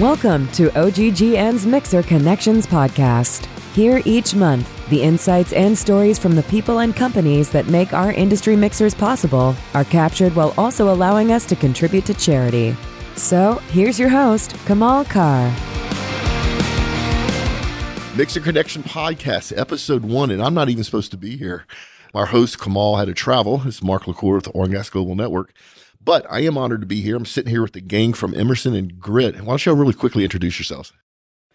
Welcome 0.00 0.48
to 0.54 0.70
OGGN's 0.70 1.64
Mixer 1.64 2.02
Connections 2.02 2.66
podcast. 2.66 3.46
Here 3.76 4.02
each 4.04 4.34
month, 4.34 4.88
the 4.88 5.00
insights 5.00 5.52
and 5.52 5.78
stories 5.78 6.18
from 6.18 6.34
the 6.34 6.42
people 6.42 6.80
and 6.80 6.96
companies 6.96 7.48
that 7.50 7.68
make 7.68 7.92
our 7.92 8.10
industry 8.10 8.56
mixers 8.56 8.92
possible 8.92 9.54
are 9.72 9.84
captured 9.84 10.34
while 10.34 10.52
also 10.58 10.92
allowing 10.92 11.30
us 11.30 11.46
to 11.46 11.54
contribute 11.54 12.04
to 12.06 12.14
charity. 12.14 12.74
So, 13.14 13.62
here's 13.70 13.96
your 13.96 14.08
host, 14.08 14.56
Kamal 14.66 15.04
Kaur. 15.04 15.48
Mixer 18.16 18.40
Connection 18.40 18.82
Podcast, 18.82 19.56
Episode 19.56 20.04
1, 20.04 20.32
and 20.32 20.42
I'm 20.42 20.54
not 20.54 20.68
even 20.68 20.82
supposed 20.82 21.12
to 21.12 21.16
be 21.16 21.36
here. 21.36 21.66
Our 22.14 22.26
host, 22.26 22.60
Kamal, 22.60 22.96
had 22.96 23.06
to 23.06 23.14
travel. 23.14 23.62
It's 23.64 23.80
Mark 23.80 24.08
LaCour 24.08 24.34
with 24.34 24.44
the 24.46 24.66
Gas 24.66 24.90
Global 24.90 25.14
Network. 25.14 25.52
But 26.04 26.26
I 26.30 26.40
am 26.40 26.58
honored 26.58 26.82
to 26.82 26.86
be 26.86 27.00
here. 27.00 27.16
I'm 27.16 27.24
sitting 27.24 27.50
here 27.50 27.62
with 27.62 27.72
the 27.72 27.80
gang 27.80 28.12
from 28.12 28.34
Emerson 28.34 28.74
and 28.74 29.00
Grit. 29.00 29.36
Why 29.36 29.44
don't 29.44 29.64
y'all 29.64 29.74
really 29.74 29.94
quickly 29.94 30.22
introduce 30.22 30.58
yourselves? 30.58 30.92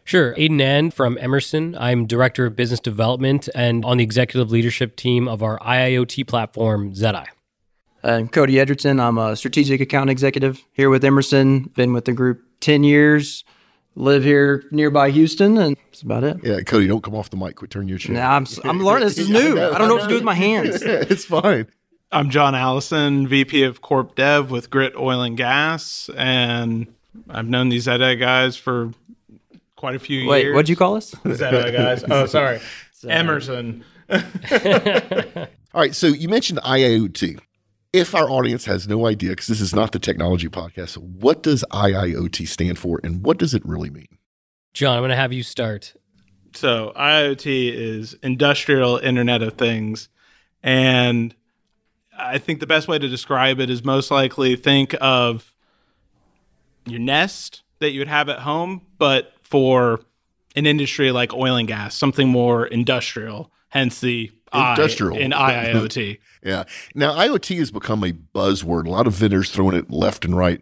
Sure. 0.03 0.31
Adin 0.31 0.59
N 0.59 0.89
from 0.89 1.20
Emerson. 1.20 1.77
I'm 1.80 2.08
Director 2.08 2.48
of 2.48 2.55
Business 2.55 2.80
Development 2.80 3.48
and 3.53 3.85
on 3.85 3.98
the 3.98 4.03
executive 4.03 4.49
leadership 4.49 4.95
team 4.95 5.27
of 5.27 5.44
our 5.44 5.59
IIoT 5.59 6.27
platform, 6.27 6.95
Zedi. 6.95 7.27
I'm 8.03 8.27
Cody 8.27 8.59
Edgerton. 8.59 8.99
I'm 8.99 9.20
a 9.20 9.35
strategic 9.35 9.81
account 9.81 10.09
executive 10.09 10.66
here 10.72 10.89
with 10.89 11.03
Emerson. 11.03 11.72
Been 11.75 11.94
with 11.94 12.05
the 12.05 12.13
group 12.13 12.41
10 12.61 12.84
years. 12.84 13.44
Live 13.95 14.23
here 14.23 14.63
nearby 14.72 15.11
Houston, 15.11 15.58
and 15.58 15.75
that's 15.75 16.02
about 16.02 16.23
it. 16.23 16.38
Yeah, 16.41 16.61
Cody, 16.61 16.88
don't 16.88 17.03
come 17.03 17.16
off 17.16 17.30
the 17.30 17.38
mic. 17.38 17.58
Quit 17.58 17.70
turning 17.70 17.89
your 17.89 17.97
chair. 17.97 18.16
Nah, 18.16 18.36
I'm, 18.36 18.47
I'm 18.63 18.80
learning. 18.80 19.09
This 19.09 19.17
is 19.17 19.30
new. 19.30 19.39
I, 19.52 19.53
know, 19.55 19.72
I 19.73 19.77
don't 19.77 19.89
know, 19.89 19.95
what 19.95 20.03
to 20.03 20.08
do 20.08 20.16
with 20.16 20.23
my 20.23 20.36
hands. 20.36 20.81
it's 20.84 21.25
fine. 21.25 21.67
I'm 22.12 22.31
Jon 22.31 22.55
Allison, 22.55 23.27
VP 23.27 23.63
of 23.63 23.81
Corp 23.81 24.16
Dev 24.16 24.50
with 24.50 24.72
Grit 24.72 24.95
Oil 24.95 25.22
and 25.22 25.38
Gas, 25.38 26.09
and 26.17 26.88
I've 27.30 27.48
known 27.48 27.70
these 27.70 27.86
Zedi 27.86 28.20
guys 28.20 28.58
for 28.58 28.91
quite 29.75 29.95
a 29.95 30.00
few 30.00 30.28
Wait, 30.28 30.44
years. 30.44 30.56
what'd 30.56 30.70
you 30.70 30.75
call 30.75 30.95
us? 30.95 31.11
Zedi 31.23 31.72
guys. 31.72 32.03
Oh, 32.09 32.25
sorry, 32.25 32.61
Emerson. 33.08 33.83
All 34.11 35.81
right, 35.81 35.94
so 35.94 36.08
you 36.08 36.30
mentioned 36.30 36.59
IIoT. 36.64 37.39
If 37.94 38.16
our 38.16 38.28
audience 38.28 38.66
has 38.66 38.88
no 38.88 39.05
idea, 39.05 39.31
because 39.31 39.48
this 39.48 39.61
is 39.61 39.76
not 39.76 39.92
the 39.92 40.00
technology 40.00 40.48
podcast, 40.48 40.98
what 40.98 41.44
does 41.44 41.64
IIoT 41.72 42.48
stand 42.48 42.80
for 42.80 43.00
and 43.03 43.23
what 43.23 43.38
does 43.38 43.53
it 43.53 43.64
really 43.66 43.92
mean? 43.92 44.17
John, 44.73 44.95
I'm 44.95 45.02
going 45.02 45.09
to 45.09 45.16
have 45.16 45.33
you 45.33 45.44
start. 45.44 45.94
So, 46.53 46.92
IoT 46.95 47.72
is 47.72 48.16
Industrial 48.23 48.98
Internet 48.98 49.44
of 49.44 49.53
Things. 49.53 50.09
And 50.61 51.36
I 52.20 52.38
think 52.38 52.59
the 52.59 52.67
best 52.67 52.88
way 52.88 53.00
to 53.00 53.08
describe 53.08 53.59
it 53.59 53.70
is 53.70 53.84
most 53.84 54.12
likely 54.12 54.56
think 54.56 54.95
of 55.02 55.53
your 56.86 57.00
Nest 57.00 57.64
that 57.80 57.92
you 57.92 58.00
would 58.00 58.08
have 58.08 58.30
at 58.30 58.39
home, 58.39 58.81
but 58.98 59.34
for 59.42 60.02
an 60.56 60.66
industry 60.66 61.11
like 61.11 61.34
oil 61.34 61.56
and 61.56 61.67
gas, 61.67 61.95
something 61.95 62.28
more 62.28 62.66
industrial, 62.67 63.52
hence 63.70 64.02
the 64.02 64.31
industrial 64.53 65.16
I 65.16 65.20
in 65.20 65.31
IIoT. 65.31 66.20
yeah. 66.44 66.64
Now, 66.95 67.14
IoT 67.14 67.58
has 67.59 67.72
become 67.72 68.03
a 68.03 68.11
buzzword. 68.11 68.88
A 68.88 68.89
lot 68.89 69.08
of 69.08 69.14
vendors 69.14 69.52
throwing 69.52 69.76
it 69.76 69.89
left 69.89 70.26
and 70.26 70.36
right. 70.36 70.61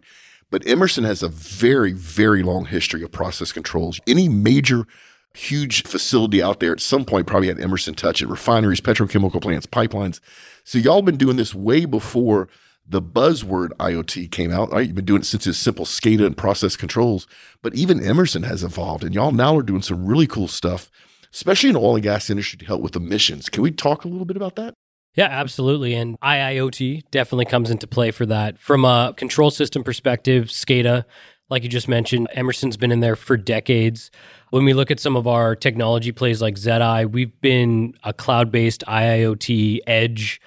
But 0.50 0.66
Emerson 0.66 1.04
has 1.04 1.22
a 1.22 1.28
very, 1.28 1.92
very 1.92 2.42
long 2.42 2.66
history 2.66 3.02
of 3.02 3.12
process 3.12 3.52
controls. 3.52 4.00
Any 4.06 4.28
major, 4.28 4.86
huge 5.34 5.82
facility 5.82 6.42
out 6.42 6.60
there 6.60 6.72
at 6.72 6.80
some 6.80 7.04
point 7.04 7.26
probably 7.26 7.48
had 7.48 7.60
Emerson 7.60 7.94
touch 7.94 8.22
it 8.22 8.28
refineries, 8.28 8.80
petrochemical 8.80 9.42
plants, 9.42 9.66
pipelines. 9.66 10.20
So, 10.68 10.76
y'all 10.76 11.00
been 11.00 11.16
doing 11.16 11.38
this 11.38 11.54
way 11.54 11.86
before 11.86 12.46
the 12.86 13.00
buzzword 13.00 13.68
IoT 13.78 14.30
came 14.30 14.52
out. 14.52 14.70
Right? 14.70 14.86
You've 14.86 14.96
been 14.96 15.06
doing 15.06 15.22
it 15.22 15.24
since 15.24 15.46
it's 15.46 15.56
simple 15.56 15.86
SCADA 15.86 16.26
and 16.26 16.36
process 16.36 16.76
controls. 16.76 17.26
But 17.62 17.74
even 17.74 18.04
Emerson 18.04 18.42
has 18.42 18.62
evolved, 18.62 19.02
and 19.02 19.14
y'all 19.14 19.32
now 19.32 19.56
are 19.56 19.62
doing 19.62 19.80
some 19.80 20.04
really 20.04 20.26
cool 20.26 20.46
stuff, 20.46 20.90
especially 21.32 21.70
in 21.70 21.72
the 21.72 21.80
oil 21.80 21.94
and 21.94 22.02
gas 22.02 22.28
industry 22.28 22.58
to 22.58 22.66
help 22.66 22.82
with 22.82 22.94
emissions. 22.94 23.48
Can 23.48 23.62
we 23.62 23.70
talk 23.70 24.04
a 24.04 24.08
little 24.08 24.26
bit 24.26 24.36
about 24.36 24.56
that? 24.56 24.74
Yeah, 25.14 25.28
absolutely. 25.28 25.94
And 25.94 26.20
IIoT 26.20 27.04
definitely 27.10 27.46
comes 27.46 27.70
into 27.70 27.86
play 27.86 28.10
for 28.10 28.26
that. 28.26 28.58
From 28.58 28.84
a 28.84 29.14
control 29.16 29.50
system 29.50 29.82
perspective, 29.82 30.48
SCADA, 30.48 31.04
like 31.50 31.62
you 31.62 31.68
just 31.68 31.88
mentioned, 31.88 32.28
Emerson's 32.32 32.76
been 32.76 32.92
in 32.92 33.00
there 33.00 33.16
for 33.16 33.36
decades. 33.36 34.10
When 34.50 34.64
we 34.64 34.74
look 34.74 34.90
at 34.90 35.00
some 35.00 35.16
of 35.16 35.26
our 35.26 35.56
technology 35.56 36.12
plays 36.12 36.42
like 36.42 36.56
Zedi, 36.56 37.10
we've 37.10 37.38
been 37.40 37.94
a 38.04 38.12
cloud 38.12 38.50
based 38.50 38.84
IIoT 38.86 39.80
edge 39.86 40.40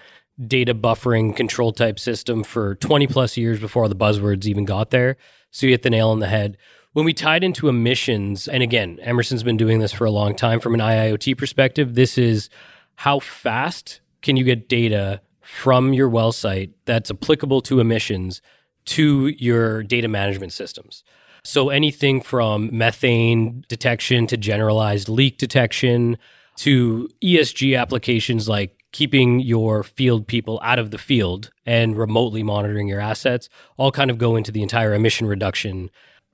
data 0.47 0.73
buffering 0.73 1.35
control 1.35 1.72
type 1.72 2.00
system 2.00 2.44
for 2.44 2.75
20 2.75 3.07
plus 3.07 3.38
years 3.38 3.59
before 3.59 3.88
the 3.88 3.95
buzzwords 3.95 4.45
even 4.45 4.66
got 4.66 4.91
there. 4.91 5.17
So 5.51 5.66
you 5.66 5.73
hit 5.73 5.84
the 5.84 5.90
nail 5.90 6.09
on 6.09 6.19
the 6.19 6.28
head. 6.28 6.57
When 6.94 7.06
we 7.06 7.13
tied 7.13 7.44
into 7.44 7.69
emissions, 7.69 8.47
and 8.47 8.61
again, 8.61 9.00
Emerson's 9.01 9.44
been 9.44 9.57
doing 9.57 9.79
this 9.79 9.94
for 9.94 10.06
a 10.06 10.11
long 10.11 10.35
time 10.35 10.59
from 10.59 10.73
an 10.73 10.81
IIoT 10.81 11.38
perspective, 11.38 11.95
this 11.95 12.17
is 12.17 12.50
how 12.95 13.19
fast 13.19 14.01
can 14.22 14.35
you 14.35 14.44
get 14.44 14.67
data 14.67 15.22
from 15.40 15.94
your 15.94 16.09
well 16.09 16.31
site 16.31 16.72
that's 16.85 17.09
applicable 17.09 17.61
to 17.61 17.79
emissions 17.79 18.41
to 18.86 19.28
your 19.38 19.84
data 19.84 20.08
management 20.08 20.53
systems? 20.53 21.03
So 21.44 21.69
anything 21.69 22.22
from 22.22 22.69
methane 22.72 23.66
detection 23.68 24.28
to 24.28 24.38
generalized 24.38 25.09
leak 25.09 25.38
detection 25.38 26.18
to 26.58 27.09
ESG 27.24 27.80
applications 27.80 28.47
like 28.47 28.78
keeping 28.91 29.40
your 29.40 29.84
field 29.84 30.28
people 30.28 30.59
out 30.64 30.78
of 30.78 30.91
the 30.91 30.97
field 30.97 31.50
and 31.66 31.97
remotely 31.97 32.44
monitoring 32.44 32.88
your 32.88 33.00
assets 33.00 33.50
all 33.78 33.91
kind 33.91 34.12
of 34.12 34.18
go 34.18 34.36
into 34.36 34.52
the 34.52 34.62
entire 34.62 34.94
emission 34.94 35.25
reduction 35.28 35.90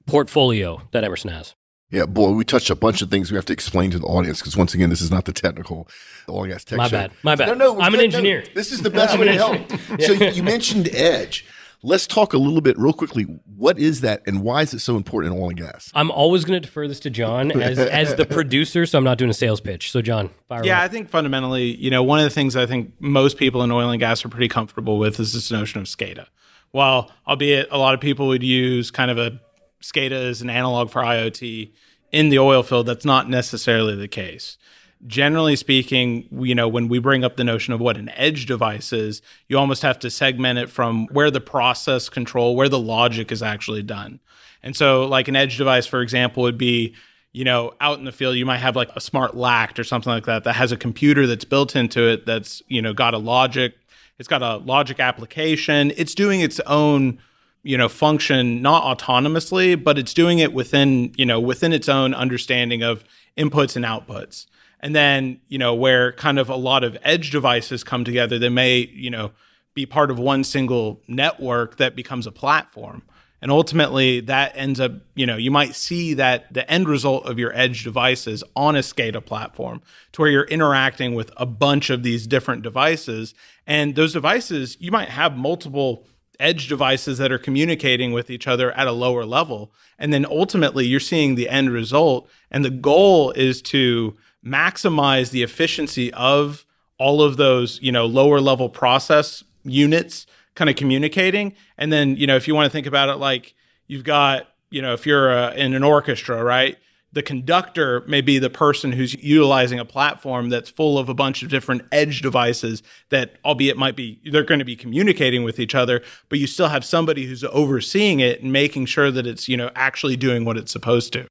portfolio 0.08 0.82
that 0.92 1.04
Emerson 1.04 1.32
has. 1.32 1.56
Yeah, 1.90 2.06
boy, 2.06 2.32
we 2.32 2.44
touched 2.44 2.70
a 2.70 2.76
bunch 2.76 3.02
of 3.02 3.10
things 3.10 3.32
we 3.32 3.36
have 3.36 3.46
to 3.46 3.54
explain 3.54 3.92
to 3.92 4.00
the 4.00 4.08
audience 4.08 4.42
because 4.42 4.58
once 4.58 4.74
again, 4.74 4.90
this 4.90 5.00
is 5.02 5.10
not 5.10 5.24
the 5.24 5.32
technical 5.32 5.88
oil 6.28 6.44
and 6.44 6.52
gas 6.52 6.66
tech 6.66 6.78
My 6.78 6.88
show. 6.88 6.92
bad. 6.98 7.12
My 7.24 7.36
bad. 7.36 7.48
No, 7.48 7.54
no, 7.54 7.80
I'm 7.80 7.94
an 7.94 8.00
no, 8.00 8.04
engineer. 8.04 8.42
no. 8.42 8.48
This 8.56 8.74
is 8.74 8.82
the 8.82 8.90
best 8.90 9.18
way 9.18 9.26
to 9.26 9.34
help. 9.34 10.02
So 10.02 10.12
you 10.12 10.44
mentioned 10.56 10.90
edge. 10.94 11.46
Let's 11.84 12.08
talk 12.08 12.34
a 12.34 12.38
little 12.38 12.62
bit 12.62 12.78
real 12.80 12.92
quickly. 12.94 13.24
What 13.56 13.78
is 13.78 14.02
that, 14.02 14.24
and 14.26 14.42
why 14.42 14.64
is 14.64 14.74
it 14.74 14.80
so 14.80 14.98
important 14.98 15.34
in 15.34 15.40
oil 15.40 15.50
and 15.50 15.58
gas? 15.58 15.92
I'm 15.94 16.10
always 16.10 16.44
going 16.44 16.60
to 16.60 16.66
defer 16.66 16.88
this 16.88 17.00
to 17.02 17.10
Jon 17.12 17.52
as 17.62 17.78
as 17.78 18.16
the 18.16 18.26
producer, 18.38 18.86
so 18.88 18.98
I'm 18.98 19.04
not 19.04 19.18
doing 19.20 19.30
a 19.30 19.34
sales 19.34 19.62
pitch. 19.62 19.92
So 19.92 20.02
Jon, 20.02 20.32
fire 20.50 20.64
Yeah, 20.66 20.78
away. 20.78 20.86
I 20.86 20.88
think 20.88 21.10
fundamentally, 21.10 21.76
you 21.76 21.92
know, 21.92 22.02
one 22.02 22.18
of 22.20 22.24
the 22.24 22.32
things 22.32 22.56
I 22.56 22.66
think 22.66 22.94
most 23.00 23.38
people 23.38 23.62
in 23.64 23.72
oil 23.72 23.92
and 23.92 24.00
gas 24.00 24.26
are 24.26 24.30
pretty 24.30 24.48
comfortable 24.48 24.98
with 24.98 25.20
is 25.20 25.34
this 25.34 25.52
notion 25.52 25.80
of 25.80 25.88
SCADA. 25.88 26.26
While, 26.72 27.12
albeit 27.28 27.68
a 27.72 27.78
lot 27.78 27.94
of 27.94 28.02
people 28.02 28.28
would 28.28 28.44
use 28.44 28.90
kind 28.92 29.12
of 29.12 29.18
a 29.18 29.40
SCADA 29.82 30.12
as 30.30 30.42
an 30.42 30.50
analog 30.50 30.90
for 30.90 31.02
IoT 31.04 31.72
in 32.12 32.30
the 32.30 32.40
oil 32.40 32.64
field, 32.64 32.88
that's 32.88 33.06
not 33.06 33.30
necessarily 33.30 33.96
the 33.96 34.08
case. 34.08 34.58
Generally 35.06 35.58
speaking, 35.58 36.28
you 36.32 36.56
know, 36.56 36.68
when 36.68 36.88
we 36.88 36.98
bring 37.00 37.24
up 37.24 37.36
the 37.36 37.44
notion 37.44 37.74
of 37.74 37.80
what 37.80 37.98
an 37.98 38.10
edge 38.16 38.46
device 38.48 38.92
is, 38.92 39.22
you 39.48 39.58
almost 39.58 39.84
have 39.84 40.00
to 40.00 40.10
segment 40.10 40.58
it 40.58 40.70
from 40.70 41.06
where 41.08 41.30
the 41.30 41.40
process 41.40 42.10
control, 42.10 42.56
where 42.56 42.70
the 42.70 42.80
logic 42.80 43.32
is 43.32 43.44
actually 43.44 43.84
done. 43.84 44.20
And 44.64 44.76
so, 44.76 45.06
like 45.06 45.28
an 45.28 45.36
edge 45.36 45.58
device, 45.58 45.86
for 45.86 46.02
example, 46.02 46.44
would 46.44 46.58
be 46.58 46.96
you 47.34 47.44
know, 47.44 47.72
out 47.80 48.00
in 48.00 48.06
the 48.06 48.12
field, 48.12 48.36
you 48.36 48.48
might 48.48 48.58
have 48.58 48.76
like 48.76 48.90
a 48.96 49.00
smart 49.00 49.38
lact 49.38 49.78
or 49.78 49.84
something 49.84 50.12
like 50.12 50.26
that 50.26 50.44
that 50.44 50.54
has 50.54 50.72
a 50.72 50.78
computer 50.78 51.28
that's 51.28 51.46
built 51.46 51.76
into 51.76 52.10
it 52.10 52.26
that's, 52.26 52.64
you 52.68 52.82
know, 52.82 52.94
got 52.94 53.14
a 53.14 53.20
logic, 53.20 53.76
it's 54.18 54.28
got 54.28 54.42
a 54.42 54.58
logic 54.58 55.00
application. 55.00 55.94
It's 55.96 56.16
doing 56.16 56.42
its 56.42 56.60
own, 56.62 57.20
you 57.64 57.78
know, 57.78 57.90
function 57.90 58.62
not 58.62 58.98
autonomously, 58.98 59.82
but 59.82 60.00
it's 60.00 60.14
doing 60.14 60.40
it 60.40 60.54
within, 60.54 61.14
you 61.16 61.26
know, 61.26 61.40
within 61.40 61.74
its 61.74 61.88
own 61.88 62.14
understanding 62.14 62.82
of 62.82 63.04
inputs 63.38 63.76
and 63.76 63.86
outputs. 63.86 64.48
And 64.80 64.96
then, 64.96 65.42
you 65.48 65.58
know, 65.58 65.74
where 65.74 66.12
kind 66.14 66.40
of 66.40 66.50
a 66.50 66.56
lot 66.56 66.84
of 66.84 66.98
edge 67.02 67.32
devices 67.32 67.84
come 67.84 68.04
together, 68.04 68.38
they 68.38 68.50
may, 68.50 68.88
you 68.94 69.10
know, 69.10 69.32
be 69.74 69.86
part 69.86 70.12
of 70.12 70.20
one 70.20 70.44
single 70.44 71.02
network 71.08 71.78
that 71.78 71.96
becomes 71.96 72.28
a 72.28 72.32
platform. 72.32 73.04
And 73.42 73.52
ultimately, 73.52 74.22
that 74.22 74.54
ends 74.56 74.80
up, 74.80 74.94
you 75.14 75.28
know, 75.28 75.38
you 75.38 75.52
might 75.52 75.76
see 75.76 76.16
that 76.16 76.52
the 76.52 76.70
end 76.72 76.90
result 76.90 77.28
of 77.28 77.38
your 77.38 77.56
edge 77.56 77.84
devices 77.84 78.44
on 78.56 78.76
a 78.76 78.80
SCADA 78.80 79.24
platform 79.24 79.82
to 80.14 80.22
where 80.22 80.32
you're 80.32 80.46
interacting 80.46 81.14
with 81.14 81.32
a 81.38 81.46
bunch 81.46 81.92
of 81.92 82.02
these 82.02 82.26
different 82.26 82.64
devices. 82.64 83.36
And 83.68 83.96
those 83.96 84.14
devices, 84.14 84.76
you 84.80 84.92
might 84.92 85.10
have 85.10 85.38
multiple 85.38 86.08
edge 86.40 86.68
devices 86.68 87.20
that 87.20 87.32
are 87.32 87.38
communicating 87.38 88.12
with 88.12 88.32
each 88.32 88.48
other 88.48 88.72
at 88.72 88.88
a 88.88 88.92
lower 88.92 89.26
level. 89.26 89.72
And 90.00 90.12
then 90.12 90.26
ultimately, 90.26 90.88
you're 90.88 91.00
seeing 91.00 91.36
the 91.36 91.50
end 91.50 91.70
result. 91.70 92.28
And 92.50 92.66
the 92.66 92.72
goal 92.72 93.32
is 93.32 93.62
to 93.64 94.18
maximize 94.48 95.32
the 95.32 95.44
efficiency 95.44 96.14
of 96.14 96.66
all 96.98 97.22
of 97.22 97.38
those, 97.38 97.80
you 97.82 97.92
know, 97.92 98.06
lower 98.06 98.40
level 98.40 98.70
process 98.70 99.44
units 99.64 100.26
kind 100.56 100.70
of 100.70 100.76
communicating. 100.76 101.54
And 101.78 101.92
then, 101.92 102.16
you 102.16 102.26
know, 102.26 102.36
if 102.36 102.48
you 102.48 102.56
want 102.56 102.66
to 102.66 102.72
think 102.72 102.88
about 102.88 103.10
it 103.10 103.16
like 103.16 103.54
you've 103.88 104.04
got, 104.04 104.48
you 104.70 104.82
know, 104.82 104.94
if 104.94 105.06
you're 105.06 105.32
uh, 105.32 105.54
in 105.54 105.74
an 105.74 105.84
orchestra, 105.84 106.44
right? 106.44 106.78
the 107.14 107.24
conductor 107.24 108.04
may 108.08 108.22
be 108.22 108.38
the 108.38 108.50
person 108.50 108.92
who's 108.92 109.14
utilizing 109.24 109.80
a 109.80 109.86
platform 109.86 110.50
that's 110.50 110.70
full 110.70 111.00
of 111.00 111.10
a 111.10 111.14
bunch 111.14 111.42
of 111.42 111.50
different 111.50 111.82
edge 111.92 112.22
devices 112.22 112.84
that 113.10 113.38
albeit 113.46 113.78
might 113.78 113.96
be 113.96 114.20
they're 114.32 114.44
going 114.44 114.60
to 114.60 114.66
be 114.66 114.76
communicating 114.76 115.44
with 115.44 115.60
each 115.60 115.74
other 115.74 116.04
but 116.30 116.38
you 116.38 116.48
still 116.48 116.70
have 116.70 116.84
somebody 116.84 117.26
who's 117.26 117.44
overseeing 117.46 118.20
it 118.20 118.42
and 118.42 118.52
making 118.52 118.86
sure 118.86 119.10
that 119.10 119.26
it's 119.26 119.48
you 119.48 119.58
know 119.58 119.72
actually 119.76 120.16
doing 120.16 120.46
what 120.46 120.58
it's 120.58 120.72
supposed 120.72 121.14
to 121.14 121.26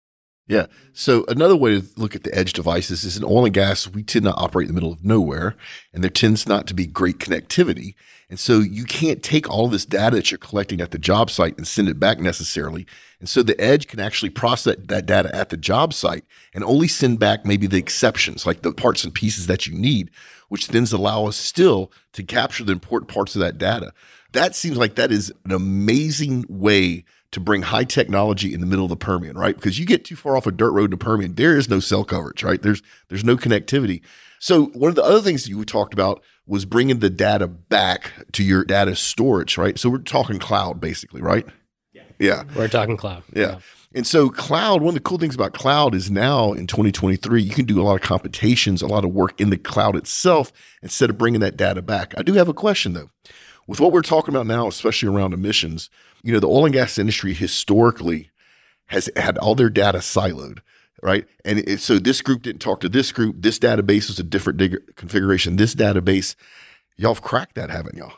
Yeah. 0.48 0.66
So 0.92 1.24
another 1.26 1.56
way 1.56 1.80
to 1.80 1.86
look 1.96 2.14
at 2.14 2.22
the 2.22 2.32
edge 2.32 2.52
devices 2.52 3.02
is 3.02 3.16
in 3.16 3.24
oil 3.24 3.44
and 3.44 3.54
gas, 3.54 3.88
we 3.88 4.04
tend 4.04 4.26
to 4.26 4.34
operate 4.34 4.68
in 4.68 4.74
the 4.74 4.80
middle 4.80 4.92
of 4.92 5.04
nowhere 5.04 5.56
and 5.92 6.04
there 6.04 6.10
tends 6.10 6.46
not 6.46 6.68
to 6.68 6.74
be 6.74 6.86
great 6.86 7.18
connectivity. 7.18 7.94
And 8.30 8.38
so 8.38 8.60
you 8.60 8.84
can't 8.84 9.22
take 9.22 9.50
all 9.50 9.68
this 9.68 9.84
data 9.84 10.16
that 10.16 10.30
you're 10.30 10.38
collecting 10.38 10.80
at 10.80 10.92
the 10.92 10.98
job 10.98 11.30
site 11.30 11.56
and 11.56 11.66
send 11.66 11.88
it 11.88 11.98
back 11.98 12.20
necessarily. 12.20 12.86
And 13.18 13.28
so 13.28 13.42
the 13.42 13.60
edge 13.60 13.88
can 13.88 13.98
actually 13.98 14.30
process 14.30 14.76
that 14.78 15.06
data 15.06 15.34
at 15.34 15.48
the 15.48 15.56
job 15.56 15.92
site 15.92 16.24
and 16.54 16.62
only 16.62 16.88
send 16.88 17.18
back 17.18 17.44
maybe 17.44 17.66
the 17.66 17.78
exceptions, 17.78 18.46
like 18.46 18.62
the 18.62 18.72
parts 18.72 19.04
and 19.04 19.14
pieces 19.14 19.48
that 19.48 19.66
you 19.66 19.76
need, 19.76 20.10
which 20.48 20.68
then 20.68 20.86
allow 20.92 21.26
us 21.26 21.36
still 21.36 21.90
to 22.12 22.22
capture 22.22 22.62
the 22.62 22.72
important 22.72 23.10
parts 23.10 23.34
of 23.34 23.40
that 23.40 23.58
data. 23.58 23.92
That 24.32 24.54
seems 24.54 24.76
like 24.76 24.96
that 24.96 25.10
is 25.10 25.32
an 25.44 25.52
amazing 25.52 26.44
way 26.48 27.04
to 27.36 27.40
bring 27.40 27.60
high 27.60 27.84
technology 27.84 28.54
in 28.54 28.60
the 28.60 28.66
middle 28.66 28.86
of 28.86 28.88
the 28.88 28.96
Permian, 28.96 29.36
right? 29.36 29.54
Because 29.54 29.78
you 29.78 29.84
get 29.84 30.06
too 30.06 30.16
far 30.16 30.38
off 30.38 30.46
a 30.46 30.50
dirt 30.50 30.72
road 30.72 30.90
to 30.90 30.96
Permian, 30.96 31.34
there 31.34 31.54
is 31.54 31.68
no 31.68 31.80
cell 31.80 32.02
coverage, 32.02 32.42
right? 32.42 32.62
There's 32.62 32.80
there's 33.10 33.24
no 33.24 33.36
connectivity. 33.36 34.00
So 34.38 34.66
one 34.68 34.88
of 34.88 34.94
the 34.94 35.04
other 35.04 35.20
things 35.20 35.44
that 35.44 35.50
you 35.50 35.62
talked 35.66 35.92
about 35.92 36.22
was 36.46 36.64
bringing 36.64 37.00
the 37.00 37.10
data 37.10 37.46
back 37.46 38.12
to 38.32 38.42
your 38.42 38.64
data 38.64 38.96
storage, 38.96 39.58
right? 39.58 39.78
So 39.78 39.90
we're 39.90 39.98
talking 39.98 40.38
cloud, 40.38 40.80
basically, 40.80 41.20
right? 41.20 41.46
Yeah. 41.92 42.04
Yeah. 42.18 42.44
We're 42.56 42.68
talking 42.68 42.96
cloud. 42.96 43.22
Yeah. 43.34 43.58
And 43.94 44.06
so 44.06 44.30
cloud, 44.30 44.80
one 44.80 44.88
of 44.88 44.94
the 44.94 45.00
cool 45.00 45.18
things 45.18 45.34
about 45.34 45.52
cloud 45.52 45.94
is 45.94 46.10
now 46.10 46.52
in 46.52 46.66
2023, 46.66 47.42
you 47.42 47.50
can 47.50 47.66
do 47.66 47.82
a 47.82 47.84
lot 47.84 47.96
of 47.96 48.00
computations, 48.00 48.80
a 48.80 48.86
lot 48.86 49.04
of 49.04 49.10
work 49.10 49.38
in 49.38 49.50
the 49.50 49.58
cloud 49.58 49.94
itself 49.94 50.52
instead 50.82 51.10
of 51.10 51.18
bringing 51.18 51.40
that 51.40 51.58
data 51.58 51.82
back. 51.82 52.14
I 52.16 52.22
do 52.22 52.32
have 52.32 52.48
a 52.48 52.54
question 52.54 52.94
though. 52.94 53.10
With 53.66 53.80
what 53.80 53.92
we're 53.92 54.00
talking 54.00 54.34
about 54.34 54.46
now, 54.46 54.68
especially 54.68 55.08
around 55.08 55.34
emissions, 55.34 55.90
you 56.26 56.32
know, 56.32 56.40
the 56.40 56.48
oil 56.48 56.64
and 56.64 56.74
gas 56.74 56.98
industry 56.98 57.32
historically 57.32 58.30
has 58.86 59.08
had 59.14 59.38
all 59.38 59.54
their 59.54 59.70
data 59.70 59.98
siloed, 59.98 60.58
right? 61.00 61.24
And 61.44 61.60
it, 61.60 61.80
so 61.80 62.00
this 62.00 62.20
group 62.20 62.42
didn't 62.42 62.60
talk 62.60 62.80
to 62.80 62.88
this 62.88 63.12
group. 63.12 63.36
This 63.38 63.60
database 63.60 64.08
was 64.08 64.18
a 64.18 64.24
different 64.24 64.58
dig- 64.58 64.96
configuration. 64.96 65.54
This 65.54 65.72
database, 65.76 66.34
y'all 66.96 67.14
have 67.14 67.22
cracked 67.22 67.54
that, 67.54 67.70
haven't 67.70 67.96
y'all? 67.96 68.12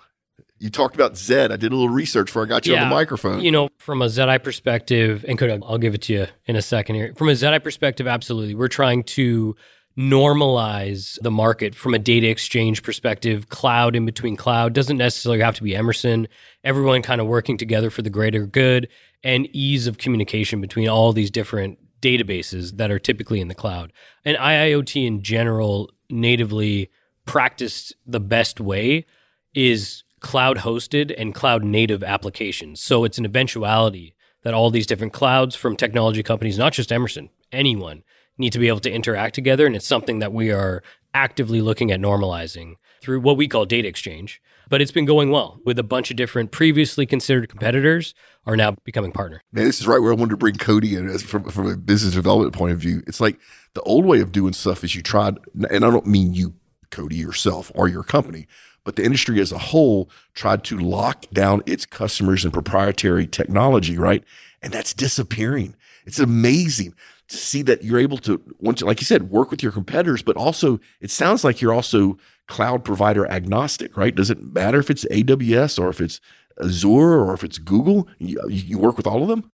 You 0.59 0.71
talked 0.71 0.95
about 0.95 1.19
Zed. 1.19 1.53
I 1.53 1.57
did 1.57 1.71
a 1.71 1.77
little 1.77 1.91
research 1.91 2.27
before 2.27 2.45
I 2.45 2.47
got 2.47 2.67
you 2.67 2.75
on 2.77 2.89
the 2.89 2.95
microphone. 2.95 3.41
You 3.41 3.53
know, 3.53 3.69
from 3.79 4.01
a 4.01 4.07
Zedi 4.07 4.43
perspective, 4.43 5.25
and 5.29 5.39
Cody 5.39 5.53
I'll 5.53 5.79
give 5.79 5.95
it 5.95 6.03
to 6.03 6.15
you 6.15 6.27
in 6.47 6.57
a 6.57 6.63
second 6.63 6.97
here. 6.97 7.13
From 7.15 7.29
a 7.29 7.33
Zedi 7.33 7.63
perspective, 7.63 8.07
absolutely. 8.07 8.55
We're 8.55 8.69
trying 8.69 9.05
to 9.05 9.55
normalize 9.99 11.19
the 11.23 11.31
market 11.31 11.75
from 11.75 11.93
a 11.93 11.99
data 11.99 12.29
exchange 12.29 12.85
perspective. 12.85 13.49
Cloud 13.49 13.97
in 13.97 14.07
between 14.07 14.37
cloud 14.37 14.73
doesn't 14.73 14.97
necessarily 14.97 15.41
have 15.41 15.57
to 15.57 15.63
be 15.63 15.75
Emerson. 15.75 16.29
Everyone 16.63 17.03
kind 17.03 17.21
of 17.21 17.27
working 17.27 17.59
together 17.59 17.91
for 17.91 18.03
the 18.03 18.11
greater 18.11 18.47
good 18.47 18.89
and 19.25 19.49
ease 19.53 19.89
of 19.89 19.99
communication 19.99 20.61
between 20.61 20.89
all 20.89 21.13
these 21.13 21.33
different 21.33 21.79
databases 22.01 22.77
that 22.77 22.93
are 22.93 23.01
typically 23.01 23.41
in 23.41 23.49
the 23.49 23.57
cloud. 23.57 23.93
And 24.25 24.37
IIoT 24.37 25.05
in 25.05 25.23
general, 25.23 25.91
natively 26.09 26.91
practiced 27.27 27.93
the 28.07 28.21
best 28.21 28.61
way 28.61 29.05
is 29.53 30.05
cloud 30.21 30.59
hosted 30.59 31.13
and 31.19 31.35
cloud 31.35 31.65
native 31.65 32.05
applications. 32.05 32.81
So 32.81 33.03
it's 33.03 33.19
an 33.19 33.25
eventuality 33.25 34.15
that 34.43 34.55
all 34.55 34.71
these 34.71 34.87
different 34.87 35.13
clouds 35.13 35.57
from 35.57 35.77
technology 35.77 36.23
companies, 36.23 36.57
not 36.57 36.73
just 36.73 36.93
Emerson, 36.93 37.31
anyone, 37.51 38.05
need 38.39 38.53
to 38.53 38.59
be 38.59 38.69
able 38.69 38.81
to 38.81 38.91
interact 38.91 39.35
together. 39.35 39.67
And 39.67 39.77
it's 39.77 39.87
something 39.87 40.21
that 40.21 40.33
we 40.33 40.51
are 40.51 40.83
actively 41.15 41.61
looking 41.61 41.91
at 41.91 42.01
normalizing 42.01 42.75
through 43.01 43.21
what 43.21 43.37
we 43.37 43.49
call 43.49 43.67
data 43.67 43.89
exchange. 43.89 44.41
But 44.69 44.83
it's 44.83 44.93
been 44.93 45.07
going 45.07 45.31
well 45.31 45.61
with 45.65 45.79
a 45.79 45.83
bunch 45.83 46.11
of 46.11 46.17
different 46.17 46.51
previously 46.51 47.07
considered 47.07 47.49
competitors 47.49 48.15
are 48.47 48.57
now 48.57 48.77
becoming 48.85 49.13
partner. 49.13 49.43
Man, 49.53 49.65
this 49.65 49.81
is 49.81 49.87
right 49.87 50.01
where 50.01 50.13
I 50.13 50.15
wanted 50.15 50.31
to 50.31 50.37
bring 50.37 50.57
Cody 50.57 50.95
in 50.95 51.09
as 51.09 51.23
from, 51.23 51.45
from 51.45 51.71
a 51.71 51.77
business 51.77 52.15
development 52.15 52.55
point 52.55 52.73
of 52.73 52.79
view. 52.79 53.03
It's 53.07 53.21
like 53.21 53.39
the 53.75 53.83
old 53.83 54.05
way 54.05 54.21
of 54.21 54.31
doing 54.31 54.53
stuff 54.53 54.85
is 54.85 54.95
you 54.95 55.03
tried, 55.03 55.39
and 55.71 55.85
I 55.85 55.91
don't 55.91 56.07
mean 56.07 56.35
you, 56.35 56.55
Cody, 56.91 57.17
yourself 57.17 57.73
or 57.75 57.89
your 57.89 58.03
company, 58.03 58.47
but 58.85 58.97
the 58.97 59.05
industry 59.05 59.41
as 59.41 59.53
a 59.53 59.59
whole 59.59 60.11
tried 60.35 60.65
to 60.65 60.79
lock 60.79 61.25
down 61.33 61.63
its 61.67 61.87
customers 61.87 62.45
and 62.45 62.53
proprietary 62.53 63.27
technology, 63.27 63.99
right? 63.99 64.25
And 64.63 64.73
that's 64.73 64.95
disappearing. 64.95 65.77
It's 66.05 66.19
amazing 66.19 66.95
to 67.29 67.37
see 67.37 67.63
that 67.63 67.85
you're 67.85 67.99
able 67.99 68.19
to, 68.19 68.43
once, 68.59 68.83
like 68.83 69.01
you 69.01 69.05
said, 69.05 69.31
work 69.31 69.51
with 69.51 69.63
your 69.63 69.73
competitors, 69.73 70.23
but 70.23 70.37
also 70.37 70.81
it 71.01 71.11
sounds 71.11 71.45
like 71.45 71.61
you're 71.61 71.75
also 71.75 72.19
cloud 72.47 72.85
provider 72.85 73.27
agnostic, 73.31 73.97
right? 73.97 74.15
Does 74.15 74.31
it 74.31 74.43
matter 74.43 74.79
if 74.79 74.91
it's 74.91 75.05
AWS 75.07 75.79
or 75.79 75.89
if 75.91 76.01
it's 76.01 76.21
Azure 76.63 77.21
or 77.21 77.35
if 77.35 77.45
it's 77.45 77.59
Google? 77.59 78.09
You, 78.19 78.41
you 78.49 78.79
work 78.79 78.97
with 78.97 79.07
all 79.07 79.23
of 79.23 79.29
them? 79.29 79.51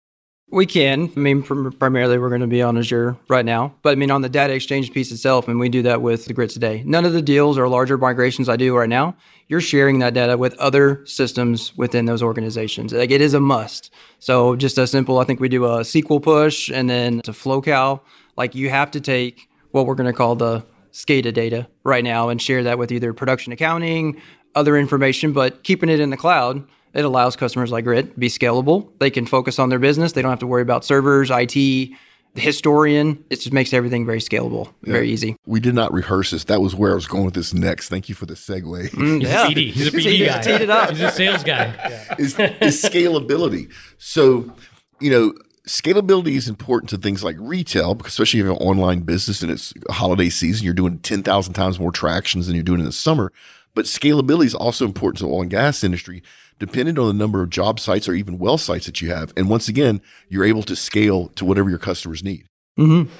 We 0.51 0.67
can. 0.67 1.11
I 1.15 1.19
mean, 1.19 1.41
prim- 1.41 1.71
primarily 1.71 2.19
we're 2.19 2.29
going 2.29 2.41
to 2.41 2.47
be 2.47 2.61
on 2.61 2.77
Azure 2.77 3.17
right 3.27 3.43
now, 3.43 3.73
but 3.81 3.89
I 3.89 3.95
mean 3.95 4.11
on 4.11 4.21
the 4.21 4.29
data 4.29 4.53
exchange 4.53 4.93
piece 4.93 5.11
itself, 5.11 5.47
and 5.47 5.59
we 5.59 5.67
do 5.67 5.81
that 5.81 6.03
with 6.03 6.25
the 6.25 6.33
Grit 6.33 6.51
today. 6.51 6.83
None 6.85 7.05
of 7.05 7.13
the 7.13 7.23
deals 7.23 7.57
or 7.57 7.67
larger 7.67 7.97
migrations 7.97 8.47
I 8.47 8.55
do 8.55 8.77
right 8.77 8.87
now, 8.87 9.15
you're 9.47 9.61
sharing 9.61 9.99
that 9.99 10.13
data 10.13 10.37
with 10.37 10.53
other 10.55 11.05
systems 11.05 11.75
within 11.77 12.05
those 12.05 12.23
organizations. 12.23 12.93
Like 12.93 13.11
it 13.11 13.21
is 13.21 13.33
a 13.33 13.39
must. 13.39 13.93
So 14.19 14.55
just 14.55 14.77
as 14.77 14.91
simple, 14.91 15.19
I 15.19 15.25
think 15.25 15.39
we 15.39 15.49
do 15.49 15.65
a 15.65 15.79
SQL 15.81 16.21
push 16.21 16.69
and 16.69 16.89
then 16.89 17.21
to 17.21 17.31
FlowCal. 17.31 18.01
Like 18.35 18.55
you 18.55 18.69
have 18.69 18.91
to 18.91 19.01
take 19.01 19.47
what 19.71 19.85
we're 19.85 19.95
going 19.95 20.11
to 20.11 20.17
call 20.17 20.35
the 20.35 20.65
SCADA 20.91 21.33
data 21.33 21.67
right 21.83 22.03
now 22.03 22.29
and 22.29 22.41
share 22.41 22.63
that 22.63 22.77
with 22.77 22.91
either 22.91 23.13
production 23.13 23.51
accounting, 23.51 24.21
other 24.55 24.77
information, 24.77 25.33
but 25.33 25.63
keeping 25.63 25.89
it 25.89 25.99
in 25.99 26.09
the 26.09 26.17
cloud 26.17 26.67
it 26.93 27.05
allows 27.05 27.35
customers 27.35 27.71
like 27.71 27.85
Grit 27.85 28.13
to 28.13 28.19
be 28.19 28.29
scalable. 28.29 28.89
They 28.99 29.09
can 29.09 29.25
focus 29.25 29.59
on 29.59 29.69
their 29.69 29.79
business. 29.79 30.11
They 30.11 30.21
don't 30.21 30.31
have 30.31 30.39
to 30.39 30.47
worry 30.47 30.61
about 30.61 30.85
servers, 30.85 31.29
IT, 31.31 31.89
historian. 32.35 33.23
It 33.29 33.37
just 33.37 33.53
makes 33.53 33.73
everything 33.73 34.05
very 34.05 34.19
scalable, 34.19 34.73
very 34.83 35.09
easy. 35.11 35.35
We 35.45 35.59
did 35.59 35.75
not 35.75 35.93
rehearse 35.93 36.31
this. 36.31 36.45
That 36.45 36.61
was 36.61 36.75
where 36.75 36.91
I 36.91 36.95
was 36.95 37.07
going 37.07 37.25
with 37.25 37.33
this 37.33 37.53
next. 37.53 37.89
Thank 37.89 38.09
you 38.09 38.15
for 38.15 38.25
the 38.25 38.33
segue. 38.33 38.89
Mm, 38.89 39.21
He's 39.21 39.29
a 39.29 39.35
BD. 39.35 39.71
He's 39.71 39.87
a 39.87 39.91
BD 39.91 40.03
Teed 40.03 40.27
guy. 40.27 40.41
teed 40.41 40.61
it 40.61 40.69
up. 40.69 40.89
He's 40.89 41.01
a 41.01 41.11
sales 41.11 41.43
guy. 41.43 42.15
is, 42.19 42.37
is 42.39 42.81
scalability. 42.83 43.71
So, 43.97 44.51
you 44.99 45.11
know, 45.11 45.33
scalability 45.67 46.35
is 46.35 46.47
important 46.49 46.89
to 46.89 46.97
things 46.97 47.23
like 47.23 47.35
retail, 47.39 47.95
because 47.95 48.13
especially 48.13 48.39
if 48.39 48.45
you 48.45 48.51
have 48.51 48.61
an 48.61 48.67
online 48.67 49.01
business 49.01 49.41
and 49.41 49.51
it's 49.51 49.73
holiday 49.89 50.29
season, 50.29 50.65
you're 50.65 50.73
doing 50.73 50.99
10,000 50.99 51.53
times 51.53 51.79
more 51.79 51.91
tractions 51.91 52.47
than 52.47 52.55
you're 52.55 52.63
doing 52.63 52.79
in 52.79 52.85
the 52.85 52.91
summer. 52.91 53.31
But 53.75 53.85
scalability 53.85 54.45
is 54.45 54.55
also 54.55 54.85
important 54.85 55.19
to 55.19 55.25
the 55.25 55.31
oil 55.31 55.41
and 55.41 55.49
gas 55.49 55.83
industry, 55.83 56.21
depending 56.65 56.97
on 56.97 57.07
the 57.07 57.13
number 57.13 57.41
of 57.41 57.49
job 57.49 57.79
sites 57.79 58.07
or 58.07 58.13
even 58.13 58.39
well 58.39 58.57
sites 58.57 58.85
that 58.85 59.01
you 59.01 59.09
have. 59.09 59.33
And 59.35 59.49
once 59.49 59.67
again, 59.67 60.01
you're 60.29 60.45
able 60.45 60.63
to 60.63 60.75
scale 60.75 61.27
to 61.29 61.43
whatever 61.43 61.69
your 61.69 61.79
customers 61.79 62.23
need. 62.23 62.45
Mm-hmm. 62.79 63.11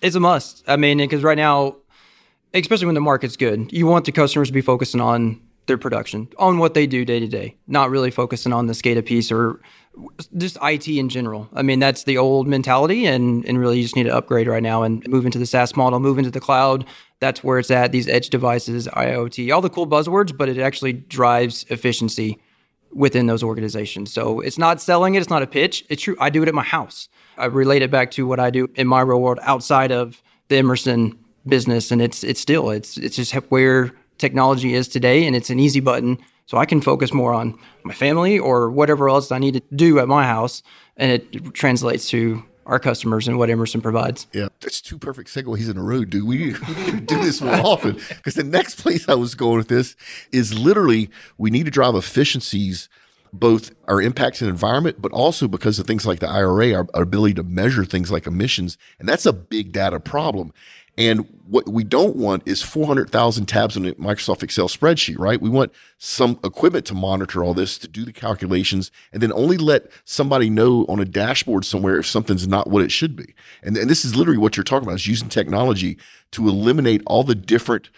It's 0.00 0.16
a 0.16 0.20
must. 0.20 0.64
I 0.66 0.76
mean, 0.76 0.98
because 0.98 1.22
right 1.22 1.36
now, 1.36 1.76
especially 2.54 2.86
when 2.86 2.94
the 2.94 3.00
market's 3.00 3.36
good, 3.36 3.70
you 3.70 3.86
want 3.86 4.06
the 4.06 4.12
customers 4.12 4.48
to 4.48 4.54
be 4.54 4.62
focusing 4.62 5.00
on 5.00 5.40
their 5.66 5.76
production, 5.76 6.28
on 6.38 6.58
what 6.58 6.74
they 6.74 6.86
do 6.86 7.04
day 7.04 7.20
to 7.20 7.28
day, 7.28 7.56
not 7.66 7.90
really 7.90 8.10
focusing 8.10 8.52
on 8.52 8.66
the 8.66 8.72
SCADA 8.72 9.04
piece 9.04 9.30
or 9.30 9.60
just 10.38 10.56
IT 10.62 10.88
in 10.88 11.10
general. 11.10 11.48
I 11.52 11.62
mean, 11.62 11.80
that's 11.80 12.04
the 12.04 12.16
old 12.16 12.48
mentality, 12.48 13.04
and, 13.04 13.44
and 13.44 13.58
really 13.58 13.76
you 13.76 13.82
just 13.82 13.94
need 13.94 14.04
to 14.04 14.16
upgrade 14.16 14.48
right 14.48 14.62
now 14.62 14.82
and 14.82 15.06
move 15.06 15.26
into 15.26 15.38
the 15.38 15.46
SaaS 15.46 15.76
model, 15.76 16.00
move 16.00 16.18
into 16.18 16.30
the 16.30 16.40
cloud. 16.40 16.86
That's 17.20 17.44
where 17.44 17.58
it's 17.58 17.70
at. 17.70 17.92
These 17.92 18.08
edge 18.08 18.30
devices, 18.30 18.88
IoT, 18.88 19.54
all 19.54 19.60
the 19.60 19.68
cool 19.68 19.86
buzzwords, 19.86 20.34
but 20.34 20.48
it 20.48 20.58
actually 20.58 20.94
drives 20.94 21.66
efficiency 21.68 22.40
within 22.92 23.26
those 23.26 23.42
organizations. 23.42 24.12
So 24.12 24.40
it's 24.40 24.58
not 24.58 24.80
selling 24.80 25.14
it, 25.14 25.20
it's 25.20 25.30
not 25.30 25.42
a 25.42 25.46
pitch. 25.46 25.84
It's 25.88 26.02
true. 26.02 26.16
I 26.20 26.30
do 26.30 26.42
it 26.42 26.48
at 26.48 26.54
my 26.54 26.62
house. 26.62 27.08
I 27.36 27.46
relate 27.46 27.82
it 27.82 27.90
back 27.90 28.10
to 28.12 28.26
what 28.26 28.40
I 28.40 28.50
do 28.50 28.68
in 28.74 28.86
my 28.86 29.00
real 29.00 29.20
world 29.20 29.38
outside 29.42 29.92
of 29.92 30.22
the 30.48 30.56
Emerson 30.56 31.18
business 31.46 31.90
and 31.90 32.02
it's 32.02 32.22
it's 32.22 32.40
still 32.40 32.70
it's 32.70 32.96
it's 32.98 33.16
just 33.16 33.32
where 33.50 33.92
technology 34.18 34.74
is 34.74 34.88
today 34.88 35.26
and 35.26 35.34
it's 35.34 35.48
an 35.48 35.58
easy 35.58 35.80
button 35.80 36.18
so 36.46 36.58
I 36.58 36.66
can 36.66 36.80
focus 36.80 37.14
more 37.14 37.32
on 37.32 37.58
my 37.82 37.94
family 37.94 38.38
or 38.38 38.70
whatever 38.70 39.08
else 39.08 39.32
I 39.32 39.38
need 39.38 39.54
to 39.54 39.62
do 39.74 39.98
at 39.98 40.08
my 40.08 40.24
house 40.24 40.62
and 40.96 41.10
it 41.12 41.54
translates 41.54 42.10
to 42.10 42.44
our 42.66 42.78
customers 42.78 43.26
and 43.26 43.38
what 43.38 43.50
Emerson 43.50 43.80
provides. 43.80 44.26
Yeah, 44.32 44.48
that's 44.60 44.80
two 44.80 44.98
perfect 44.98 45.30
segues 45.30 45.70
in 45.70 45.76
a 45.76 45.82
row, 45.82 46.04
dude. 46.04 46.26
We 46.26 46.52
do 46.52 47.20
this 47.20 47.40
more 47.40 47.54
often 47.54 47.98
because 48.08 48.34
the 48.34 48.44
next 48.44 48.80
place 48.80 49.08
I 49.08 49.14
was 49.14 49.34
going 49.34 49.58
with 49.58 49.68
this 49.68 49.96
is 50.32 50.56
literally 50.58 51.10
we 51.38 51.50
need 51.50 51.64
to 51.64 51.70
drive 51.70 51.94
efficiencies, 51.94 52.88
both 53.32 53.72
our 53.88 54.00
impact 54.00 54.40
the 54.40 54.48
environment, 54.48 55.00
but 55.00 55.12
also 55.12 55.48
because 55.48 55.78
of 55.78 55.86
things 55.86 56.06
like 56.06 56.20
the 56.20 56.28
IRA, 56.28 56.74
our, 56.74 56.86
our 56.94 57.02
ability 57.02 57.34
to 57.34 57.42
measure 57.42 57.84
things 57.84 58.10
like 58.10 58.26
emissions, 58.26 58.78
and 58.98 59.08
that's 59.08 59.26
a 59.26 59.32
big 59.32 59.72
data 59.72 59.98
problem. 60.00 60.52
And 60.98 61.26
what 61.46 61.68
we 61.68 61.82
don't 61.82 62.16
want 62.16 62.42
is 62.46 62.62
400,000 62.62 63.46
tabs 63.46 63.76
on 63.76 63.86
a 63.86 63.92
Microsoft 63.94 64.42
Excel 64.42 64.68
spreadsheet, 64.68 65.18
right? 65.18 65.40
We 65.40 65.48
want 65.48 65.72
some 65.98 66.38
equipment 66.44 66.84
to 66.86 66.94
monitor 66.94 67.42
all 67.42 67.54
this, 67.54 67.78
to 67.78 67.88
do 67.88 68.04
the 68.04 68.12
calculations, 68.12 68.90
and 69.12 69.22
then 69.22 69.32
only 69.32 69.56
let 69.56 69.90
somebody 70.04 70.50
know 70.50 70.84
on 70.88 71.00
a 71.00 71.04
dashboard 71.04 71.64
somewhere 71.64 71.98
if 71.98 72.06
something's 72.06 72.46
not 72.46 72.68
what 72.68 72.82
it 72.82 72.92
should 72.92 73.16
be. 73.16 73.34
And, 73.62 73.76
and 73.76 73.88
this 73.88 74.04
is 74.04 74.14
literally 74.14 74.38
what 74.38 74.56
you're 74.56 74.64
talking 74.64 74.86
about 74.86 74.96
is 74.96 75.06
using 75.06 75.28
technology 75.28 75.96
to 76.32 76.48
eliminate 76.48 77.02
all 77.06 77.24
the 77.24 77.34
different 77.34 77.88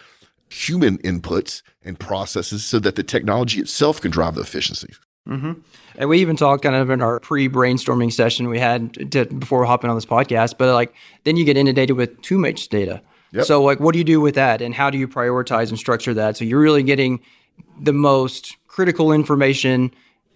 human 0.49 0.97
inputs 0.99 1.61
and 1.83 1.99
processes 1.99 2.63
so 2.63 2.79
that 2.79 2.95
the 2.95 3.03
technology 3.03 3.59
itself 3.59 3.99
can 3.99 4.11
drive 4.11 4.35
the 4.35 4.41
efficiency. 4.41 4.93
Mm-hmm. 5.27 5.53
And 5.97 6.09
we 6.09 6.19
even 6.19 6.35
talked 6.35 6.63
kind 6.63 6.75
of 6.75 6.89
in 6.89 7.01
our 7.01 7.19
pre-brainstorming 7.19 8.11
session 8.11 8.49
we 8.49 8.59
had 8.59 9.11
to, 9.11 9.25
before 9.25 9.63
hopping 9.65 9.89
on 9.89 9.95
this 9.95 10.05
podcast. 10.05 10.57
But 10.57 10.73
like, 10.73 10.93
then 11.23 11.37
you 11.37 11.45
get 11.45 11.55
inundated 11.55 11.95
with 11.95 12.21
too 12.21 12.37
much 12.37 12.67
data. 12.67 13.01
Yep. 13.31 13.45
So 13.45 13.63
like, 13.63 13.79
what 13.79 13.93
do 13.93 13.97
you 13.97 14.03
do 14.03 14.21
with 14.21 14.35
that, 14.35 14.61
and 14.61 14.75
how 14.75 14.89
do 14.91 14.97
you 14.97 15.07
prioritize 15.07 15.69
and 15.69 15.79
structure 15.79 16.13
that? 16.13 16.37
So 16.37 16.45
you're 16.45 16.59
really 16.59 16.83
getting 16.83 17.19
the 17.81 17.93
most 17.93 18.57
critical 18.67 19.11
information, 19.11 19.91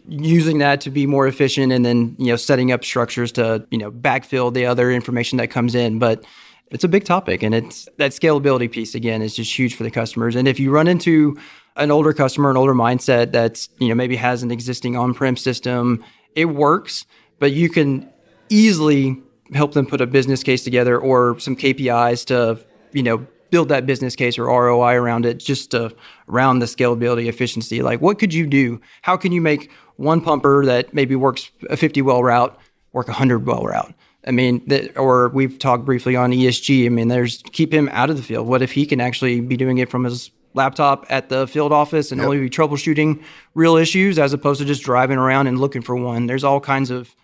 using 0.08 0.58
that 0.60 0.82
to 0.82 0.89
be 0.89 1.06
more 1.06 1.27
efficient, 1.27 1.72
and 1.72 1.86
then 1.86 2.15
you 2.17 2.27
know 2.27 2.36
setting 2.36 2.72
up 2.72 2.84
structures 2.84 3.32
to 3.34 3.67
you 3.70 3.77
know 3.77 3.91
backfill 3.91 4.51
the 4.51 4.65
other 4.65 4.91
information 4.91 5.38
that 5.38 5.50
comes 5.50 5.75
in. 5.75 6.00
But 6.00 6.25
it's 6.72 6.84
a 6.84 6.88
big 6.88 7.06
topic, 7.06 7.44
and 7.44 7.53
it's 7.53 7.88
that 7.98 8.12
scalability 8.12 8.72
piece 8.72 8.96
again 8.96 9.22
is 9.22 9.36
just 9.36 9.56
huge 9.58 9.75
for 9.75 9.84
the 9.84 9.91
customers. 9.91 10.36
And 10.36 10.48
if 10.48 10.60
you 10.60 10.72
run 10.72 10.88
into 10.88 11.38
an 11.77 11.91
older 11.91 12.13
customer, 12.13 12.50
an 12.50 12.57
older 12.57 12.74
mindset 12.74 13.31
that's 13.31 13.69
you 13.79 13.88
know 13.88 13.96
maybe 13.96 14.15
has 14.15 14.43
an 14.43 14.51
existing 14.51 14.96
on-prem 14.96 15.38
system, 15.38 16.03
it 16.36 16.46
works, 16.46 17.05
but 17.39 17.51
you 17.51 17.69
can 17.69 18.10
easily 18.50 19.22
help 19.53 19.74
them 19.74 19.86
put 19.86 20.01
a 20.01 20.07
business 20.07 20.43
case 20.43 20.63
together 20.63 21.00
or 21.00 21.39
some 21.39 21.55
KPIs 21.55 22.25
to 22.25 22.63
you 22.91 23.03
know 23.03 23.25
build 23.50 23.69
that 23.69 23.86
business 23.86 24.15
case 24.15 24.38
or 24.38 24.46
ROI 24.46 24.96
around 24.96 25.25
it, 25.25 25.39
just 25.39 25.72
to, 25.72 25.96
around 26.27 26.60
the 26.60 26.65
scalability, 26.65 27.27
efficiency. 27.27 27.81
Like, 27.81 28.01
what 28.01 28.19
could 28.19 28.34
you 28.34 28.46
do? 28.46 28.81
How 29.01 29.17
can 29.17 29.31
you 29.31 29.41
make 29.41 29.72
one 29.96 30.22
pumper 30.22 30.65
that 30.65 30.93
maybe 30.93 31.15
works 31.15 31.51
a 31.69 31.77
50 31.77 32.01
well 32.01 32.24
route 32.24 32.57
work 32.93 33.07
a 33.07 33.12
100 33.12 33.46
well 33.46 33.63
route? 33.63 33.93
I 34.25 34.31
mean, 34.31 34.62
that, 34.67 34.98
or 34.98 35.29
we've 35.29 35.57
talked 35.57 35.86
briefly 35.86 36.15
on 36.15 36.31
ESG. 36.31 36.86
I 36.86 36.89
mean, 36.89 37.07
there's 37.07 37.41
keep 37.53 37.74
him 37.74 37.88
out 37.93 38.10
of 38.10 38.17
the 38.17 38.24
field. 38.24 38.48
What 38.48 38.62
if 38.62 38.74
he 38.74 38.86
can 38.86 39.00
actually 39.00 39.39
be 39.39 39.55
doing 39.55 39.77
it 39.77 39.89
from 39.89 40.03
his 40.03 40.31
laptop 40.58 41.06
at 41.10 41.30
the 41.30 41.48
field 41.48 41.72
office 41.72 42.12
and 42.12 42.20
yep. 42.20 42.26
only 42.26 42.40
be 42.40 42.50
troubleshooting 42.50 43.24
real 43.54 43.78
issues 43.78 44.20
as 44.20 44.34
opposed 44.34 44.60
to 44.60 44.66
just 44.66 44.84
driving 44.84 45.18
around 45.18 45.48
and 45.48 45.60
looking 45.60 45.82
for 45.82 45.96
one. 45.96 46.28
There's 46.28 46.44
all 46.44 46.60
kinds 46.60 46.92
of 46.92 47.16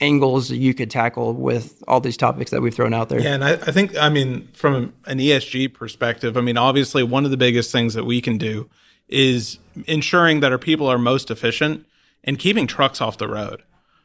angles 0.00 0.48
that 0.48 0.56
you 0.56 0.74
could 0.74 0.90
tackle 0.90 1.32
with 1.32 1.82
all 1.88 2.00
these 2.00 2.16
topics 2.16 2.50
that 2.50 2.60
we've 2.60 2.74
thrown 2.74 2.94
out 2.94 3.08
there. 3.08 3.20
Yeah, 3.20 3.34
and 3.34 3.44
I, 3.44 3.52
I 3.52 3.72
think, 3.72 3.96
I 3.96 4.08
mean, 4.08 4.48
from 4.52 4.92
an 5.06 5.18
ESG 5.18 5.72
perspective, 5.74 6.36
I 6.36 6.40
mean, 6.40 6.56
obviously, 6.56 7.02
one 7.02 7.24
of 7.24 7.30
the 7.30 7.36
biggest 7.36 7.72
things 7.72 7.94
that 7.94 8.04
we 8.04 8.20
can 8.20 8.38
do 8.38 8.68
is 9.08 9.58
ensuring 9.86 10.40
that 10.40 10.52
our 10.52 10.58
people 10.58 10.86
are 10.86 10.98
most 10.98 11.30
efficient 11.30 11.86
and 12.24 12.38
keeping 12.38 12.66
trucks 12.66 13.00
off 13.00 13.18
the 13.18 13.28
road. 13.28 13.62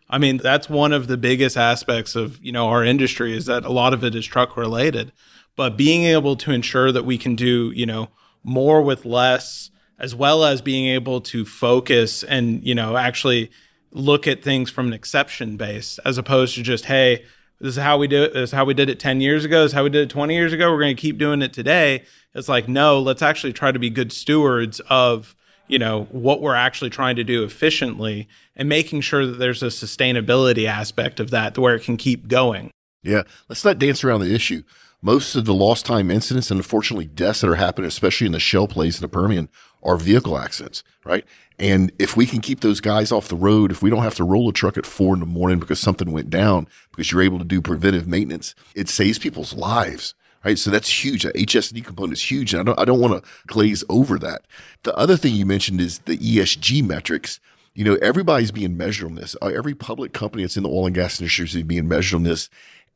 I 0.09 0.17
mean, 0.17 0.37
that's 0.37 0.69
one 0.69 0.93
of 0.93 1.07
the 1.07 1.17
biggest 1.17 1.57
aspects 1.57 2.15
of, 2.15 2.43
you 2.43 2.51
know, 2.51 2.67
our 2.67 2.83
industry 2.83 3.35
is 3.35 3.45
that 3.47 3.65
a 3.65 3.71
lot 3.71 3.93
of 3.93 4.03
it 4.03 4.15
is 4.15 4.25
truck 4.25 4.55
related. 4.55 5.11
But 5.55 5.75
being 5.75 6.03
able 6.03 6.35
to 6.37 6.51
ensure 6.51 6.91
that 6.91 7.03
we 7.03 7.17
can 7.17 7.35
do, 7.35 7.71
you 7.75 7.85
know, 7.85 8.09
more 8.47 8.81
with 8.81 9.05
less, 9.05 9.69
as 9.99 10.15
well 10.15 10.45
as 10.45 10.61
being 10.61 10.87
able 10.87 11.19
to 11.19 11.43
focus 11.45 12.23
and, 12.23 12.63
you 12.63 12.73
know, 12.73 12.95
actually 12.95 13.51
look 13.91 14.25
at 14.25 14.41
things 14.41 14.69
from 14.69 14.87
an 14.87 14.93
exception 14.93 15.57
base 15.57 15.99
as 16.05 16.17
opposed 16.17 16.55
to 16.55 16.63
just, 16.63 16.85
hey, 16.85 17.25
this 17.59 17.75
is 17.75 17.83
how 17.83 17.97
we 17.97 18.07
do 18.07 18.23
it. 18.23 18.33
This 18.33 18.49
is 18.49 18.51
how 18.51 18.63
we 18.63 18.73
did 18.73 18.89
it 18.89 18.99
10 18.99 19.19
years 19.19 19.43
ago. 19.43 19.63
This 19.63 19.71
is 19.71 19.75
how 19.75 19.83
we 19.83 19.89
did 19.89 20.03
it 20.03 20.09
20 20.09 20.33
years 20.33 20.53
ago. 20.53 20.71
We're 20.71 20.79
going 20.79 20.95
to 20.95 21.01
keep 21.01 21.17
doing 21.17 21.41
it 21.41 21.51
today. 21.51 22.03
It's 22.33 22.47
like, 22.47 22.69
no, 22.69 22.99
let's 22.99 23.21
actually 23.21 23.53
try 23.53 23.71
to 23.71 23.79
be 23.79 23.89
good 23.89 24.13
stewards 24.13 24.79
of, 24.89 25.35
you 25.67 25.79
know, 25.79 26.03
what 26.11 26.39
we're 26.39 26.55
actually 26.55 26.91
trying 26.91 27.17
to 27.17 27.23
do 27.23 27.43
efficiently 27.43 28.29
and 28.55 28.69
making 28.69 29.01
sure 29.01 29.25
that 29.25 29.39
there's 29.39 29.63
a 29.63 29.67
sustainability 29.67 30.67
aspect 30.67 31.19
of 31.19 31.31
that 31.31 31.57
where 31.57 31.75
it 31.75 31.83
can 31.83 31.97
keep 31.97 32.27
going. 32.27 32.71
Yeah. 33.03 33.23
Let's 33.49 33.65
not 33.65 33.79
dance 33.79 34.03
around 34.03 34.21
the 34.21 34.33
issue 34.33 34.63
most 35.01 35.35
of 35.35 35.45
the 35.45 35.53
lost 35.53 35.85
time 35.85 36.09
incidents 36.09 36.49
and 36.49 36.59
unfortunately 36.59 37.05
deaths 37.05 37.41
that 37.41 37.49
are 37.49 37.55
happening, 37.55 37.87
especially 37.87 38.27
in 38.27 38.33
the 38.33 38.39
shale 38.39 38.67
plays 38.67 38.97
in 38.97 39.01
the 39.01 39.07
Permian, 39.07 39.49
are 39.83 39.97
vehicle 39.97 40.37
accidents, 40.37 40.83
right? 41.03 41.25
And 41.59 41.91
if 41.97 42.15
we 42.15 42.25
can 42.25 42.41
keep 42.41 42.59
those 42.59 42.79
guys 42.79 43.11
off 43.11 43.27
the 43.27 43.35
road, 43.35 43.71
if 43.71 43.81
we 43.81 43.89
don't 43.89 44.03
have 44.03 44.15
to 44.15 44.23
roll 44.23 44.49
a 44.49 44.53
truck 44.53 44.77
at 44.77 44.85
four 44.85 45.13
in 45.13 45.19
the 45.19 45.25
morning 45.25 45.59
because 45.59 45.79
something 45.79 46.11
went 46.11 46.29
down, 46.29 46.67
because 46.91 47.11
you're 47.11 47.21
able 47.21 47.39
to 47.39 47.45
do 47.45 47.61
preventive 47.61 48.07
maintenance, 48.07 48.55
it 48.75 48.89
saves 48.89 49.19
people's 49.19 49.53
lives. 49.53 50.13
Right. 50.45 50.57
So 50.57 50.69
that's 50.69 51.03
huge. 51.03 51.23
The 51.23 51.33
HSE 51.33 51.83
component 51.83 52.13
is 52.13 52.31
huge. 52.31 52.53
And 52.53 52.61
I 52.61 52.63
don't, 52.63 52.79
I 52.79 52.85
don't 52.85 53.01
want 53.01 53.21
to 53.21 53.29
glaze 53.47 53.83
over 53.89 54.17
that. 54.19 54.45
The 54.83 54.95
other 54.95 55.17
thing 55.17 55.33
you 55.35 55.45
mentioned 55.45 55.81
is 55.81 55.99
the 55.99 56.17
ESG 56.17 56.85
metrics. 56.85 57.39
You 57.73 57.83
know, 57.83 57.95
everybody's 57.95 58.51
being 58.51 58.77
measured 58.77 59.09
on 59.09 59.15
this. 59.15 59.35
Uh, 59.41 59.47
every 59.47 59.75
public 59.75 60.13
company 60.13 60.43
that's 60.43 60.55
in 60.55 60.63
the 60.63 60.69
oil 60.69 60.85
and 60.85 60.95
gas 60.95 61.19
industry 61.19 61.45
is 61.45 61.63
being 61.63 61.87
measured 61.87 62.17
on 62.17 62.23
this. 62.23 62.49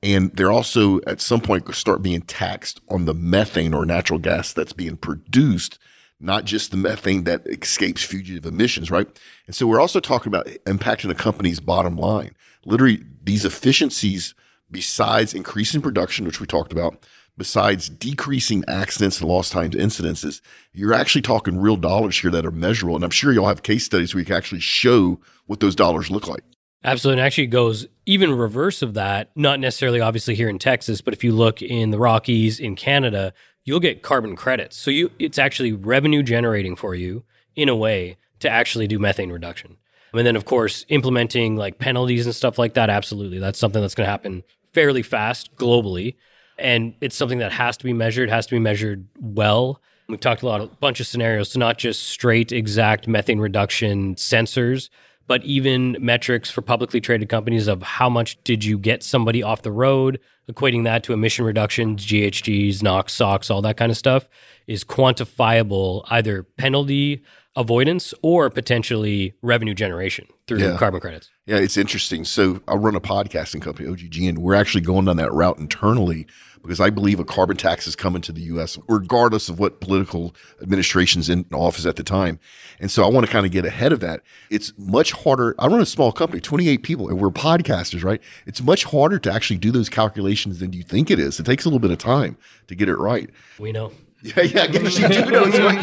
And 0.03 0.36
they're 0.36 0.51
also 0.51 1.00
at 1.05 1.22
some 1.22 1.41
point 1.41 1.74
start 1.75 2.01
being 2.01 2.22
taxed 2.22 2.81
on 2.89 3.05
the 3.05 3.13
methane 3.13 3.74
or 3.74 3.86
natural 3.86 4.20
gas 4.20 4.51
that's 4.51 4.74
being 4.74 4.98
produced, 4.98 5.77
not 6.20 6.46
just 6.46 6.72
the 6.72 6.77
methane 6.77 7.24
that 7.25 7.46
escapes 7.46 8.03
fugitive 8.03 8.46
emissions, 8.46 8.89
right? 8.89 9.08
And 9.46 9.55
so 9.55 9.67
we're 9.67 9.79
also 9.79 10.00
talking 10.00 10.27
about 10.27 10.48
impacting 10.65 11.12
a 11.12 11.15
company's 11.15 11.60
bottom 11.60 11.98
line. 11.98 12.36
Literally, 12.65 13.03
these 13.24 13.46
efficiencies, 13.46 14.34
besides 14.72 15.34
increasing 15.34 15.81
production, 15.81 16.25
which 16.25 16.39
we 16.39 16.48
talked 16.48 16.72
about, 16.72 17.05
besides 17.38 17.89
decreasing 17.89 18.63
accidents 18.67 19.20
and 19.20 19.29
lost 19.29 19.51
times 19.51 19.75
incidences, 19.75 20.41
you're 20.74 20.93
actually 20.93 21.22
talking 21.22 21.60
real 21.60 21.77
dollars 21.77 22.20
here 22.20 22.31
that 22.31 22.46
are 22.46 22.51
measurable. 22.51 22.96
And 22.96 23.03
I'm 23.03 23.12
sure 23.12 23.31
you'll 23.31 23.48
have 23.48 23.63
case 23.63 23.86
studies 23.86 24.13
where 24.13 24.20
you 24.20 24.25
can 24.25 24.36
actually 24.36 24.62
show 24.62 25.20
what 25.46 25.60
those 25.60 25.75
dollars 25.75 26.12
look 26.12 26.27
like. 26.27 26.43
Absolutely. 26.84 27.20
And 27.20 27.26
actually 27.26 27.48
goes 27.48 27.88
even 28.06 28.34
reverse 28.34 28.82
of 28.82 28.96
that, 28.96 29.30
not 29.36 29.60
necessarily 29.60 30.02
obviously 30.02 30.36
here 30.36 30.50
in 30.50 30.58
Texas, 30.58 31.02
but 31.02 31.14
if 31.14 31.24
you 31.24 31.32
look 31.32 31.62
in 31.62 31.92
the 31.92 32.00
Rockies, 32.00 32.60
in 32.60 32.76
Canada, 32.76 33.34
you'll 33.64 33.80
get 33.80 34.02
carbon 34.02 34.36
credits. 34.36 34.78
So 34.78 34.90
you 34.90 35.12
it's 35.20 35.38
actually 35.38 35.74
revenue 35.74 36.24
generating 36.24 36.76
for 36.76 36.96
you 36.96 37.24
in 37.56 37.70
a 37.70 37.76
way 37.76 38.18
to 38.40 38.50
actually 38.50 38.88
do 38.88 38.98
methane 38.98 39.32
reduction. 39.32 39.78
And 40.14 40.26
then 40.26 40.36
of 40.36 40.46
course, 40.46 40.86
implementing 40.90 41.56
like 41.56 41.78
penalties 41.78 42.26
and 42.26 42.36
stuff 42.36 42.58
like 42.58 42.74
that, 42.74 42.90
absolutely. 42.90 43.38
That's 43.40 43.60
something 43.60 43.82
that's 43.82 43.96
going 43.96 44.08
to 44.08 44.12
happen 44.12 44.44
fairly 44.74 45.04
fast 45.04 45.56
globally. 45.56 46.16
And 46.58 46.96
it's 47.02 47.16
something 47.16 47.40
that 47.40 47.52
has 47.52 47.78
to 47.78 47.84
be 47.84 47.94
measured, 47.94 48.30
has 48.30 48.46
to 48.48 48.56
be 48.56 48.60
measured 48.60 49.08
well. 49.20 49.82
We've 50.08 50.20
talked 50.20 50.42
a 50.42 50.46
lot, 50.46 50.62
a 50.62 50.68
bunch 50.68 51.00
of 51.00 51.08
scenarios, 51.08 51.52
so 51.52 51.60
not 51.60 51.78
just 51.78 52.04
straight 52.10 52.52
exact 52.52 53.08
methane 53.08 53.40
reduction 53.40 54.16
sensors, 54.16 54.90
but 55.32 55.46
even 55.46 55.96
metrics 56.02 56.50
for 56.50 56.62
publicly 56.62 57.00
traded 57.00 57.30
companies 57.30 57.70
of 57.70 57.82
how 57.82 58.10
much 58.10 58.38
did 58.44 58.66
you 58.66 58.78
get 58.78 59.02
somebody 59.02 59.42
off 59.42 59.62
the 59.62 59.72
road, 59.72 60.20
equating 60.52 60.84
that 60.84 61.06
to 61.06 61.14
emission 61.14 61.46
reductions, 61.46 62.06
GHGs, 62.06 62.84
NOx, 62.84 63.14
SOx, 63.14 63.50
all 63.50 63.62
that 63.62 63.78
kind 63.78 63.90
of 63.90 63.98
stuff 63.98 64.28
is 64.68 64.84
quantifiable 64.84 66.04
either 66.10 66.44
penalty 66.44 67.24
avoidance 67.56 68.14
or 68.22 68.50
potentially 68.50 69.34
revenue 69.42 69.74
generation 69.74 70.28
through 70.48 70.60
yeah. 70.60 70.76
carbon 70.76 71.00
credits. 71.00 71.30
Yeah, 71.46 71.60
it's 71.60 71.78
interesting. 71.78 72.26
So 72.26 72.60
I 72.68 72.76
run 72.76 72.96
a 72.96 73.00
podcasting 73.00 73.62
company, 73.62 73.88
OGG, 73.88 74.24
and 74.24 74.40
we're 74.40 74.56
actually 74.56 74.82
going 74.82 75.06
down 75.06 75.16
that 75.16 75.32
route 75.32 75.60
internally 75.60 76.28
because 76.62 76.80
I 76.80 76.89
believe 76.89 77.20
a 77.20 77.25
carbon 77.25 77.58
tax 77.58 77.88
is 77.88 77.96
coming 77.96 78.22
to 78.24 78.32
the 78.32 78.41
U.S. 78.44 78.77
regardless 78.88 79.50
of 79.50 79.60
what 79.60 79.82
political 79.82 80.36
administration's 80.62 81.30
in 81.30 81.46
office 81.53 81.86
at 81.86 81.96
the 81.96 82.03
time. 82.03 82.39
And 82.80 82.91
so 82.91 83.03
I 83.03 83.10
want 83.10 83.25
to 83.25 83.32
kind 83.32 83.46
of 83.46 83.51
get 83.51 83.65
ahead 83.65 83.91
of 83.91 84.00
that. 84.01 84.22
It's 84.50 84.74
much 84.77 85.12
harder. 85.12 85.56
I 85.60 85.68
run 85.68 85.82
a 85.82 85.86
small 85.86 86.12
company, 86.12 86.39
28 86.41 86.84
people, 86.84 87.10
and 87.10 87.20
we're 87.20 87.30
podcasters, 87.30 88.03
right? 88.03 88.22
It's 88.46 88.62
much 88.62 88.86
harder 88.86 89.20
to 89.20 89.32
actually 89.32 89.58
do 89.58 89.72
those 89.72 89.89
calculations 89.89 90.60
than 90.60 90.74
you 90.74 90.84
think 90.84 91.10
it 91.10 91.20
is. 91.20 91.39
It 91.39 91.46
takes 91.46 91.65
a 91.65 91.68
little 91.68 91.80
bit 91.80 91.91
of 91.91 91.98
time 91.98 92.38
to 92.68 92.75
get 92.75 92.89
it 92.89 92.98
right. 92.98 93.30
We 93.60 93.72
know. 93.72 93.91
Yeah, 94.24 94.41
yeah, 94.41 94.63
I 94.63 94.68
guess 94.68 95.00
you 95.00 95.08
do 95.08 95.25
know. 95.25 95.44
It's 95.46 95.60
what, 95.60 95.77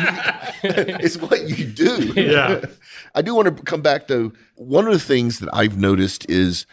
it's 1.05 1.17
what 1.17 1.49
you 1.49 1.67
do. 1.67 2.13
Yeah. 2.15 2.65
I 3.15 3.23
do 3.23 3.35
want 3.35 3.57
to 3.57 3.63
come 3.65 3.83
back 3.83 4.07
though. 4.07 4.33
One 4.55 4.87
of 4.87 4.93
the 4.93 5.01
things 5.01 5.41
that 5.41 5.49
I've 5.53 5.77
noticed 5.77 6.29
is 6.31 6.65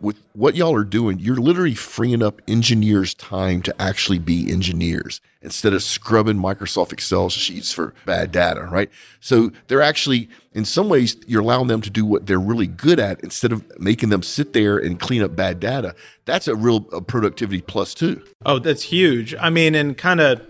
with 0.00 0.20
what 0.32 0.56
y'all 0.56 0.74
are 0.74 0.84
doing, 0.84 1.18
you're 1.18 1.36
literally 1.36 1.74
freeing 1.74 2.22
up 2.22 2.40
engineers' 2.48 3.14
time 3.14 3.62
to 3.62 3.82
actually 3.82 4.18
be 4.18 4.50
engineers 4.50 5.20
instead 5.42 5.72
of 5.72 5.82
scrubbing 5.82 6.36
Microsoft 6.36 6.92
Excel 6.92 7.28
sheets 7.30 7.72
for 7.72 7.94
bad 8.04 8.32
data, 8.32 8.62
right? 8.62 8.90
So 9.20 9.50
they're 9.68 9.82
actually, 9.82 10.28
in 10.52 10.64
some 10.64 10.88
ways, 10.88 11.16
you're 11.26 11.42
allowing 11.42 11.68
them 11.68 11.80
to 11.82 11.90
do 11.90 12.04
what 12.04 12.26
they're 12.26 12.40
really 12.40 12.66
good 12.66 12.98
at 13.00 13.20
instead 13.20 13.52
of 13.52 13.64
making 13.78 14.10
them 14.10 14.22
sit 14.22 14.52
there 14.52 14.78
and 14.78 14.98
clean 15.00 15.22
up 15.22 15.34
bad 15.34 15.60
data. 15.60 15.94
That's 16.24 16.48
a 16.48 16.54
real 16.54 16.86
a 16.92 17.00
productivity 17.00 17.62
plus 17.62 17.94
too. 17.94 18.22
Oh, 18.44 18.58
that's 18.58 18.82
huge. 18.82 19.34
I 19.34 19.50
mean, 19.50 19.74
and 19.74 19.96
kind 19.96 20.20
of 20.20 20.42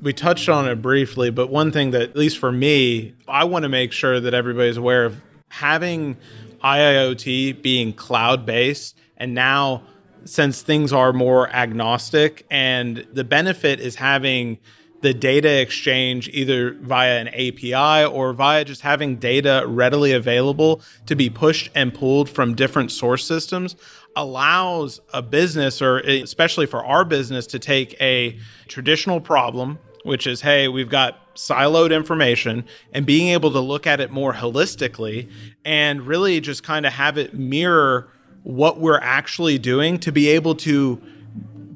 we 0.00 0.12
touched 0.12 0.48
on 0.48 0.68
it 0.68 0.80
briefly, 0.80 1.30
but 1.30 1.50
one 1.50 1.72
thing 1.72 1.90
that, 1.90 2.02
at 2.02 2.16
least 2.16 2.38
for 2.38 2.52
me, 2.52 3.14
I 3.26 3.44
want 3.44 3.64
to 3.64 3.68
make 3.68 3.92
sure 3.92 4.20
that 4.20 4.32
everybody's 4.34 4.76
aware 4.76 5.04
of 5.04 5.20
having 5.48 6.16
IIoT 6.62 7.62
being 7.62 7.92
cloud 7.92 8.44
based 8.44 8.96
and 9.16 9.34
now 9.34 9.82
since 10.24 10.62
things 10.62 10.92
are 10.92 11.12
more 11.12 11.48
agnostic 11.50 12.46
and 12.50 13.06
the 13.12 13.24
benefit 13.24 13.80
is 13.80 13.96
having 13.96 14.58
the 15.00 15.14
data 15.14 15.60
exchange 15.60 16.28
either 16.32 16.74
via 16.74 17.20
an 17.20 17.28
API 17.28 18.04
or 18.04 18.32
via 18.32 18.64
just 18.64 18.80
having 18.82 19.16
data 19.16 19.62
readily 19.66 20.12
available 20.12 20.82
to 21.06 21.14
be 21.14 21.30
pushed 21.30 21.70
and 21.74 21.94
pulled 21.94 22.28
from 22.28 22.54
different 22.54 22.90
source 22.90 23.24
systems 23.24 23.76
allows 24.16 25.00
a 25.14 25.22
business 25.22 25.80
or 25.80 25.98
especially 26.00 26.66
for 26.66 26.84
our 26.84 27.04
business 27.04 27.46
to 27.46 27.58
take 27.58 28.00
a 28.00 28.36
traditional 28.66 29.20
problem 29.20 29.78
which 30.04 30.26
is 30.26 30.40
hey 30.40 30.68
we've 30.68 30.88
got 30.88 31.34
siloed 31.34 31.94
information 31.94 32.64
and 32.92 33.06
being 33.06 33.28
able 33.28 33.50
to 33.50 33.60
look 33.60 33.86
at 33.86 34.00
it 34.00 34.10
more 34.10 34.34
holistically 34.34 35.30
and 35.64 36.06
really 36.06 36.40
just 36.40 36.62
kind 36.62 36.86
of 36.86 36.92
have 36.92 37.16
it 37.16 37.34
mirror 37.34 38.10
what 38.42 38.80
we're 38.80 39.00
actually 39.00 39.58
doing 39.58 39.98
to 39.98 40.12
be 40.12 40.28
able 40.28 40.54
to 40.54 41.00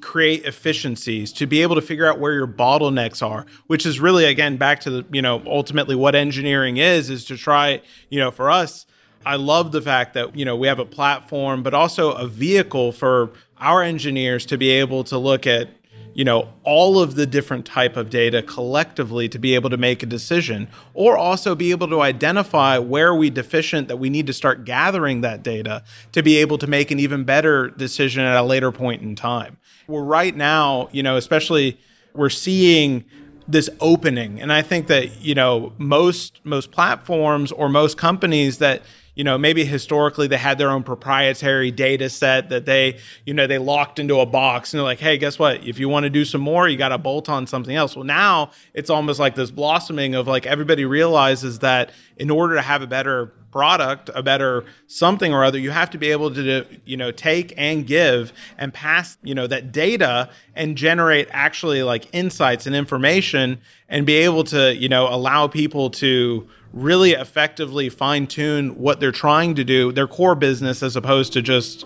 create 0.00 0.44
efficiencies 0.44 1.32
to 1.32 1.46
be 1.46 1.62
able 1.62 1.76
to 1.76 1.80
figure 1.80 2.06
out 2.06 2.18
where 2.18 2.32
your 2.32 2.46
bottlenecks 2.46 3.24
are 3.24 3.46
which 3.68 3.86
is 3.86 4.00
really 4.00 4.24
again 4.24 4.56
back 4.56 4.80
to 4.80 4.90
the 4.90 5.06
you 5.12 5.22
know 5.22 5.40
ultimately 5.46 5.94
what 5.94 6.14
engineering 6.14 6.76
is 6.76 7.08
is 7.08 7.24
to 7.24 7.36
try 7.36 7.80
you 8.08 8.18
know 8.18 8.30
for 8.30 8.50
us 8.50 8.84
i 9.24 9.36
love 9.36 9.70
the 9.70 9.80
fact 9.80 10.14
that 10.14 10.34
you 10.36 10.44
know 10.44 10.56
we 10.56 10.66
have 10.66 10.80
a 10.80 10.84
platform 10.84 11.62
but 11.62 11.72
also 11.72 12.10
a 12.12 12.26
vehicle 12.26 12.90
for 12.90 13.30
our 13.58 13.80
engineers 13.80 14.44
to 14.44 14.58
be 14.58 14.70
able 14.70 15.04
to 15.04 15.16
look 15.16 15.46
at 15.46 15.68
you 16.14 16.24
know 16.24 16.52
all 16.64 17.00
of 17.00 17.14
the 17.14 17.26
different 17.26 17.64
type 17.64 17.96
of 17.96 18.10
data 18.10 18.42
collectively 18.42 19.28
to 19.28 19.38
be 19.38 19.54
able 19.54 19.70
to 19.70 19.76
make 19.76 20.02
a 20.02 20.06
decision 20.06 20.68
or 20.94 21.16
also 21.16 21.54
be 21.54 21.70
able 21.70 21.88
to 21.88 22.00
identify 22.00 22.78
where 22.78 23.14
we 23.14 23.30
deficient 23.30 23.88
that 23.88 23.96
we 23.96 24.10
need 24.10 24.26
to 24.26 24.32
start 24.32 24.64
gathering 24.64 25.20
that 25.20 25.42
data 25.42 25.82
to 26.12 26.22
be 26.22 26.36
able 26.36 26.58
to 26.58 26.66
make 26.66 26.90
an 26.90 26.98
even 26.98 27.24
better 27.24 27.70
decision 27.70 28.22
at 28.22 28.36
a 28.36 28.42
later 28.42 28.72
point 28.72 29.02
in 29.02 29.14
time. 29.14 29.56
We're 29.86 30.02
right 30.02 30.36
now 30.36 30.88
you 30.92 31.02
know 31.02 31.16
especially 31.16 31.78
we're 32.14 32.30
seeing 32.30 33.04
this 33.48 33.68
opening. 33.80 34.40
And 34.40 34.52
i 34.52 34.62
think 34.62 34.86
that 34.86 35.20
you 35.20 35.34
know 35.34 35.72
most 35.78 36.40
most 36.44 36.70
platforms 36.70 37.52
or 37.52 37.68
most 37.68 37.98
companies 37.98 38.58
that 38.58 38.82
you 39.14 39.24
know 39.24 39.36
maybe 39.36 39.64
historically 39.64 40.26
they 40.26 40.36
had 40.36 40.58
their 40.58 40.70
own 40.70 40.82
proprietary 40.82 41.70
data 41.70 42.08
set 42.08 42.48
that 42.48 42.64
they 42.64 42.98
you 43.26 43.34
know 43.34 43.46
they 43.46 43.58
locked 43.58 43.98
into 43.98 44.20
a 44.20 44.26
box 44.26 44.72
and 44.72 44.78
they're 44.78 44.84
like 44.84 45.00
hey 45.00 45.18
guess 45.18 45.38
what? 45.38 45.66
If 45.66 45.78
you 45.78 45.88
want 45.88 46.04
to 46.04 46.10
do 46.10 46.24
some 46.24 46.40
more 46.40 46.68
you 46.68 46.76
got 46.76 46.90
to 46.90 46.98
bolt 46.98 47.28
on 47.28 47.46
something 47.46 47.74
else. 47.74 47.94
Well 47.96 48.04
now 48.04 48.50
it's 48.74 48.90
almost 48.90 49.20
like 49.20 49.34
this 49.34 49.50
blossoming 49.50 50.14
of 50.14 50.26
like 50.26 50.46
everybody 50.46 50.84
realizes 50.84 51.58
that 51.60 51.92
in 52.16 52.30
order 52.30 52.54
to 52.54 52.62
have 52.62 52.82
a 52.82 52.86
better 52.86 53.32
product 53.50 54.08
a 54.14 54.22
better 54.22 54.64
something 54.86 55.34
or 55.34 55.44
other 55.44 55.58
you 55.58 55.70
have 55.70 55.90
to 55.90 55.98
be 55.98 56.10
able 56.10 56.32
to 56.32 56.64
you 56.86 56.96
know 56.96 57.10
take 57.10 57.52
and 57.58 57.86
give 57.86 58.32
and 58.56 58.72
pass 58.72 59.18
you 59.22 59.34
know 59.34 59.46
that 59.46 59.70
data 59.70 60.30
and 60.56 60.74
generate 60.74 61.28
actually 61.30 61.82
like 61.82 62.08
insights 62.14 62.66
and 62.66 62.74
information 62.74 63.60
and 63.90 64.06
be 64.06 64.14
able 64.14 64.42
to 64.42 64.74
you 64.74 64.88
know 64.88 65.06
allow 65.06 65.46
people 65.46 65.90
to 65.90 66.48
really 66.72 67.12
effectively 67.12 67.88
fine 67.88 68.26
tune 68.26 68.70
what 68.78 69.00
they're 69.00 69.12
trying 69.12 69.54
to 69.54 69.64
do, 69.64 69.92
their 69.92 70.06
core 70.06 70.34
business, 70.34 70.82
as 70.82 70.96
opposed 70.96 71.32
to 71.34 71.42
just, 71.42 71.84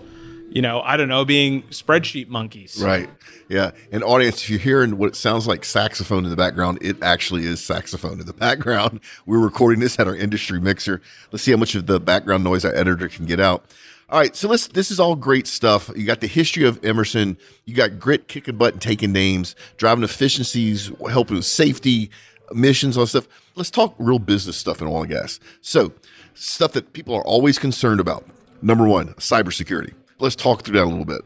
you 0.51 0.63
know, 0.63 0.81
I 0.81 0.97
don't 0.97 1.09
know, 1.09 1.25
being 1.25 1.63
spreadsheet 1.65 2.29
monkeys. 2.29 2.81
Right. 2.83 3.09
Yeah. 3.49 3.73
And 3.93 4.03
audience, 4.03 4.43
if 4.43 4.51
you're 4.51 4.59
hearing 4.59 4.99
what 4.99 5.17
sounds 5.17 5.47
like 5.47 5.65
saxophone 5.65 6.25
in 6.25 6.31
the 6.31 6.37
background, 6.37 6.79
it 6.81 7.03
actually 7.03 7.45
is 7.45 7.63
saxophone 7.63 8.21
in 8.21 8.27
the 8.27 8.33
background. 8.47 9.01
We're 9.27 9.41
recording 9.41 9.81
this 9.81 9.99
at 9.99 10.07
our 10.07 10.17
industry 10.17 10.61
mixer. 10.61 11.01
Let's 11.33 11.45
see 11.45 11.51
how 11.51 11.57
much 11.59 11.75
of 11.75 11.87
the 11.87 12.01
background 12.01 12.45
noise 12.45 12.65
our 12.65 12.75
editor 12.75 13.09
can 13.09 13.27
get 13.27 13.41
out. 13.41 13.65
All 14.09 14.21
right, 14.21 14.37
so 14.37 14.49
let's. 14.49 14.69
This 14.69 14.93
is 14.93 15.01
all 15.01 15.17
great 15.17 15.49
stuff. 15.49 15.91
You 15.97 16.07
got 16.07 16.21
the 16.21 16.29
history 16.29 16.65
of 16.65 16.85
Emerson. 16.85 17.37
You 17.65 17.75
got 17.75 17.99
grit, 17.99 18.29
kicking 18.29 18.57
butt, 18.57 18.75
and 18.75 18.81
taking 18.81 19.11
names, 19.11 19.57
driving 19.79 20.05
efficiencies, 20.05 20.93
helping 21.11 21.35
with 21.35 21.45
safety, 21.45 22.11
missions, 22.53 22.97
all 22.97 23.07
stuff. 23.07 23.27
Let's 23.57 23.71
talk 23.71 23.97
real 23.99 24.21
business 24.21 24.57
stuff 24.57 24.81
in 24.81 24.87
oil 24.87 25.01
and 25.01 25.11
gas. 25.11 25.41
So, 25.61 25.93
stuff 26.35 26.71
that 26.73 26.93
people 26.93 27.17
are 27.17 27.25
always 27.25 27.59
concerned 27.59 27.99
about. 27.99 28.25
Number 28.63 28.87
one, 28.87 29.09
cybersecurity. 29.15 29.95
Let's 30.19 30.37
talk 30.37 30.63
through 30.63 30.79
that 30.79 30.85
a 30.85 30.87
little 30.87 31.05
bit. 31.05 31.21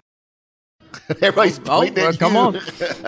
Everybody's 1.23 1.59
oh, 1.61 1.87
oh 1.87 1.93
well, 1.95 2.13
come 2.15 2.37
on. 2.37 2.55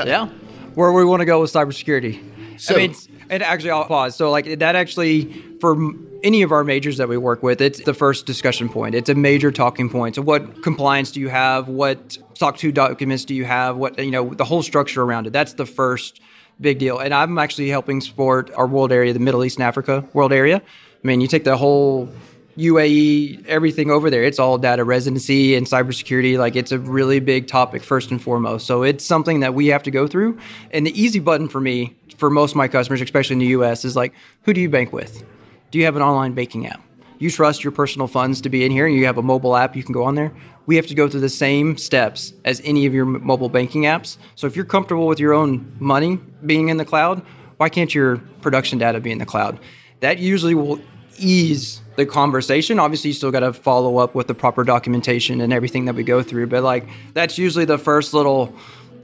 yeah. 0.07 0.29
Where 0.75 0.93
we 0.93 1.05
want 1.05 1.21
to 1.21 1.27
go 1.27 1.41
with 1.41 1.53
cybersecurity. 1.53 2.61
So, 2.61 2.75
I 2.75 2.79
mean, 2.79 2.95
and 3.29 3.43
actually, 3.43 3.71
I'll 3.71 3.85
pause. 3.85 4.15
So, 4.15 4.31
like, 4.31 4.59
that 4.61 4.77
actually, 4.77 5.33
for 5.61 5.77
any 6.23 6.43
of 6.43 6.53
our 6.53 6.65
majors 6.65 6.99
that 6.99 7.09
we 7.09 7.17
work 7.17 7.43
with, 7.43 7.61
it's 7.61 7.83
the 7.83 7.95
first 7.95 8.25
discussion 8.27 8.69
point. 8.69 8.95
It's 8.95 9.09
a 9.09 9.15
major 9.15 9.51
talking 9.51 9.91
point. 9.91 10.15
So, 10.15 10.23
what 10.23 10.63
compliance 10.63 11.11
do 11.11 11.21
you 11.21 11.29
have? 11.29 11.69
What 11.69 12.19
SOC 12.35 12.57
2 12.59 12.73
documents 12.73 13.25
do 13.25 13.35
you 13.35 13.45
have? 13.45 13.77
What, 13.77 13.99
you 13.99 14.11
know, 14.11 14.33
the 14.33 14.45
whole 14.45 14.63
structure 14.63 15.03
around 15.03 15.27
it. 15.27 15.33
That's 15.33 15.55
the 15.55 15.67
first 15.67 16.21
big 16.61 16.79
deal. 16.79 16.99
And 16.99 17.13
I'm 17.13 17.39
actually 17.39 17.69
helping 17.69 18.01
support 18.01 18.51
our 18.55 18.67
world 18.67 18.93
area, 18.93 19.13
the 19.13 19.19
Middle 19.19 19.45
East 19.45 19.57
and 19.57 19.65
Africa 19.65 20.05
world 20.13 20.33
area. 20.33 20.59
I 20.59 21.07
mean, 21.07 21.21
you 21.21 21.27
take 21.27 21.45
the 21.45 21.57
whole 21.57 22.09
UAE, 22.57 23.47
everything 23.47 23.91
over 23.91 24.11
there, 24.11 24.25
it's 24.25 24.39
all 24.39 24.59
data 24.59 24.85
residency 24.85 25.55
and 25.55 25.67
cybersecurity. 25.67 26.39
Like 26.39 26.57
it's 26.57 26.73
a 26.73 26.79
really 26.79 27.21
big 27.21 27.49
topic, 27.49 27.83
first 27.83 28.11
and 28.11 28.21
foremost. 28.21 28.67
So 28.67 28.83
it's 28.83 29.05
something 29.05 29.41
that 29.41 29.55
we 29.55 29.69
have 29.69 29.83
to 29.85 29.91
go 29.91 30.07
through. 30.07 30.39
And 30.71 30.87
the 30.87 31.01
easy 31.01 31.19
button 31.19 31.49
for 31.49 31.61
me, 31.61 31.97
for 32.17 32.31
most 32.31 32.53
of 32.53 32.57
my 32.57 32.69
customers, 32.69 33.01
especially 33.01 33.35
in 33.35 33.41
the 33.41 33.47
US, 33.47 33.85
is 33.85 33.97
like, 33.97 34.13
who 34.43 34.53
do 34.53 34.61
you 34.61 34.69
bank 34.69 34.93
with? 34.93 35.25
Do 35.71 35.79
you 35.79 35.85
have 35.87 35.97
an 35.97 36.03
online 36.03 36.35
banking 36.35 36.67
app? 36.67 36.83
You 37.19 37.31
trust 37.31 37.63
your 37.63 37.71
personal 37.71 38.09
funds 38.09 38.41
to 38.41 38.49
be 38.49 38.65
in 38.65 38.73
here 38.73 38.87
and 38.87 38.95
you 38.97 39.07
have 39.07 39.17
a 39.17 39.23
mobile 39.23 39.57
app 39.57 39.77
you 39.77 39.85
can 39.85 39.93
go 39.93 40.03
on 40.03 40.17
there 40.17 40.33
we 40.67 40.77
have 40.77 40.87
to 40.87 40.95
go 40.95 41.09
through 41.09 41.21
the 41.21 41.29
same 41.29 41.77
steps 41.77 42.33
as 42.45 42.61
any 42.65 42.87
of 42.87 42.95
your 42.95 43.05
mobile 43.05 43.49
banking 43.49 43.83
apps. 43.83 44.17
So 44.35 44.47
if 44.47 44.57
you're 44.57 44.65
comfortable 44.65 45.07
with 45.07 45.19
your 45.19 45.33
own 45.33 45.75
money 45.81 46.21
being 46.45 46.69
in 46.69 46.77
the 46.77 46.85
cloud, 46.85 47.23
why 47.57 47.69
can't 47.69 47.95
your 47.95 48.19
production 48.41 48.79
data 48.79 49.01
be 49.01 49.11
in 49.11 49.19
the 49.19 49.27
cloud? 49.27 49.59
That 50.01 50.19
usually 50.19 50.55
will 50.55 50.81
ease 51.19 51.82
the 51.97 52.07
conversation. 52.07 52.79
Obviously, 52.79 53.09
you 53.09 53.15
still 53.15 53.31
got 53.31 53.41
to 53.41 53.53
follow 53.53 53.99
up 53.99 54.15
with 54.15 54.27
the 54.27 54.35
proper 54.35 54.65
documentation 54.65 55.41
and 55.41 55.53
everything 55.53 55.85
that 55.87 55.95
we 55.95 56.03
go 56.03 56.23
through, 56.23 56.47
but 56.47 56.63
like 56.63 56.89
that's 57.15 57.39
usually 57.39 57.65
the 57.65 57.79
first 57.79 58.15
little 58.15 58.55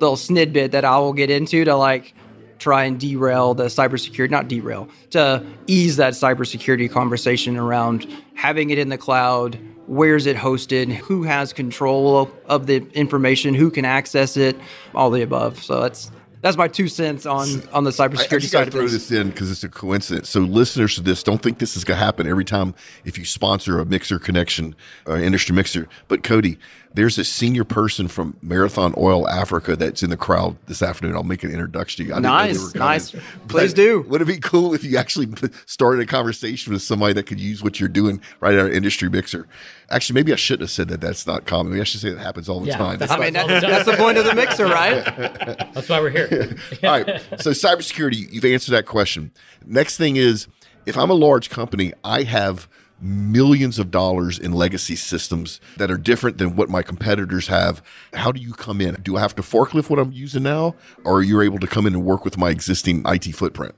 little 0.01 0.17
snidbit 0.17 0.71
that 0.71 0.85
I 0.85 0.99
will 0.99 1.13
get 1.13 1.31
into 1.31 1.65
to 1.65 1.75
like 1.75 2.15
try 2.59 2.85
and 2.85 2.99
derail 2.99 3.55
the 3.55 3.65
cybersecurity, 3.65 4.31
not 4.31 4.49
derail, 4.49 4.89
to 5.11 5.45
ease 5.67 5.97
that 5.97 6.13
cybersecurity 6.15 6.91
conversation 6.91 7.57
around 7.57 8.07
having 8.35 8.71
it 8.71 8.79
in 8.79 8.89
the 8.89 8.99
cloud, 8.99 9.59
where's 9.87 10.27
it 10.27 10.37
hosted, 10.37 10.93
who 10.93 11.23
has 11.23 11.53
control 11.53 12.31
of 12.47 12.67
the 12.67 12.87
information, 12.95 13.55
who 13.55 13.71
can 13.71 13.85
access 13.85 14.37
it, 14.37 14.57
all 14.95 15.11
the 15.11 15.23
above. 15.23 15.63
So 15.63 15.81
that's 15.81 16.11
that's 16.41 16.57
my 16.57 16.69
two 16.69 16.89
cents 16.89 17.27
on 17.27 17.63
on 17.73 17.85
the 17.85 17.91
cybersecurity 17.91 18.33
I, 18.33 18.61
I 18.61 18.63
side 18.63 18.69
of 18.69 18.75
things. 18.75 18.75
throw 18.75 18.87
this 18.87 19.11
in 19.11 19.31
because 19.31 19.51
it's 19.51 19.65
a 19.65 19.69
coincidence. 19.69 20.29
So 20.29 20.41
listeners 20.41 20.95
to 20.97 21.01
this, 21.03 21.23
don't 21.23 21.43
think 21.43 21.59
this 21.59 21.77
is 21.77 21.85
going 21.85 21.99
to 21.99 22.05
happen 22.05 22.27
every 22.27 22.45
time 22.45 22.75
if 23.05 23.19
you 23.19 23.25
sponsor 23.25 23.81
a 23.81 23.85
mixer 23.85 24.19
connection, 24.19 24.75
uh, 25.09 25.17
industry 25.17 25.55
mixer. 25.55 25.89
But 26.09 26.23
Cody, 26.23 26.59
there's 26.99 27.17
a 27.17 27.25
senior 27.25 27.63
person 27.63 28.09
from 28.09 28.37
Marathon 28.43 28.93
Oil 28.97 29.29
Africa 29.29 29.77
that's 29.77 30.03
in 30.03 30.11
the 30.11 30.17
crowd 30.17 30.57
this 30.67 30.83
afternoon. 30.83 31.15
I'll 31.15 31.23
make 31.23 31.45
an 31.45 31.53
introduction 31.53 32.05
to 32.05 32.09
you. 32.09 32.15
I 32.15 32.19
nice, 32.19 32.75
nice. 32.75 33.15
Please 33.47 33.73
do. 33.73 34.01
Would 34.03 34.21
it 34.21 34.25
be 34.25 34.39
cool 34.39 34.75
if 34.75 34.83
you 34.83 34.99
actually 34.99 35.29
started 35.67 36.03
a 36.03 36.07
conversation 36.07 36.73
with 36.73 36.83
somebody 36.83 37.13
that 37.13 37.23
could 37.23 37.39
use 37.39 37.63
what 37.63 37.79
you're 37.79 37.89
doing 37.89 38.21
right 38.41 38.55
at 38.55 38.61
our 38.61 38.69
industry 38.69 39.09
mixer? 39.09 39.47
Actually, 39.91 40.15
maybe 40.15 40.33
I 40.33 40.37
shouldn't 40.37 40.63
have 40.63 40.71
said 40.73 40.89
that. 40.89 41.01
That's 41.01 41.25
not 41.25 41.47
common. 41.47 41.71
Maybe 41.71 41.83
I 41.83 41.85
should 41.85 42.01
say 42.01 42.11
that 42.11 42.19
happens 42.19 42.49
all 42.49 42.59
the 42.59 42.67
yeah, 42.67 42.79
time. 42.79 42.99
I 43.09 43.19
mean, 43.19 43.33
that, 43.35 43.47
that's 43.47 43.89
the 43.89 43.97
point 43.97 44.19
of 44.19 44.25
the 44.25 44.35
mixer, 44.35 44.67
right? 44.67 45.05
that's 45.73 45.89
why 45.89 46.01
we're 46.01 46.11
here. 46.11 46.57
all 46.83 46.91
right. 46.91 47.23
So, 47.39 47.53
cybersecurity, 47.53 48.33
you've 48.33 48.45
answered 48.45 48.73
that 48.73 48.87
question. 48.87 49.31
Next 49.65 49.99
thing 49.99 50.17
is, 50.17 50.49
if 50.85 50.99
I'm 50.99 51.11
a 51.11 51.15
large 51.15 51.49
company, 51.49 51.93
I 52.03 52.25
have 52.25 52.69
millions 53.01 53.79
of 53.79 53.91
dollars 53.91 54.39
in 54.39 54.53
legacy 54.53 54.97
systems 54.97 55.61
that 55.77 55.91
are 55.91 55.97
different 55.97 56.39
than 56.39 56.57
what 56.57 56.69
my 56.69 56.83
competitors 56.83 57.49
have. 57.49 57.83
How 58.15 58.33
do 58.33 58.41
you 58.41 58.53
come 58.53 58.81
in? 58.81 58.95
Do 59.03 59.17
I 59.17 59.21
have 59.21 59.35
to 59.37 59.43
forklift 59.43 59.91
what 59.91 59.99
I'm 59.99 60.13
using 60.13 60.43
now, 60.43 60.75
or 61.05 61.19
are 61.19 61.23
you 61.23 61.41
able 61.41 61.59
to 61.59 61.67
come 61.67 61.87
in 61.87 61.95
and 61.95 62.05
work 62.05 62.25
with 62.25 62.37
my 62.37 62.51
existing 62.51 63.03
IT 63.07 63.35
footprint? 63.35 63.75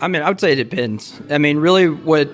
I 0.00 0.08
mean, 0.08 0.22
I 0.22 0.28
would 0.28 0.40
say 0.40 0.52
it 0.52 0.56
depends. 0.56 1.20
I 1.30 1.38
mean, 1.38 1.58
really, 1.58 1.88
what 1.88 2.30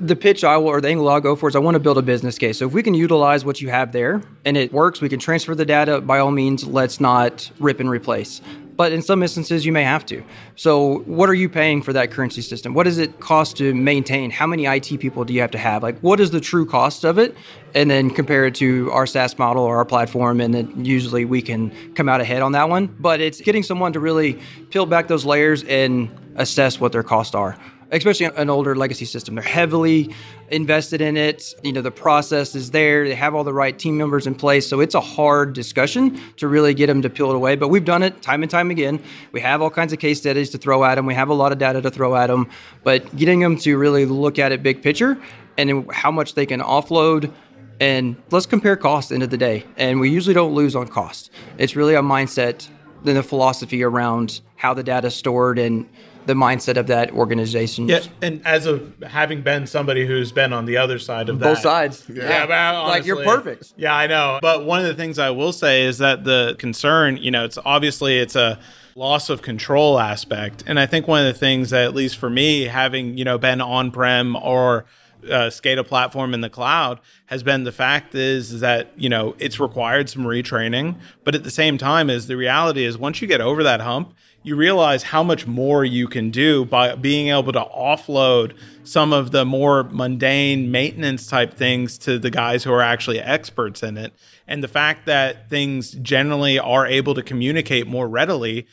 the 0.00 0.16
pitch 0.16 0.42
I 0.42 0.56
will 0.56 0.68
or 0.68 0.80
the 0.80 0.88
angle 0.88 1.08
I'll 1.08 1.20
go 1.20 1.36
for 1.36 1.48
is 1.48 1.54
I 1.54 1.60
want 1.60 1.76
to 1.76 1.80
build 1.80 1.96
a 1.96 2.02
business 2.02 2.36
case. 2.38 2.58
So 2.58 2.66
if 2.66 2.72
we 2.72 2.82
can 2.82 2.94
utilize 2.94 3.44
what 3.44 3.60
you 3.60 3.70
have 3.70 3.92
there 3.92 4.22
and 4.44 4.56
it 4.56 4.72
works, 4.72 5.00
we 5.00 5.08
can 5.08 5.20
transfer 5.20 5.54
the 5.54 5.64
data. 5.64 6.00
By 6.00 6.18
all 6.18 6.32
means, 6.32 6.66
let's 6.66 7.00
not 7.00 7.50
rip 7.60 7.78
and 7.78 7.88
replace 7.88 8.40
but 8.76 8.92
in 8.92 9.02
some 9.02 9.22
instances 9.22 9.64
you 9.66 9.72
may 9.72 9.84
have 9.84 10.04
to. 10.06 10.22
So, 10.56 11.00
what 11.00 11.28
are 11.28 11.34
you 11.34 11.48
paying 11.48 11.82
for 11.82 11.92
that 11.92 12.10
currency 12.10 12.42
system? 12.42 12.74
What 12.74 12.84
does 12.84 12.98
it 12.98 13.20
cost 13.20 13.56
to 13.58 13.74
maintain? 13.74 14.30
How 14.30 14.46
many 14.46 14.66
IT 14.66 14.98
people 15.00 15.24
do 15.24 15.32
you 15.32 15.40
have 15.40 15.50
to 15.52 15.58
have? 15.58 15.82
Like, 15.82 15.98
what 16.00 16.20
is 16.20 16.30
the 16.30 16.40
true 16.40 16.66
cost 16.66 17.04
of 17.04 17.18
it? 17.18 17.34
And 17.74 17.90
then 17.90 18.10
compare 18.10 18.46
it 18.46 18.54
to 18.56 18.90
our 18.92 19.06
SaaS 19.06 19.38
model 19.38 19.62
or 19.62 19.76
our 19.78 19.84
platform, 19.84 20.40
and 20.40 20.52
then 20.52 20.84
usually 20.84 21.24
we 21.24 21.42
can 21.42 21.94
come 21.94 22.08
out 22.08 22.20
ahead 22.20 22.42
on 22.42 22.52
that 22.52 22.68
one. 22.68 22.86
But 22.86 23.20
it's 23.20 23.40
getting 23.40 23.62
someone 23.62 23.92
to 23.94 24.00
really 24.00 24.38
peel 24.70 24.86
back 24.86 25.08
those 25.08 25.24
layers 25.24 25.64
and 25.64 26.10
assess 26.36 26.80
what 26.80 26.92
their 26.92 27.02
costs 27.02 27.34
are 27.34 27.56
especially 27.92 28.26
an 28.26 28.50
older 28.50 28.74
legacy 28.74 29.04
system. 29.04 29.34
They're 29.34 29.44
heavily 29.44 30.14
invested 30.48 31.00
in 31.00 31.16
it. 31.16 31.54
You 31.62 31.72
know, 31.72 31.82
the 31.82 31.90
process 31.90 32.54
is 32.54 32.70
there. 32.70 33.06
They 33.06 33.14
have 33.14 33.34
all 33.34 33.44
the 33.44 33.52
right 33.52 33.78
team 33.78 33.96
members 33.96 34.26
in 34.26 34.34
place. 34.34 34.66
So 34.66 34.80
it's 34.80 34.94
a 34.94 35.00
hard 35.00 35.52
discussion 35.52 36.20
to 36.38 36.48
really 36.48 36.74
get 36.74 36.86
them 36.86 37.02
to 37.02 37.10
peel 37.10 37.30
it 37.30 37.36
away. 37.36 37.56
But 37.56 37.68
we've 37.68 37.84
done 37.84 38.02
it 38.02 38.22
time 38.22 38.42
and 38.42 38.50
time 38.50 38.70
again. 38.70 39.02
We 39.32 39.40
have 39.40 39.60
all 39.60 39.70
kinds 39.70 39.92
of 39.92 39.98
case 39.98 40.18
studies 40.20 40.50
to 40.50 40.58
throw 40.58 40.84
at 40.84 40.94
them. 40.94 41.06
We 41.06 41.14
have 41.14 41.28
a 41.28 41.34
lot 41.34 41.52
of 41.52 41.58
data 41.58 41.82
to 41.82 41.90
throw 41.90 42.16
at 42.16 42.28
them. 42.28 42.48
But 42.82 43.14
getting 43.14 43.40
them 43.40 43.56
to 43.58 43.76
really 43.76 44.06
look 44.06 44.38
at 44.38 44.52
it 44.52 44.62
big 44.62 44.82
picture 44.82 45.20
and 45.58 45.90
how 45.92 46.10
much 46.10 46.34
they 46.34 46.46
can 46.46 46.60
offload 46.60 47.32
and 47.80 48.16
let's 48.30 48.46
compare 48.46 48.76
cost 48.76 49.10
end 49.12 49.22
of 49.22 49.30
the 49.30 49.36
day. 49.36 49.66
And 49.76 50.00
we 50.00 50.08
usually 50.08 50.34
don't 50.34 50.54
lose 50.54 50.76
on 50.76 50.86
cost. 50.86 51.30
It's 51.58 51.74
really 51.74 51.94
a 51.94 52.00
mindset 52.00 52.68
and 53.04 53.18
a 53.18 53.22
philosophy 53.22 53.82
around 53.82 54.40
how 54.56 54.72
the 54.72 54.84
data 54.84 55.08
is 55.08 55.16
stored 55.16 55.58
and 55.58 55.88
the 56.26 56.34
mindset 56.34 56.76
of 56.76 56.86
that 56.86 57.10
organization. 57.12 57.88
Yeah, 57.88 58.00
and 58.20 58.44
as 58.46 58.66
of 58.66 58.94
having 59.02 59.42
been 59.42 59.66
somebody 59.66 60.06
who's 60.06 60.32
been 60.32 60.52
on 60.52 60.64
the 60.66 60.76
other 60.76 60.98
side 60.98 61.28
of 61.28 61.38
both 61.38 61.58
that, 61.58 61.62
sides. 61.62 62.06
Yeah, 62.08 62.46
but 62.46 62.88
like 62.88 63.04
you're 63.04 63.24
perfect. 63.24 63.74
Yeah, 63.76 63.94
I 63.94 64.06
know. 64.06 64.38
But 64.40 64.64
one 64.64 64.80
of 64.80 64.86
the 64.86 64.94
things 64.94 65.18
I 65.18 65.30
will 65.30 65.52
say 65.52 65.84
is 65.84 65.98
that 65.98 66.24
the 66.24 66.56
concern, 66.58 67.16
you 67.16 67.30
know, 67.30 67.44
it's 67.44 67.58
obviously 67.64 68.18
it's 68.18 68.36
a 68.36 68.58
loss 68.94 69.30
of 69.30 69.42
control 69.42 69.98
aspect, 69.98 70.64
and 70.66 70.78
I 70.78 70.86
think 70.86 71.08
one 71.08 71.26
of 71.26 71.32
the 71.32 71.38
things 71.38 71.70
that, 71.70 71.84
at 71.84 71.94
least 71.94 72.16
for 72.16 72.30
me, 72.30 72.64
having 72.64 73.18
you 73.18 73.24
know 73.24 73.38
been 73.38 73.60
on 73.60 73.90
prem 73.90 74.36
or 74.36 74.84
uh, 75.24 75.48
SCADA 75.48 75.86
platform 75.86 76.34
in 76.34 76.40
the 76.40 76.50
cloud 76.50 77.00
has 77.26 77.42
been 77.42 77.64
the 77.64 77.72
fact 77.72 78.14
is, 78.14 78.52
is 78.52 78.60
that 78.60 78.90
you 78.96 79.08
know 79.08 79.34
it's 79.38 79.60
required 79.60 80.08
some 80.08 80.24
retraining, 80.24 80.96
but 81.24 81.34
at 81.34 81.44
the 81.44 81.50
same 81.50 81.78
time, 81.78 82.10
is 82.10 82.26
the 82.26 82.36
reality 82.36 82.84
is 82.84 82.98
once 82.98 83.22
you 83.22 83.28
get 83.28 83.40
over 83.40 83.62
that 83.62 83.80
hump, 83.80 84.14
you 84.42 84.56
realize 84.56 85.04
how 85.04 85.22
much 85.22 85.46
more 85.46 85.84
you 85.84 86.08
can 86.08 86.30
do 86.30 86.64
by 86.64 86.94
being 86.94 87.28
able 87.28 87.52
to 87.52 87.60
offload 87.60 88.56
some 88.84 89.12
of 89.12 89.30
the 89.30 89.44
more 89.44 89.84
mundane 89.84 90.70
maintenance 90.70 91.26
type 91.26 91.54
things 91.54 91.96
to 91.98 92.18
the 92.18 92.30
guys 92.30 92.64
who 92.64 92.72
are 92.72 92.82
actually 92.82 93.20
experts 93.20 93.82
in 93.82 93.96
it. 93.96 94.12
And 94.48 94.62
the 94.62 94.68
fact 94.68 95.06
that 95.06 95.48
things 95.48 95.92
generally 95.92 96.58
are 96.58 96.86
able 96.86 97.14
to 97.14 97.22
communicate 97.22 97.86
more 97.86 98.08
readily 98.08 98.66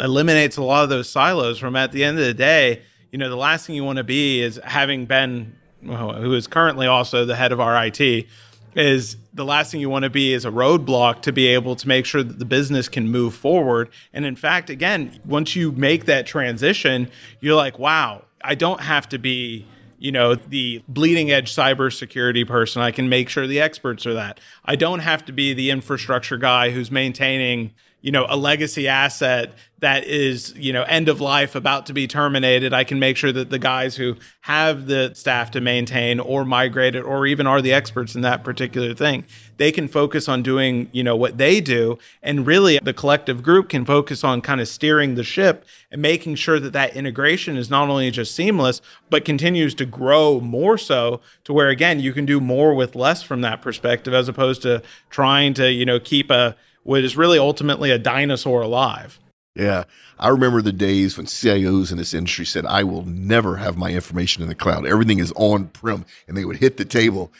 eliminates 0.00 0.56
a 0.56 0.62
lot 0.62 0.84
of 0.84 0.88
those 0.88 1.08
silos 1.08 1.58
from 1.58 1.76
at 1.76 1.92
the 1.92 2.02
end 2.02 2.18
of 2.18 2.24
the 2.24 2.34
day, 2.34 2.82
you 3.12 3.18
know, 3.18 3.28
the 3.28 3.36
last 3.36 3.66
thing 3.66 3.76
you 3.76 3.84
want 3.84 3.98
to 3.98 4.04
be 4.04 4.40
is 4.40 4.58
having 4.64 5.06
been 5.06 5.54
who 5.82 6.32
is 6.32 6.46
currently 6.46 6.86
also 6.86 7.26
the 7.26 7.36
head 7.36 7.52
of 7.52 7.60
our 7.60 7.86
IT 7.86 8.26
is 8.74 9.16
the 9.32 9.44
last 9.44 9.70
thing 9.70 9.80
you 9.80 9.90
want 9.90 10.04
to 10.04 10.10
be 10.10 10.32
is 10.32 10.44
a 10.44 10.50
roadblock 10.50 11.22
to 11.22 11.32
be 11.32 11.46
able 11.48 11.76
to 11.76 11.88
make 11.88 12.06
sure 12.06 12.22
that 12.22 12.38
the 12.38 12.44
business 12.44 12.88
can 12.88 13.10
move 13.10 13.34
forward. 13.34 13.88
And 14.12 14.24
in 14.24 14.36
fact, 14.36 14.70
again, 14.70 15.18
once 15.24 15.54
you 15.54 15.72
make 15.72 16.06
that 16.06 16.26
transition, 16.26 17.10
you're 17.40 17.54
like, 17.54 17.78
wow, 17.78 18.24
I 18.42 18.54
don't 18.54 18.80
have 18.80 19.08
to 19.10 19.18
be 19.18 19.66
you 19.98 20.12
know 20.12 20.34
the 20.34 20.82
bleeding 20.88 21.30
edge 21.30 21.54
cybersecurity 21.54 22.46
person 22.46 22.82
i 22.82 22.90
can 22.90 23.08
make 23.08 23.28
sure 23.28 23.46
the 23.46 23.60
experts 23.60 24.04
are 24.04 24.12
that 24.12 24.40
i 24.64 24.74
don't 24.74 24.98
have 24.98 25.24
to 25.24 25.32
be 25.32 25.54
the 25.54 25.70
infrastructure 25.70 26.36
guy 26.36 26.70
who's 26.70 26.90
maintaining 26.90 27.72
you 28.04 28.12
know 28.12 28.26
a 28.28 28.36
legacy 28.36 28.86
asset 28.86 29.50
that 29.78 30.04
is 30.04 30.52
you 30.56 30.74
know 30.74 30.82
end 30.82 31.08
of 31.08 31.22
life 31.22 31.54
about 31.54 31.86
to 31.86 31.94
be 31.94 32.06
terminated 32.06 32.74
i 32.74 32.84
can 32.84 32.98
make 32.98 33.16
sure 33.16 33.32
that 33.32 33.48
the 33.48 33.58
guys 33.58 33.96
who 33.96 34.14
have 34.42 34.86
the 34.86 35.10
staff 35.14 35.50
to 35.50 35.60
maintain 35.60 36.20
or 36.20 36.44
migrate 36.44 36.94
it 36.94 37.00
or 37.00 37.26
even 37.26 37.46
are 37.46 37.62
the 37.62 37.72
experts 37.72 38.14
in 38.14 38.20
that 38.20 38.44
particular 38.44 38.94
thing 38.94 39.24
they 39.56 39.70
can 39.70 39.88
focus 39.88 40.28
on 40.28 40.42
doing 40.42 40.88
you 40.92 41.02
know 41.02 41.16
what 41.16 41.38
they 41.38 41.60
do. 41.60 41.98
And 42.22 42.46
really 42.46 42.78
the 42.82 42.92
collective 42.92 43.42
group 43.42 43.68
can 43.68 43.84
focus 43.84 44.24
on 44.24 44.40
kind 44.40 44.60
of 44.60 44.68
steering 44.68 45.14
the 45.14 45.24
ship 45.24 45.64
and 45.90 46.02
making 46.02 46.36
sure 46.36 46.58
that 46.60 46.72
that 46.72 46.96
integration 46.96 47.56
is 47.56 47.70
not 47.70 47.88
only 47.88 48.10
just 48.10 48.34
seamless 48.34 48.80
but 49.10 49.24
continues 49.24 49.74
to 49.76 49.86
grow 49.86 50.40
more 50.40 50.78
so 50.78 51.20
to 51.44 51.52
where 51.52 51.68
again 51.68 52.00
you 52.00 52.12
can 52.12 52.26
do 52.26 52.40
more 52.40 52.74
with 52.74 52.94
less 52.94 53.22
from 53.22 53.40
that 53.42 53.62
perspective 53.62 54.14
as 54.14 54.28
opposed 54.28 54.62
to 54.62 54.82
trying 55.10 55.54
to 55.54 55.70
you 55.70 55.84
know 55.84 56.00
keep 56.00 56.30
a 56.30 56.56
what 56.84 57.02
is 57.02 57.16
really 57.16 57.38
ultimately 57.38 57.90
a 57.90 57.98
dinosaur 57.98 58.62
alive 58.62 59.18
Yeah. 59.56 59.84
I 60.18 60.28
remember 60.28 60.62
the 60.62 60.72
days 60.72 61.16
when 61.16 61.26
CIOs 61.26 61.90
in 61.90 61.98
this 61.98 62.14
industry 62.14 62.46
said, 62.46 62.66
I 62.66 62.84
will 62.84 63.04
never 63.04 63.56
have 63.56 63.76
my 63.76 63.90
information 63.90 64.42
in 64.42 64.48
the 64.48 64.54
cloud. 64.54 64.86
Everything 64.86 65.18
is 65.18 65.32
on 65.36 65.68
prem. 65.68 66.04
And 66.28 66.36
they 66.36 66.44
would 66.44 66.56
hit 66.56 66.76
the 66.76 66.84
table. 66.84 67.32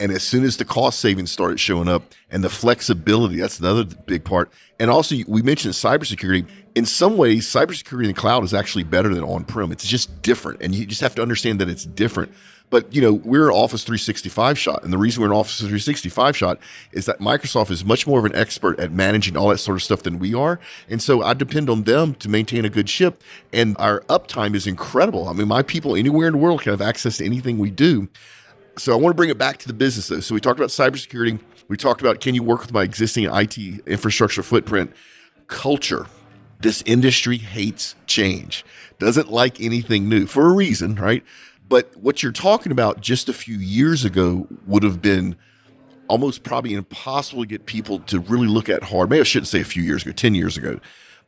And 0.00 0.10
as 0.10 0.22
soon 0.22 0.42
as 0.44 0.56
the 0.56 0.64
cost 0.64 0.98
savings 0.98 1.30
started 1.30 1.60
showing 1.60 1.88
up 1.88 2.02
and 2.30 2.42
the 2.42 2.48
flexibility, 2.48 3.36
that's 3.36 3.60
another 3.60 3.84
big 3.84 4.24
part. 4.24 4.50
And 4.80 4.90
also, 4.90 5.14
we 5.28 5.42
mentioned 5.42 5.74
cybersecurity. 5.74 6.46
In 6.74 6.86
some 6.86 7.16
ways, 7.16 7.46
cybersecurity 7.46 8.02
in 8.02 8.08
the 8.08 8.14
cloud 8.14 8.42
is 8.42 8.54
actually 8.54 8.84
better 8.84 9.14
than 9.14 9.22
on 9.22 9.44
prem. 9.44 9.70
It's 9.70 9.86
just 9.86 10.22
different. 10.22 10.62
And 10.62 10.74
you 10.74 10.86
just 10.86 11.02
have 11.02 11.14
to 11.16 11.22
understand 11.22 11.60
that 11.60 11.68
it's 11.68 11.84
different. 11.84 12.32
But 12.72 12.90
you 12.94 13.02
know, 13.02 13.12
we're 13.12 13.50
an 13.50 13.54
Office 13.54 13.84
365 13.84 14.58
shot, 14.58 14.82
and 14.82 14.94
the 14.94 14.96
reason 14.96 15.20
we're 15.20 15.28
an 15.28 15.36
Office 15.36 15.58
365 15.58 16.34
shot 16.34 16.58
is 16.90 17.04
that 17.04 17.18
Microsoft 17.18 17.70
is 17.70 17.84
much 17.84 18.06
more 18.06 18.18
of 18.18 18.24
an 18.24 18.34
expert 18.34 18.80
at 18.80 18.90
managing 18.90 19.36
all 19.36 19.50
that 19.50 19.58
sort 19.58 19.76
of 19.76 19.82
stuff 19.82 20.02
than 20.04 20.18
we 20.18 20.32
are, 20.32 20.58
and 20.88 21.02
so 21.02 21.22
I 21.22 21.34
depend 21.34 21.68
on 21.68 21.82
them 21.82 22.14
to 22.14 22.30
maintain 22.30 22.64
a 22.64 22.70
good 22.70 22.88
ship. 22.88 23.22
And 23.52 23.76
our 23.78 24.00
uptime 24.08 24.54
is 24.54 24.66
incredible. 24.66 25.28
I 25.28 25.34
mean, 25.34 25.48
my 25.48 25.62
people 25.62 25.94
anywhere 25.94 26.28
in 26.28 26.32
the 26.32 26.38
world 26.38 26.62
can 26.62 26.70
have 26.70 26.80
access 26.80 27.18
to 27.18 27.26
anything 27.26 27.58
we 27.58 27.68
do. 27.68 28.08
So 28.78 28.94
I 28.94 28.96
want 28.96 29.12
to 29.12 29.16
bring 29.18 29.28
it 29.28 29.36
back 29.36 29.58
to 29.58 29.68
the 29.68 29.74
business 29.74 30.08
though. 30.08 30.20
So 30.20 30.34
we 30.34 30.40
talked 30.40 30.58
about 30.58 30.70
cybersecurity. 30.70 31.40
We 31.68 31.76
talked 31.76 32.00
about 32.00 32.20
can 32.20 32.34
you 32.34 32.42
work 32.42 32.62
with 32.62 32.72
my 32.72 32.84
existing 32.84 33.24
IT 33.24 33.58
infrastructure 33.86 34.42
footprint? 34.42 34.94
Culture. 35.46 36.06
This 36.60 36.82
industry 36.86 37.36
hates 37.36 37.96
change, 38.06 38.64
doesn't 38.98 39.30
like 39.30 39.60
anything 39.60 40.08
new 40.08 40.26
for 40.26 40.48
a 40.48 40.52
reason, 40.54 40.94
right? 40.94 41.22
But 41.72 41.96
what 41.96 42.22
you're 42.22 42.32
talking 42.32 42.70
about 42.70 43.00
just 43.00 43.30
a 43.30 43.32
few 43.32 43.56
years 43.56 44.04
ago 44.04 44.46
would 44.66 44.82
have 44.82 45.00
been 45.00 45.36
almost 46.06 46.42
probably 46.42 46.74
impossible 46.74 47.44
to 47.44 47.48
get 47.48 47.64
people 47.64 48.00
to 48.00 48.20
really 48.20 48.46
look 48.46 48.68
at 48.68 48.82
hard. 48.82 49.08
Maybe 49.08 49.22
I 49.22 49.24
shouldn't 49.24 49.48
say 49.48 49.62
a 49.62 49.64
few 49.64 49.82
years 49.82 50.02
ago, 50.02 50.12
10 50.12 50.34
years 50.34 50.58
ago. 50.58 50.78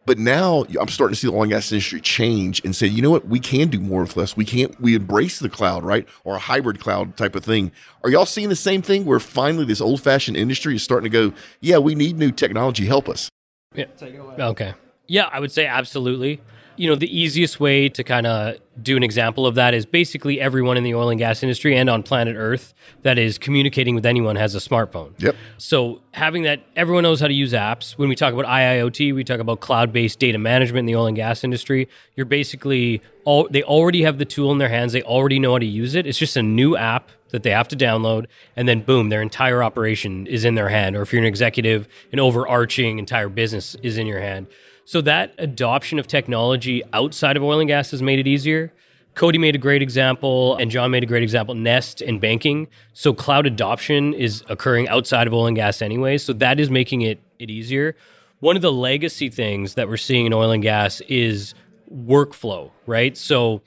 But 0.05 0.19
now 0.19 0.67
I'm 0.79 0.89
starting 0.89 1.15
to 1.15 1.19
see 1.19 1.29
the 1.29 1.33
oil 1.33 1.45
and 1.45 1.51
gas 1.51 1.73
industry 1.73 1.99
change 2.03 2.63
and 2.63 2.77
say, 2.77 2.87
you 2.87 3.01
know 3.01 3.09
what, 3.09 3.27
we 3.27 3.41
can 3.41 3.69
do 3.69 3.81
more 3.81 4.03
with 4.03 4.19
less. 4.19 4.37
We 4.37 4.45
can't, 4.45 4.79
we 4.83 4.95
embrace 4.95 5.39
the 5.39 5.49
cloud, 5.49 5.83
right? 5.83 6.07
Or 6.25 6.35
a 6.35 6.39
hybrid 6.39 6.79
cloud 6.79 7.17
type 7.17 7.35
of 7.35 7.43
thing. 7.43 7.73
Are 8.03 8.11
y'all 8.11 8.27
seeing 8.27 8.51
the 8.51 8.55
same 8.55 8.83
thing 8.83 9.07
where 9.07 9.21
finally 9.21 9.65
this 9.65 9.81
old 9.81 10.03
fashioned 10.03 10.37
industry 10.37 10.77
is 10.77 10.83
starting 10.83 11.11
to 11.11 11.31
go, 11.31 11.35
yeah, 11.63 11.79
we 11.79 11.95
need 11.95 12.19
new 12.19 12.31
technology. 12.31 12.85
Help 12.85 13.09
us. 13.09 13.31
Yeah. 13.75 13.87
Take 13.97 14.13
it 14.13 14.19
away. 14.19 14.35
Okay. 14.39 14.75
Yeah, 15.07 15.31
I 15.33 15.41
would 15.41 15.53
say 15.53 15.65
absolutely. 15.65 16.43
You 16.77 16.89
know, 16.89 16.97
the 16.97 17.19
easiest 17.19 17.61
way 17.61 17.89
to 17.89 18.03
kind 18.05 18.27
of 18.27 18.57
do 18.83 18.97
an 18.97 19.03
example 19.03 19.47
of 19.47 19.55
that 19.55 19.75
is 19.75 19.87
basically 19.87 20.41
everyone 20.41 20.77
in 20.77 20.83
the 20.83 20.95
oil 20.95 21.09
and 21.09 21.19
gas 21.19 21.43
industry 21.43 21.77
and 21.77 21.89
on 21.89 22.03
planet 22.03 22.35
Earth 22.37 22.75
that 23.03 23.19
is 23.19 23.39
communicating 23.39 23.95
with 23.95 24.05
anyone 24.05 24.37
has 24.37 24.55
a 24.55 24.59
smartphone. 24.59 25.13
Yep. 25.19 25.37
So 25.59 26.03
having 26.13 26.43
that, 26.43 26.61
everyone 26.75 27.05
knows 27.05 27.21
how 27.21 27.29
to 27.29 27.35
use 27.35 27.53
apps. 27.53 27.93
When 27.93 28.09
we 28.09 28.17
talk 28.17 28.33
about 28.33 28.47
IIoT, 28.47 29.15
we 29.15 29.23
talk 29.23 29.39
about 29.39 29.61
cloud-based 29.61 30.19
data 30.19 30.39
management 30.39 30.81
in 30.81 30.87
the 30.87 30.97
oil 30.97 31.07
and 31.07 31.17
gas 31.17 31.45
industry. 31.45 31.89
You're 32.17 32.27
basically 32.27 33.01
all 33.25 33.47
they 33.49 33.63
already 33.63 34.03
have 34.03 34.19
the 34.19 34.25
tool 34.25 34.51
in 34.51 34.59
their 34.59 34.69
hands. 34.69 34.93
They 34.93 35.03
already 35.03 35.39
know 35.39 35.53
how 35.53 35.59
to 35.59 35.67
use 35.67 35.95
it. 35.95 36.07
It's 36.07 36.19
just 36.19 36.37
a 36.37 36.43
new 36.43 36.77
app 36.77 37.11
that 37.31 37.43
they 37.43 37.51
have 37.51 37.67
to 37.67 37.77
download, 37.77 38.27
and 38.55 38.69
then 38.69 38.81
boom, 38.83 39.09
their 39.09 39.21
entire 39.21 39.61
operation 39.61 40.25
is 40.29 40.45
in 40.45 40.55
their 40.55 40.69
hand. 40.69 40.95
Or 40.95 41.03
if 41.03 41.13
you're 41.13 41.21
an 41.21 41.27
executive, 41.27 41.89
an 42.13 42.21
overarching 42.21 43.01
entire 43.01 43.29
business 43.29 43.75
is 43.83 43.99
in 43.99 44.07
your 44.07 44.21
hand. 44.21 44.47
So 44.85 45.01
that 45.03 45.35
adoption 45.39 45.99
of 45.99 46.07
technology 46.07 46.83
outside 46.93 47.37
of 47.37 47.43
oil 47.43 47.61
and 47.61 47.69
gas 47.69 47.91
has 47.93 48.03
made 48.03 48.19
it 48.19 48.27
easier. 48.27 48.73
Cody 49.15 49.39
made 49.39 49.55
a 49.55 49.59
great 49.59 49.81
example, 49.81 50.57
and 50.57 50.71
Jon 50.71 50.91
made 50.91 51.05
a 51.05 51.07
great 51.07 51.23
example. 51.23 51.55
Nest 51.55 52.01
and 52.01 52.21
banking. 52.21 52.67
So 52.93 53.15
cloud 53.15 53.47
adoption 53.47 54.13
is 54.13 54.43
occurring 54.49 54.89
outside 54.89 55.27
of 55.27 55.33
oil 55.33 55.47
and 55.47 55.57
gas 55.57 55.81
anyway. 55.81 56.19
So 56.19 56.33
that 56.35 56.59
is 56.59 56.69
making 56.69 57.03
it 57.03 57.21
it 57.39 57.51
easier. 57.51 57.97
One 58.41 58.57
of 58.57 58.63
the 58.63 58.73
legacy 58.73 59.31
things 59.31 59.75
that 59.75 59.89
we're 59.89 59.97
seeing 59.97 60.27
in 60.27 60.33
oil 60.33 60.51
and 60.51 60.63
gas 60.63 61.01
is 61.03 61.55
workflow, 61.93 62.71
right? 62.87 63.17
So 63.17 63.63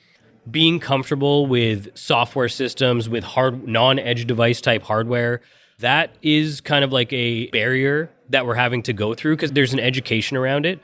being 0.49 0.79
comfortable 0.79 1.47
with 1.47 1.97
software 1.97 2.49
systems, 2.49 3.09
with 3.09 3.23
hard 3.23 3.67
non-edge 3.67 4.27
device 4.27 4.61
type 4.61 4.83
hardware, 4.83 5.41
that 5.79 6.15
is 6.21 6.61
kind 6.61 6.83
of 6.83 6.91
like 6.91 7.11
a 7.13 7.47
barrier 7.47 8.09
that 8.29 8.45
we're 8.45 8.55
having 8.55 8.83
to 8.83 8.93
go 8.93 9.13
through 9.13 9.35
because 9.35 9.51
there's 9.51 9.73
an 9.73 9.79
education 9.79 10.37
around 10.37 10.65
it. 10.65 10.79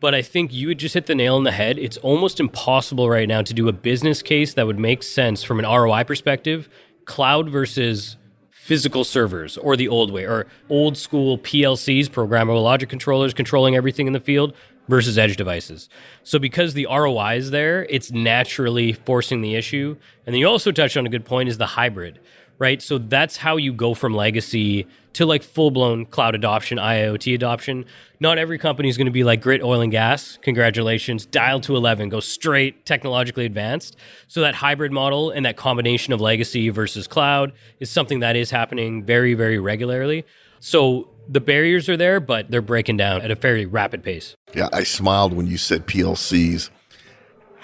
But 0.00 0.14
I 0.14 0.22
think 0.22 0.52
you 0.52 0.68
would 0.68 0.78
just 0.78 0.94
hit 0.94 1.06
the 1.06 1.14
nail 1.14 1.36
on 1.36 1.44
the 1.44 1.52
head. 1.52 1.78
It's 1.78 1.96
almost 1.98 2.38
impossible 2.38 3.08
right 3.08 3.26
now 3.26 3.42
to 3.42 3.54
do 3.54 3.68
a 3.68 3.72
business 3.72 4.22
case 4.22 4.54
that 4.54 4.66
would 4.66 4.78
make 4.78 5.02
sense 5.02 5.42
from 5.42 5.58
an 5.58 5.64
ROI 5.64 6.04
perspective, 6.04 6.68
cloud 7.06 7.48
versus 7.48 8.16
physical 8.50 9.04
servers 9.04 9.56
or 9.56 9.76
the 9.76 9.88
old 9.88 10.10
way, 10.12 10.24
or 10.24 10.46
old 10.68 10.96
school 10.96 11.38
PLCs, 11.38 12.08
programmable 12.08 12.62
logic 12.62 12.88
controllers 12.88 13.32
controlling 13.32 13.76
everything 13.76 14.06
in 14.06 14.12
the 14.12 14.20
field 14.20 14.52
versus 14.88 15.18
edge 15.18 15.36
devices. 15.36 15.88
So 16.22 16.38
because 16.38 16.74
the 16.74 16.86
ROI 16.90 17.36
is 17.36 17.50
there, 17.50 17.84
it's 17.88 18.10
naturally 18.10 18.92
forcing 18.92 19.40
the 19.40 19.54
issue. 19.54 19.96
And 20.26 20.34
then 20.34 20.40
you 20.40 20.48
also 20.48 20.72
touched 20.72 20.96
on 20.96 21.06
a 21.06 21.10
good 21.10 21.24
point 21.24 21.48
is 21.48 21.58
the 21.58 21.66
hybrid, 21.66 22.20
right? 22.58 22.80
So 22.80 22.98
that's 22.98 23.36
how 23.36 23.56
you 23.56 23.72
go 23.72 23.94
from 23.94 24.14
legacy 24.14 24.86
to 25.14 25.24
like 25.24 25.42
full 25.42 25.70
blown 25.70 26.06
cloud 26.06 26.34
adoption, 26.34 26.78
IoT 26.78 27.34
adoption. 27.34 27.86
Not 28.20 28.38
every 28.38 28.58
company 28.58 28.88
is 28.88 28.96
going 28.96 29.06
to 29.06 29.12
be 29.12 29.24
like 29.24 29.40
Grit 29.40 29.62
Oil 29.62 29.80
and 29.80 29.90
Gas. 29.90 30.38
Congratulations, 30.42 31.26
dial 31.26 31.60
to 31.60 31.76
11, 31.76 32.08
go 32.08 32.20
straight 32.20 32.84
technologically 32.86 33.46
advanced. 33.46 33.96
So 34.28 34.40
that 34.42 34.54
hybrid 34.54 34.92
model 34.92 35.30
and 35.30 35.46
that 35.46 35.56
combination 35.56 36.12
of 36.12 36.20
legacy 36.20 36.68
versus 36.68 37.06
cloud 37.06 37.52
is 37.80 37.90
something 37.90 38.20
that 38.20 38.36
is 38.36 38.50
happening 38.50 39.04
very, 39.04 39.34
very 39.34 39.58
regularly. 39.58 40.24
So 40.60 41.10
the 41.28 41.40
barriers 41.40 41.88
are 41.88 41.96
there, 41.96 42.20
but 42.20 42.50
they're 42.50 42.62
breaking 42.62 42.96
down 42.96 43.22
at 43.22 43.30
a 43.30 43.34
very 43.34 43.66
rapid 43.66 44.02
pace. 44.02 44.34
Yeah, 44.54 44.68
I 44.72 44.84
smiled 44.84 45.32
when 45.32 45.46
you 45.46 45.58
said 45.58 45.86
PLCs. 45.86 46.70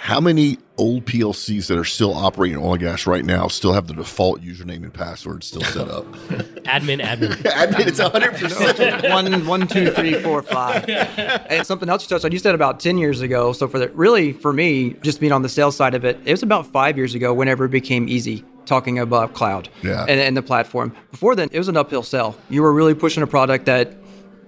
How 0.03 0.21
many 0.21 0.59
old 0.79 1.05
PLCs 1.05 1.69
that 1.69 1.79
are 1.79 1.85
still 1.85 2.13
operating 2.13 2.59
oil 2.59 2.73
and 2.73 2.81
gas 2.81 3.07
right 3.07 3.25
now 3.25 3.47
still 3.47 3.73
have 3.73 3.87
the 3.87 3.95
default 3.95 4.43
username 4.43 4.83
and 4.83 4.93
password 4.93 5.45
still 5.45 5.63
set 5.63 5.89
up? 5.89 6.05
admin, 6.65 7.01
admin. 7.01 7.31
admin, 7.45 7.87
it's 7.87 8.01
100%. 8.01 9.11
one, 9.11 9.47
one, 9.47 9.69
two, 9.69 9.93
three, 9.93 10.15
four, 10.15 10.43
five. 10.43 10.89
And 10.89 11.65
something 11.65 11.89
else 11.89 12.03
you 12.03 12.09
touched 12.09 12.25
on, 12.25 12.33
you 12.33 12.41
said 12.41 12.57
about 12.57 12.81
10 12.81 12.99
years 12.99 13.21
ago. 13.21 13.53
So 13.53 13.69
for 13.69 13.79
the 13.79 13.91
really, 13.91 14.33
for 14.33 14.53
me, 14.53 14.95
just 15.03 15.21
being 15.21 15.31
on 15.31 15.43
the 15.43 15.49
sales 15.49 15.77
side 15.77 15.95
of 15.95 16.05
it, 16.05 16.19
it 16.25 16.33
was 16.33 16.43
about 16.43 16.67
five 16.67 16.97
years 16.97 17.15
ago 17.15 17.33
whenever 17.33 17.67
it 17.67 17.71
became 17.71 18.09
easy 18.09 18.45
talking 18.67 18.99
about 18.99 19.35
cloud 19.35 19.69
yeah. 19.85 20.05
and, 20.09 20.21
and 20.21 20.37
the 20.37 20.43
platform. 20.43 20.97
Before 21.13 21.37
then, 21.37 21.49
it 21.53 21.59
was 21.59 21.69
an 21.69 21.77
uphill 21.77 22.03
sell. 22.03 22.37
You 22.51 22.63
were 22.63 22.73
really 22.73 22.95
pushing 22.95 23.23
a 23.23 23.27
product 23.29 23.67
that 23.67 24.02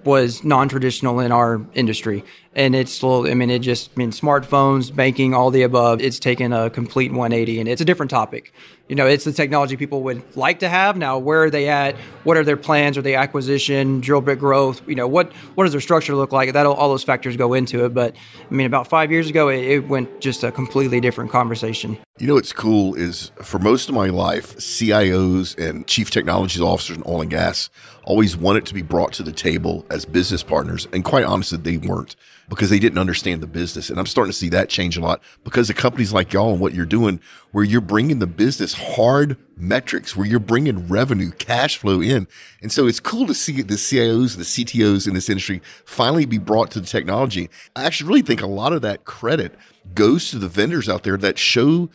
was 0.05 0.43
non-traditional 0.43 1.19
in 1.19 1.31
our 1.31 1.65
industry. 1.73 2.23
And 2.53 2.73
it's 2.73 3.03
i 3.03 3.33
mean 3.33 3.49
it 3.49 3.59
just 3.59 3.91
I 3.95 3.99
mean 3.99 4.11
smartphones 4.11 4.95
banking 4.95 5.33
all 5.33 5.51
the 5.51 5.63
above 5.63 5.99
it's 5.99 6.19
taken 6.19 6.53
a 6.53 6.69
complete 6.69 7.11
180 7.11 7.59
and 7.59 7.67
it's 7.67 7.81
a 7.81 7.85
different 7.85 8.09
topic 8.09 8.53
you 8.87 8.95
know 8.95 9.07
it's 9.07 9.23
the 9.23 9.31
technology 9.31 9.77
people 9.77 10.01
would 10.03 10.23
like 10.35 10.59
to 10.59 10.69
have. 10.69 10.97
Now 10.97 11.17
where 11.17 11.43
are 11.43 11.49
they 11.49 11.69
at? 11.69 11.95
What 12.23 12.37
are 12.37 12.43
their 12.43 12.57
plans? 12.57 12.97
Are 12.97 13.01
they 13.01 13.15
acquisition 13.15 13.99
drill 13.99 14.21
bit 14.21 14.39
growth? 14.39 14.81
You 14.87 14.95
know 14.95 15.07
what 15.07 15.33
what 15.55 15.63
does 15.63 15.73
their 15.73 15.81
structure 15.81 16.15
look 16.15 16.31
like? 16.31 16.53
That 16.53 16.65
all 16.65 16.89
those 16.89 17.03
factors 17.03 17.35
go 17.35 17.53
into 17.53 17.85
it. 17.85 17.93
But 17.93 18.15
i 18.49 18.53
mean 18.53 18.67
about 18.67 18.87
five 18.87 19.11
years 19.11 19.29
ago 19.29 19.49
it, 19.49 19.63
it 19.63 19.87
went 19.87 20.21
just 20.21 20.43
a 20.43 20.51
completely 20.51 20.99
different 20.99 21.31
conversation. 21.31 21.97
You 22.17 22.27
know 22.27 22.35
what's 22.35 22.53
cool 22.53 22.95
is 22.95 23.31
for 23.41 23.59
most 23.59 23.89
of 23.89 23.95
my 23.95 24.07
life 24.07 24.55
cios 24.57 25.57
and 25.57 25.85
chief 25.87 26.11
technology 26.11 26.61
officers 26.61 26.97
in 26.97 27.03
oil 27.05 27.21
and 27.21 27.31
gas 27.31 27.69
always 28.03 28.37
wanted 28.37 28.65
to 28.67 28.73
be 28.73 28.81
brought 28.81 29.13
to 29.13 29.23
the 29.23 29.31
table 29.31 29.85
as 29.89 30.05
business 30.05 30.43
partners. 30.43 30.87
And 30.93 31.03
quite 31.03 31.25
honestly, 31.25 31.57
they 31.57 31.77
weren't 31.77 32.15
because 32.49 32.69
they 32.69 32.79
didn't 32.79 32.99
understand 32.99 33.41
the 33.41 33.47
business. 33.47 33.89
And 33.89 33.99
I'm 33.99 34.05
starting 34.05 34.31
to 34.31 34.37
see 34.37 34.49
that 34.49 34.69
change 34.69 34.97
a 34.97 35.01
lot 35.01 35.21
because 35.43 35.69
of 35.69 35.75
companies 35.75 36.13
like 36.13 36.33
y'all 36.33 36.51
and 36.51 36.59
what 36.59 36.73
you're 36.73 36.85
doing, 36.85 37.19
where 37.51 37.63
you're 37.63 37.81
bringing 37.81 38.19
the 38.19 38.27
business 38.27 38.73
hard 38.73 39.37
metrics, 39.57 40.15
where 40.15 40.27
you're 40.27 40.39
bringing 40.39 40.87
revenue, 40.87 41.31
cash 41.31 41.77
flow 41.77 42.01
in. 42.01 42.27
And 42.61 42.71
so 42.71 42.87
it's 42.87 42.99
cool 42.99 43.25
to 43.27 43.33
see 43.33 43.61
the 43.61 43.75
CIOs, 43.75 44.37
the 44.37 44.43
CTOs 44.43 45.07
in 45.07 45.13
this 45.13 45.29
industry 45.29 45.61
finally 45.85 46.25
be 46.25 46.37
brought 46.37 46.71
to 46.71 46.79
the 46.79 46.87
technology. 46.87 47.49
I 47.75 47.85
actually 47.85 48.09
really 48.09 48.21
think 48.21 48.41
a 48.41 48.47
lot 48.47 48.73
of 48.73 48.81
that 48.83 49.05
credit 49.05 49.55
goes 49.93 50.29
to 50.31 50.39
the 50.39 50.47
vendors 50.47 50.89
out 50.89 51.03
there 51.03 51.17
that 51.17 51.39
show 51.39 51.89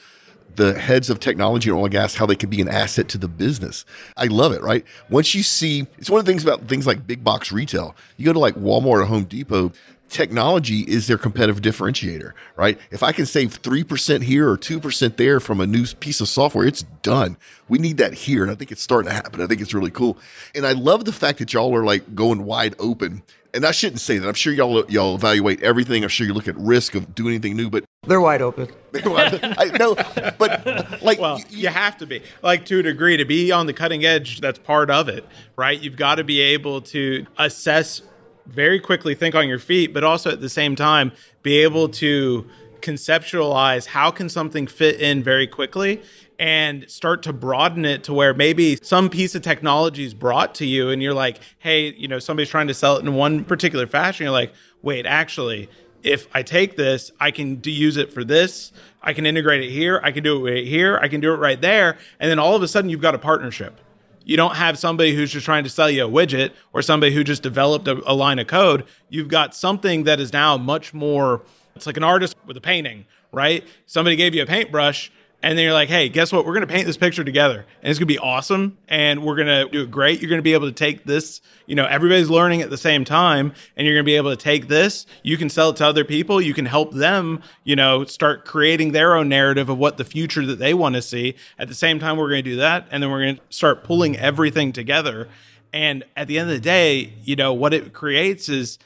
the 0.56 0.78
heads 0.78 1.10
of 1.10 1.20
technology 1.20 1.70
and 1.70 1.78
oil 1.78 1.84
and 1.84 1.92
gas 1.92 2.16
how 2.16 2.26
they 2.26 2.34
can 2.34 2.50
be 2.50 2.60
an 2.60 2.68
asset 2.68 3.08
to 3.08 3.18
the 3.18 3.28
business. 3.28 3.84
I 4.16 4.26
love 4.26 4.52
it, 4.52 4.62
right? 4.62 4.84
Once 5.08 5.34
you 5.34 5.42
see, 5.42 5.86
it's 5.98 6.10
one 6.10 6.18
of 6.18 6.26
the 6.26 6.32
things 6.32 6.42
about 6.42 6.68
things 6.68 6.86
like 6.86 7.06
big 7.06 7.22
box 7.22 7.52
retail. 7.52 7.94
You 8.16 8.26
go 8.26 8.32
to 8.32 8.38
like 8.38 8.56
Walmart 8.56 8.86
or 8.86 9.04
Home 9.04 9.24
Depot, 9.24 9.72
technology 10.10 10.80
is 10.80 11.06
their 11.06 11.16
competitive 11.16 11.62
differentiator, 11.62 12.32
right? 12.56 12.78
If 12.90 13.02
I 13.02 13.12
can 13.12 13.26
save 13.26 13.62
3% 13.62 14.22
here 14.22 14.50
or 14.50 14.58
2% 14.58 15.16
there 15.16 15.40
from 15.40 15.60
a 15.60 15.66
new 15.66 15.86
piece 15.86 16.20
of 16.20 16.28
software, 16.28 16.66
it's 16.66 16.82
done. 17.02 17.36
We 17.68 17.78
need 17.78 17.96
that 17.98 18.12
here. 18.12 18.42
And 18.42 18.50
I 18.50 18.54
think 18.54 18.72
it's 18.72 18.82
starting 18.82 19.08
to 19.08 19.14
happen. 19.14 19.40
I 19.40 19.46
think 19.46 19.60
it's 19.60 19.72
really 19.72 19.90
cool. 19.90 20.18
And 20.54 20.66
I 20.66 20.72
love 20.72 21.04
the 21.04 21.12
fact 21.12 21.38
that 21.38 21.52
y'all 21.52 21.74
are 21.74 21.84
like 21.84 22.14
going 22.14 22.44
wide 22.44 22.74
open. 22.78 23.22
And 23.52 23.64
I 23.64 23.70
shouldn't 23.72 24.00
say 24.00 24.18
that. 24.18 24.28
I'm 24.28 24.34
sure 24.34 24.52
y'all 24.52 24.84
y'all 24.88 25.16
evaluate 25.16 25.60
everything. 25.62 26.04
I'm 26.04 26.08
sure 26.08 26.24
you 26.26 26.34
look 26.34 26.46
at 26.46 26.56
risk 26.56 26.94
of 26.94 27.16
doing 27.16 27.34
anything 27.34 27.56
new, 27.56 27.68
but 27.68 27.84
they're 28.06 28.20
wide 28.20 28.42
open. 28.42 28.68
I 28.94 29.76
know, 29.76 29.96
but 30.38 31.02
like, 31.02 31.18
well, 31.18 31.40
you, 31.50 31.62
you 31.62 31.68
have 31.68 31.96
to 31.98 32.06
be 32.06 32.22
like 32.42 32.64
to 32.66 32.78
a 32.78 32.82
degree 32.84 33.16
to 33.16 33.24
be 33.24 33.50
on 33.50 33.66
the 33.66 33.72
cutting 33.72 34.04
edge. 34.04 34.40
That's 34.40 34.60
part 34.60 34.88
of 34.88 35.08
it, 35.08 35.26
right? 35.56 35.80
You've 35.80 35.96
got 35.96 36.16
to 36.16 36.24
be 36.24 36.40
able 36.40 36.80
to 36.82 37.26
assess 37.38 38.02
very 38.46 38.80
quickly, 38.80 39.14
think 39.14 39.34
on 39.34 39.48
your 39.48 39.58
feet, 39.58 39.92
but 39.94 40.04
also 40.04 40.30
at 40.30 40.40
the 40.40 40.48
same 40.48 40.76
time 40.76 41.12
be 41.42 41.58
able 41.58 41.88
to 41.88 42.48
conceptualize 42.80 43.86
how 43.86 44.10
can 44.10 44.28
something 44.28 44.66
fit 44.66 45.00
in 45.00 45.22
very 45.22 45.46
quickly 45.46 46.02
and 46.38 46.88
start 46.90 47.22
to 47.22 47.32
broaden 47.32 47.84
it 47.84 48.02
to 48.04 48.14
where 48.14 48.32
maybe 48.32 48.76
some 48.82 49.10
piece 49.10 49.34
of 49.34 49.42
technology 49.42 50.04
is 50.04 50.14
brought 50.14 50.54
to 50.54 50.64
you 50.64 50.88
and 50.88 51.02
you're 51.02 51.14
like, 51.14 51.38
hey, 51.58 51.92
you 51.92 52.08
know, 52.08 52.18
somebody's 52.18 52.48
trying 52.48 52.66
to 52.66 52.74
sell 52.74 52.96
it 52.96 53.04
in 53.04 53.14
one 53.14 53.44
particular 53.44 53.86
fashion. 53.86 54.24
You're 54.24 54.32
like, 54.32 54.54
wait, 54.80 55.04
actually, 55.04 55.68
if 56.02 56.26
I 56.32 56.42
take 56.42 56.76
this, 56.76 57.12
I 57.20 57.30
can 57.30 57.56
do, 57.56 57.70
use 57.70 57.98
it 57.98 58.10
for 58.12 58.24
this. 58.24 58.72
I 59.02 59.12
can 59.12 59.26
integrate 59.26 59.62
it 59.62 59.70
here. 59.70 60.00
I 60.02 60.12
can 60.12 60.24
do 60.24 60.46
it 60.46 60.50
right 60.50 60.66
here. 60.66 60.98
I 61.00 61.08
can 61.08 61.20
do 61.20 61.32
it 61.34 61.36
right 61.36 61.60
there. 61.60 61.98
And 62.18 62.30
then 62.30 62.38
all 62.38 62.56
of 62.56 62.62
a 62.62 62.68
sudden, 62.68 62.88
you've 62.88 63.02
got 63.02 63.14
a 63.14 63.18
partnership. 63.18 63.78
You 64.24 64.36
don't 64.36 64.56
have 64.56 64.78
somebody 64.78 65.14
who's 65.14 65.32
just 65.32 65.44
trying 65.44 65.64
to 65.64 65.70
sell 65.70 65.90
you 65.90 66.06
a 66.06 66.08
widget 66.08 66.52
or 66.72 66.82
somebody 66.82 67.14
who 67.14 67.24
just 67.24 67.42
developed 67.42 67.88
a, 67.88 68.00
a 68.10 68.14
line 68.14 68.38
of 68.38 68.46
code. 68.46 68.84
You've 69.08 69.28
got 69.28 69.54
something 69.54 70.04
that 70.04 70.20
is 70.20 70.32
now 70.32 70.56
much 70.56 70.92
more, 70.94 71.42
it's 71.74 71.86
like 71.86 71.96
an 71.96 72.04
artist 72.04 72.36
with 72.46 72.56
a 72.56 72.60
painting, 72.60 73.06
right? 73.32 73.64
Somebody 73.86 74.16
gave 74.16 74.34
you 74.34 74.42
a 74.42 74.46
paintbrush 74.46 75.10
and 75.42 75.56
then 75.56 75.64
you're 75.64 75.74
like, 75.74 75.88
hey, 75.88 76.08
guess 76.10 76.32
what? 76.32 76.44
We're 76.44 76.52
going 76.52 76.66
to 76.66 76.72
paint 76.72 76.86
this 76.86 76.98
picture 76.98 77.24
together 77.24 77.64
and 77.82 77.90
it's 77.90 77.98
going 77.98 78.06
to 78.08 78.14
be 78.14 78.18
awesome 78.18 78.76
and 78.88 79.24
we're 79.24 79.36
going 79.36 79.46
to 79.46 79.68
do 79.70 79.82
it 79.82 79.90
great. 79.90 80.20
You're 80.20 80.28
going 80.28 80.38
to 80.38 80.42
be 80.42 80.52
able 80.52 80.68
to 80.68 80.74
take 80.74 81.04
this, 81.04 81.40
you 81.66 81.74
know, 81.74 81.86
everybody's 81.86 82.28
learning 82.28 82.60
at 82.60 82.68
the 82.68 82.76
same 82.76 83.06
time 83.06 83.54
and 83.74 83.86
you're 83.86 83.96
going 83.96 84.04
to 84.04 84.10
be 84.10 84.16
able 84.16 84.30
to 84.30 84.36
take 84.36 84.68
this. 84.68 85.06
You 85.22 85.38
can 85.38 85.48
sell 85.48 85.70
it 85.70 85.76
to 85.76 85.86
other 85.86 86.04
people. 86.04 86.42
You 86.42 86.52
can 86.52 86.66
help 86.66 86.92
them, 86.92 87.42
you 87.64 87.74
know, 87.74 88.04
start 88.04 88.44
creating 88.44 88.92
their 88.92 89.16
own 89.16 89.30
narrative 89.30 89.70
of 89.70 89.78
what 89.78 89.96
the 89.96 90.04
future 90.04 90.44
that 90.44 90.58
they 90.58 90.74
want 90.74 90.94
to 90.96 91.02
see. 91.02 91.36
At 91.58 91.68
the 91.68 91.74
same 91.74 91.98
time, 91.98 92.18
we're 92.18 92.28
going 92.28 92.44
to 92.44 92.50
do 92.50 92.56
that. 92.56 92.86
And 92.90 93.02
then 93.02 93.10
we're 93.10 93.22
going 93.22 93.36
to 93.36 93.42
start 93.48 93.82
pulling 93.82 94.18
everything 94.18 94.72
together. 94.72 95.28
And 95.72 96.04
at 96.16 96.26
the 96.26 96.38
end 96.38 96.50
of 96.50 96.54
the 96.54 96.60
day, 96.60 97.14
you 97.22 97.36
know, 97.36 97.54
what 97.54 97.72
it 97.72 97.94
creates 97.94 98.50
is 98.50 98.78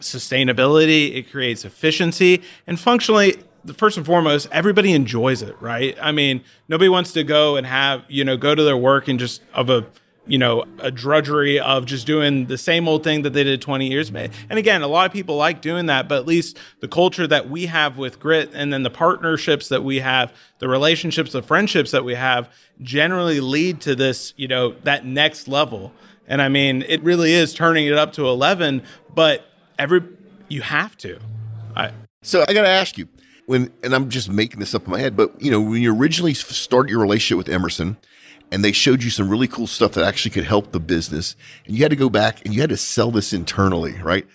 sustainability, 0.00 1.16
it 1.16 1.30
creates 1.30 1.64
efficiency, 1.64 2.42
and 2.66 2.78
functionally, 2.78 3.36
first 3.74 3.96
and 3.96 4.04
foremost, 4.04 4.48
everybody 4.52 4.92
enjoys 4.92 5.42
it, 5.42 5.56
right? 5.60 5.96
I 6.00 6.12
mean, 6.12 6.42
nobody 6.68 6.88
wants 6.88 7.12
to 7.12 7.24
go 7.24 7.56
and 7.56 7.66
have, 7.66 8.04
you 8.08 8.24
know, 8.24 8.36
go 8.36 8.54
to 8.54 8.62
their 8.62 8.76
work 8.76 9.08
and 9.08 9.18
just 9.18 9.42
of 9.54 9.70
a, 9.70 9.86
you 10.26 10.38
know, 10.38 10.64
a 10.78 10.90
drudgery 10.90 11.58
of 11.58 11.84
just 11.84 12.06
doing 12.06 12.46
the 12.46 12.58
same 12.58 12.86
old 12.86 13.02
thing 13.02 13.22
that 13.22 13.32
they 13.32 13.42
did 13.42 13.60
20 13.60 13.88
years 13.88 14.08
ago. 14.08 14.28
And 14.48 14.58
again, 14.58 14.82
a 14.82 14.86
lot 14.86 15.06
of 15.06 15.12
people 15.12 15.36
like 15.36 15.60
doing 15.60 15.86
that, 15.86 16.08
but 16.08 16.18
at 16.18 16.26
least 16.26 16.58
the 16.80 16.88
culture 16.88 17.26
that 17.26 17.50
we 17.50 17.66
have 17.66 17.98
with 17.98 18.20
grit 18.20 18.50
and 18.54 18.72
then 18.72 18.82
the 18.84 18.90
partnerships 18.90 19.68
that 19.68 19.82
we 19.82 20.00
have, 20.00 20.32
the 20.58 20.68
relationships, 20.68 21.32
the 21.32 21.42
friendships 21.42 21.90
that 21.90 22.04
we 22.04 22.14
have 22.14 22.48
generally 22.80 23.40
lead 23.40 23.80
to 23.82 23.94
this, 23.94 24.32
you 24.36 24.46
know, 24.46 24.74
that 24.84 25.04
next 25.04 25.48
level. 25.48 25.92
And 26.28 26.40
I 26.40 26.48
mean, 26.48 26.82
it 26.88 27.02
really 27.02 27.32
is 27.32 27.52
turning 27.52 27.86
it 27.86 27.94
up 27.94 28.12
to 28.14 28.28
11, 28.28 28.82
but 29.14 29.44
every, 29.78 30.02
you 30.48 30.62
have 30.62 30.96
to. 30.98 31.18
I, 31.74 31.92
so 32.22 32.44
I 32.46 32.54
got 32.54 32.62
to 32.62 32.68
ask 32.68 32.96
you, 32.96 33.08
when 33.46 33.72
and 33.82 33.94
I'm 33.94 34.08
just 34.08 34.28
making 34.30 34.60
this 34.60 34.74
up 34.74 34.84
in 34.84 34.90
my 34.90 35.00
head, 35.00 35.16
but 35.16 35.40
you 35.40 35.50
know, 35.50 35.60
when 35.60 35.82
you 35.82 35.94
originally 35.94 36.34
started 36.34 36.90
your 36.90 37.00
relationship 37.00 37.38
with 37.38 37.48
Emerson 37.48 37.96
and 38.50 38.64
they 38.64 38.72
showed 38.72 39.02
you 39.02 39.10
some 39.10 39.28
really 39.28 39.48
cool 39.48 39.66
stuff 39.66 39.92
that 39.92 40.04
actually 40.04 40.30
could 40.30 40.44
help 40.44 40.72
the 40.72 40.80
business, 40.80 41.36
and 41.66 41.74
you 41.74 41.82
had 41.82 41.90
to 41.90 41.96
go 41.96 42.10
back 42.10 42.44
and 42.44 42.54
you 42.54 42.60
had 42.60 42.70
to 42.70 42.76
sell 42.76 43.10
this 43.10 43.32
internally, 43.32 43.98
right? 44.02 44.26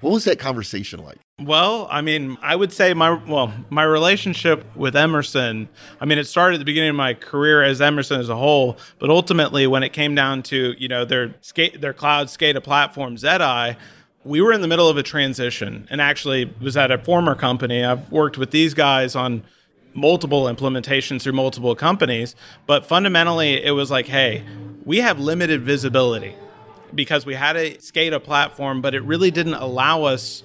What 0.00 0.12
was 0.12 0.24
that 0.24 0.38
conversation 0.38 1.02
like? 1.02 1.18
Well, 1.40 1.88
I 1.90 2.02
mean, 2.02 2.36
I 2.42 2.56
would 2.56 2.72
say 2.72 2.94
my 2.94 3.12
well, 3.24 3.52
my 3.70 3.82
relationship 3.82 4.64
with 4.76 4.94
Emerson, 4.96 5.68
I 6.00 6.04
mean, 6.04 6.18
it 6.18 6.24
started 6.24 6.56
at 6.56 6.58
the 6.58 6.64
beginning 6.64 6.90
of 6.90 6.96
my 6.96 7.14
career 7.14 7.62
as 7.62 7.80
Emerson 7.80 8.20
as 8.20 8.28
a 8.28 8.36
whole, 8.36 8.78
but 8.98 9.10
ultimately 9.10 9.66
when 9.66 9.82
it 9.82 9.92
came 9.92 10.14
down 10.14 10.42
to, 10.44 10.74
you 10.78 10.88
know, 10.88 11.04
their 11.04 11.34
skate 11.40 11.80
their 11.80 11.92
cloud 11.92 12.28
SCADA 12.28 12.62
platform 12.62 13.16
ZEDI, 13.16 13.76
we 14.24 14.40
were 14.40 14.52
in 14.52 14.60
the 14.60 14.68
middle 14.68 14.88
of 14.88 14.96
a 14.96 15.02
transition 15.02 15.86
and 15.90 16.00
actually 16.00 16.52
was 16.60 16.76
at 16.76 16.90
a 16.90 16.98
former 16.98 17.34
company. 17.34 17.84
I've 17.84 18.10
worked 18.12 18.38
with 18.38 18.50
these 18.50 18.74
guys 18.74 19.16
on 19.16 19.42
multiple 19.94 20.44
implementations 20.44 21.22
through 21.22 21.32
multiple 21.32 21.74
companies, 21.74 22.34
but 22.66 22.86
fundamentally 22.86 23.62
it 23.62 23.72
was 23.72 23.90
like, 23.90 24.06
hey, 24.06 24.44
we 24.84 24.98
have 24.98 25.18
limited 25.18 25.62
visibility 25.62 26.34
because 26.94 27.26
we 27.26 27.34
had 27.34 27.56
a 27.56 27.74
SCADA 27.76 28.22
platform, 28.22 28.80
but 28.80 28.94
it 28.94 29.02
really 29.02 29.30
didn't 29.30 29.54
allow 29.54 30.04
us 30.04 30.42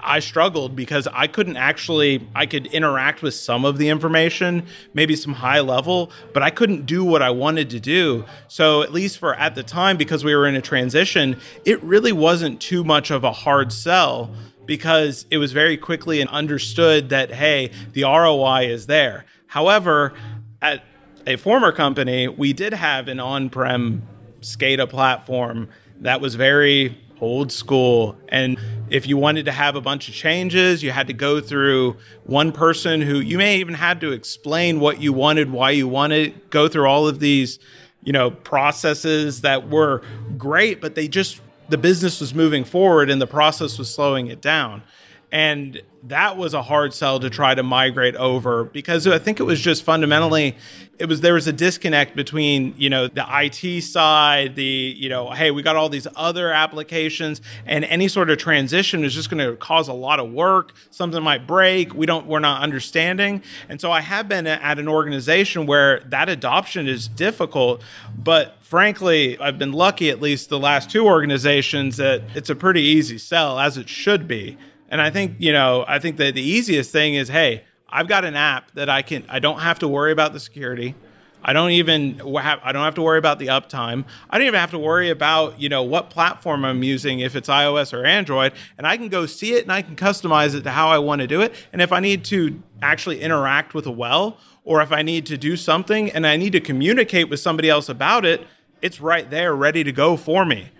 I 0.00 0.20
struggled 0.20 0.76
because 0.76 1.08
I 1.12 1.26
couldn't 1.26 1.56
actually 1.56 2.26
I 2.34 2.46
could 2.46 2.66
interact 2.66 3.22
with 3.22 3.34
some 3.34 3.64
of 3.64 3.78
the 3.78 3.88
information, 3.88 4.66
maybe 4.94 5.16
some 5.16 5.34
high 5.34 5.60
level, 5.60 6.10
but 6.32 6.42
I 6.42 6.50
couldn't 6.50 6.86
do 6.86 7.04
what 7.04 7.22
I 7.22 7.30
wanted 7.30 7.70
to 7.70 7.80
do. 7.80 8.24
So 8.48 8.82
at 8.82 8.92
least 8.92 9.18
for 9.18 9.34
at 9.34 9.54
the 9.54 9.62
time 9.62 9.96
because 9.96 10.24
we 10.24 10.34
were 10.34 10.46
in 10.46 10.54
a 10.54 10.62
transition, 10.62 11.36
it 11.64 11.82
really 11.82 12.12
wasn't 12.12 12.60
too 12.60 12.84
much 12.84 13.10
of 13.10 13.24
a 13.24 13.32
hard 13.32 13.72
sell 13.72 14.34
because 14.66 15.26
it 15.30 15.38
was 15.38 15.52
very 15.52 15.76
quickly 15.76 16.20
and 16.20 16.28
understood 16.30 17.08
that 17.08 17.32
hey, 17.32 17.70
the 17.92 18.02
ROI 18.02 18.68
is 18.68 18.86
there. 18.86 19.24
However, 19.46 20.14
at 20.60 20.84
a 21.26 21.36
former 21.36 21.72
company, 21.72 22.28
we 22.28 22.52
did 22.52 22.72
have 22.72 23.08
an 23.08 23.20
on 23.20 23.50
prem 23.50 24.02
SCADA 24.40 24.88
platform 24.88 25.68
that 26.00 26.20
was 26.20 26.34
very 26.34 26.96
old 27.20 27.52
school. 27.52 28.16
And 28.28 28.58
if 28.90 29.06
you 29.06 29.16
wanted 29.16 29.44
to 29.46 29.52
have 29.52 29.76
a 29.76 29.80
bunch 29.80 30.08
of 30.08 30.14
changes, 30.14 30.82
you 30.82 30.90
had 30.90 31.06
to 31.08 31.12
go 31.12 31.40
through 31.40 31.96
one 32.24 32.52
person 32.52 33.00
who 33.00 33.20
you 33.20 33.38
may 33.38 33.58
even 33.58 33.74
had 33.74 34.00
to 34.00 34.12
explain 34.12 34.80
what 34.80 35.00
you 35.00 35.12
wanted, 35.12 35.50
why 35.50 35.70
you 35.70 35.88
wanted, 35.88 36.50
go 36.50 36.68
through 36.68 36.86
all 36.86 37.06
of 37.06 37.20
these, 37.20 37.58
you 38.02 38.12
know, 38.12 38.30
processes 38.30 39.42
that 39.42 39.68
were 39.68 40.02
great, 40.36 40.80
but 40.80 40.94
they 40.94 41.08
just 41.08 41.40
the 41.68 41.78
business 41.78 42.20
was 42.20 42.34
moving 42.34 42.64
forward 42.64 43.10
and 43.10 43.20
the 43.20 43.26
process 43.26 43.78
was 43.78 43.92
slowing 43.92 44.28
it 44.28 44.40
down. 44.40 44.82
And 45.30 45.82
that 46.04 46.38
was 46.38 46.54
a 46.54 46.62
hard 46.62 46.94
sell 46.94 47.20
to 47.20 47.28
try 47.28 47.54
to 47.54 47.62
migrate 47.62 48.16
over 48.16 48.64
because 48.64 49.06
I 49.06 49.18
think 49.18 49.40
it 49.40 49.42
was 49.42 49.60
just 49.60 49.82
fundamentally 49.82 50.56
it 50.98 51.08
was 51.08 51.20
there 51.20 51.34
was 51.34 51.46
a 51.46 51.52
disconnect 51.52 52.16
between 52.16 52.74
you 52.76 52.90
know 52.90 53.06
the 53.06 53.24
IT 53.28 53.82
side 53.82 54.56
the 54.56 54.64
you 54.64 55.08
know 55.08 55.30
hey 55.30 55.50
we 55.50 55.62
got 55.62 55.76
all 55.76 55.88
these 55.88 56.06
other 56.16 56.52
applications 56.52 57.40
and 57.66 57.84
any 57.84 58.08
sort 58.08 58.30
of 58.30 58.38
transition 58.38 59.04
is 59.04 59.14
just 59.14 59.30
going 59.30 59.44
to 59.44 59.56
cause 59.56 59.88
a 59.88 59.92
lot 59.92 60.18
of 60.18 60.30
work. 60.32 60.74
Something 60.90 61.22
might 61.22 61.46
break. 61.46 61.94
We 61.94 62.06
don't 62.06 62.26
we're 62.26 62.40
not 62.40 62.62
understanding. 62.62 63.42
And 63.68 63.80
so 63.80 63.92
I 63.92 64.00
have 64.00 64.28
been 64.28 64.46
at 64.46 64.78
an 64.78 64.88
organization 64.88 65.66
where 65.66 66.00
that 66.00 66.28
adoption 66.28 66.88
is 66.88 67.08
difficult 67.08 67.82
but 68.16 68.56
frankly 68.60 69.38
I've 69.38 69.58
been 69.58 69.72
lucky 69.72 70.10
at 70.10 70.20
least 70.20 70.48
the 70.48 70.58
last 70.58 70.90
two 70.90 71.06
organizations 71.06 71.96
that 71.98 72.22
it's 72.34 72.50
a 72.50 72.56
pretty 72.56 72.82
easy 72.82 73.18
sell 73.18 73.58
as 73.58 73.76
it 73.76 73.88
should 73.88 74.26
be. 74.26 74.58
And 74.90 75.02
I 75.02 75.10
think, 75.10 75.36
you 75.38 75.52
know, 75.52 75.84
I 75.86 75.98
think 75.98 76.16
that 76.16 76.34
the 76.34 76.42
easiest 76.42 76.90
thing 76.90 77.14
is, 77.14 77.28
hey, 77.28 77.64
I've 77.88 78.08
got 78.08 78.24
an 78.24 78.36
app 78.36 78.70
that 78.72 78.88
I 78.88 79.02
can 79.02 79.24
I 79.28 79.38
don't 79.38 79.60
have 79.60 79.78
to 79.80 79.88
worry 79.88 80.12
about 80.12 80.32
the 80.32 80.40
security. 80.40 80.94
I 81.42 81.52
don't 81.52 81.70
even 81.70 82.18
have 82.18 82.60
I 82.62 82.72
don't 82.72 82.84
have 82.84 82.96
to 82.96 83.02
worry 83.02 83.18
about 83.18 83.38
the 83.38 83.46
uptime. 83.46 84.04
I 84.28 84.38
don't 84.38 84.46
even 84.46 84.58
have 84.58 84.72
to 84.72 84.78
worry 84.78 85.10
about, 85.10 85.60
you 85.60 85.68
know, 85.68 85.82
what 85.82 86.10
platform 86.10 86.64
I'm 86.64 86.82
using 86.82 87.20
if 87.20 87.36
it's 87.36 87.48
iOS 87.48 87.92
or 87.92 88.04
Android, 88.04 88.52
and 88.76 88.86
I 88.86 88.96
can 88.96 89.08
go 89.08 89.24
see 89.26 89.54
it 89.54 89.62
and 89.62 89.72
I 89.72 89.82
can 89.82 89.96
customize 89.96 90.54
it 90.54 90.62
to 90.62 90.70
how 90.70 90.88
I 90.88 90.98
want 90.98 91.20
to 91.20 91.26
do 91.26 91.40
it. 91.40 91.54
And 91.72 91.80
if 91.80 91.92
I 91.92 92.00
need 92.00 92.24
to 92.26 92.60
actually 92.82 93.20
interact 93.20 93.74
with 93.74 93.86
a 93.86 93.90
well 93.90 94.38
or 94.64 94.82
if 94.82 94.92
I 94.92 95.02
need 95.02 95.26
to 95.26 95.38
do 95.38 95.56
something 95.56 96.10
and 96.10 96.26
I 96.26 96.36
need 96.36 96.52
to 96.52 96.60
communicate 96.60 97.30
with 97.30 97.40
somebody 97.40 97.70
else 97.70 97.88
about 97.88 98.26
it, 98.26 98.46
it's 98.82 99.00
right 99.00 99.28
there 99.30 99.54
ready 99.54 99.82
to 99.84 99.92
go 99.92 100.16
for 100.16 100.44
me. 100.44 100.70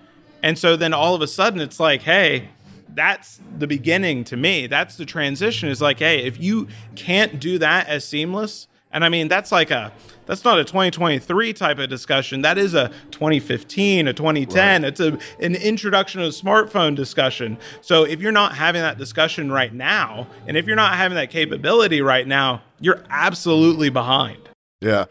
And 0.43 0.59
so 0.59 0.77
then 0.77 0.93
all 0.93 1.15
of 1.15 1.23
a 1.23 1.27
sudden 1.27 1.61
it's 1.61 1.81
like, 1.81 2.03
hey, 2.03 2.51
that's 2.95 3.41
the 3.59 3.67
beginning 3.67 4.25
to 4.25 4.37
me. 4.37 4.67
That's 4.67 4.97
the 4.97 5.07
transition. 5.07 5.69
Is 5.69 5.81
like, 5.81 5.99
hey, 5.99 6.25
if 6.25 6.41
you 6.41 6.69
can't 6.97 7.41
do 7.41 7.59
that 7.59 7.89
as 7.89 8.05
seamless, 8.05 8.69
and 8.91 9.05
I 9.05 9.09
mean 9.09 9.29
that's 9.29 9.53
like 9.53 9.71
a 9.71 9.93
that's 10.27 10.45
not 10.45 10.59
a 10.59 10.65
2023 10.65 11.53
type 11.53 11.79
of 11.79 11.89
discussion. 11.89 12.43
That 12.43 12.59
is 12.59 12.75
a 12.75 12.89
2015, 13.11 14.09
a 14.09 14.13
2010. 14.13 14.83
Right. 14.83 14.89
It's 14.89 15.01
a 15.01 15.19
an 15.41 15.55
introduction 15.55 16.21
to 16.21 16.27
a 16.27 16.31
smartphone 16.31 16.95
discussion. 16.95 17.59
So 17.81 18.05
if 18.05 18.21
you're 18.21 18.33
not 18.33 18.55
having 18.55 18.83
that 18.83 18.99
discussion 18.99 19.51
right 19.51 19.73
now, 19.73 20.27
and 20.47 20.57
if 20.57 20.67
you're 20.67 20.77
not 20.77 20.95
having 20.97 21.17
that 21.17 21.31
capability 21.31 22.03
right 22.03 22.27
now, 22.27 22.63
you're 22.81 23.05
absolutely 23.11 23.91
behind. 23.91 24.49
Yeah. 24.81 25.07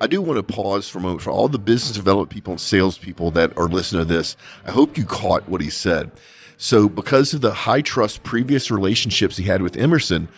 I 0.00 0.08
do 0.08 0.20
want 0.20 0.36
to 0.36 0.42
pause 0.42 0.88
for 0.88 0.98
a 0.98 1.00
moment 1.00 1.22
for 1.22 1.30
all 1.30 1.46
the 1.46 1.60
business 1.60 1.96
development 1.96 2.30
people 2.30 2.54
and 2.54 2.60
salespeople 2.60 3.30
that 3.32 3.56
are 3.56 3.68
listening 3.68 4.02
to 4.02 4.12
this. 4.12 4.36
I 4.66 4.72
hope 4.72 4.98
you 4.98 5.04
caught 5.04 5.48
what 5.48 5.60
he 5.60 5.70
said. 5.70 6.10
So, 6.56 6.88
because 6.88 7.34
of 7.34 7.40
the 7.40 7.52
high 7.52 7.82
trust 7.82 8.22
previous 8.22 8.70
relationships 8.70 9.36
he 9.36 9.44
had 9.44 9.62
with 9.62 9.76
Emerson, 9.76 10.28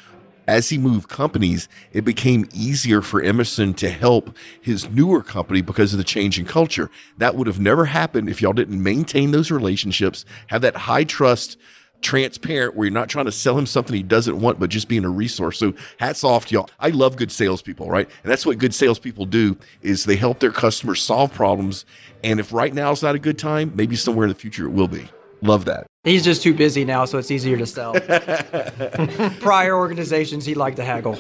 as 0.47 0.69
he 0.69 0.79
moved 0.79 1.09
companies, 1.09 1.69
it 1.93 2.05
became 2.05 2.49
easier 2.53 3.01
for 3.03 3.23
Emerson 3.23 3.75
to 3.75 3.91
help 3.91 4.37
his 4.61 4.89
newer 4.91 5.23
company 5.23 5.63
because 5.63 5.93
of 5.93 5.99
the 5.99 6.05
change 6.05 6.39
in 6.39 6.45
culture. 6.45 6.91
That 7.19 7.35
would 7.35 7.47
have 7.47 7.61
never 7.61 7.87
happened 7.87 8.29
if 8.29 8.43
y'all 8.43 8.53
didn't 8.53 8.83
maintain 8.83 9.31
those 9.31 9.51
relationships, 9.51 10.25
have 10.49 10.63
that 10.63 10.77
high 10.77 11.05
trust, 11.05 11.57
transparent, 12.03 12.77
where 12.77 12.87
you're 12.87 12.93
not 12.93 13.09
trying 13.09 13.25
to 13.25 13.33
sell 13.33 13.57
him 13.57 13.67
something 13.67 13.97
he 13.97 14.03
doesn't 14.03 14.39
want, 14.39 14.61
but 14.61 14.69
just 14.69 14.89
being 14.89 15.05
a 15.05 15.11
resource. 15.11 15.59
So 15.59 15.73
hats 15.99 16.23
off 16.23 16.47
to 16.47 16.55
y'all. 16.55 16.71
I 16.79 16.91
love 16.91 17.17
good 17.17 17.33
salespeople, 17.33 17.89
right? 17.89 18.09
And 18.23 18.31
that's 18.31 18.45
what 18.45 18.59
good 18.59 18.75
salespeople 18.75 19.27
do 19.27 19.57
is 19.81 20.05
they 20.05 20.17
help 20.17 20.41
their 20.41 20.53
customers 20.53 21.03
solve 21.03 21.33
problems. 21.33 21.87
And 22.23 22.39
if 22.39 22.53
right 22.53 22.75
now 22.75 22.93
is 22.93 23.03
not 23.03 23.15
a 23.15 23.19
good 23.19 23.39
time, 23.39 23.73
maybe 23.75 23.97
somewhere 23.97 24.27
in 24.27 24.29
the 24.29 24.39
future 24.39 24.67
it 24.67 24.71
will 24.71 24.89
be. 24.89 25.09
Love 25.41 25.65
that. 25.65 25.87
He's 26.05 26.23
just 26.23 26.43
too 26.43 26.53
busy 26.53 26.85
now, 26.85 27.07
so 27.07 27.17
it's 27.17 27.31
easier 27.31 27.57
to 27.57 27.65
sell. 27.65 27.95
Prior 29.41 29.75
organizations, 29.75 30.45
he'd 30.45 30.59
like 30.59 30.77
to 30.77 30.85
haggle. 30.85 31.17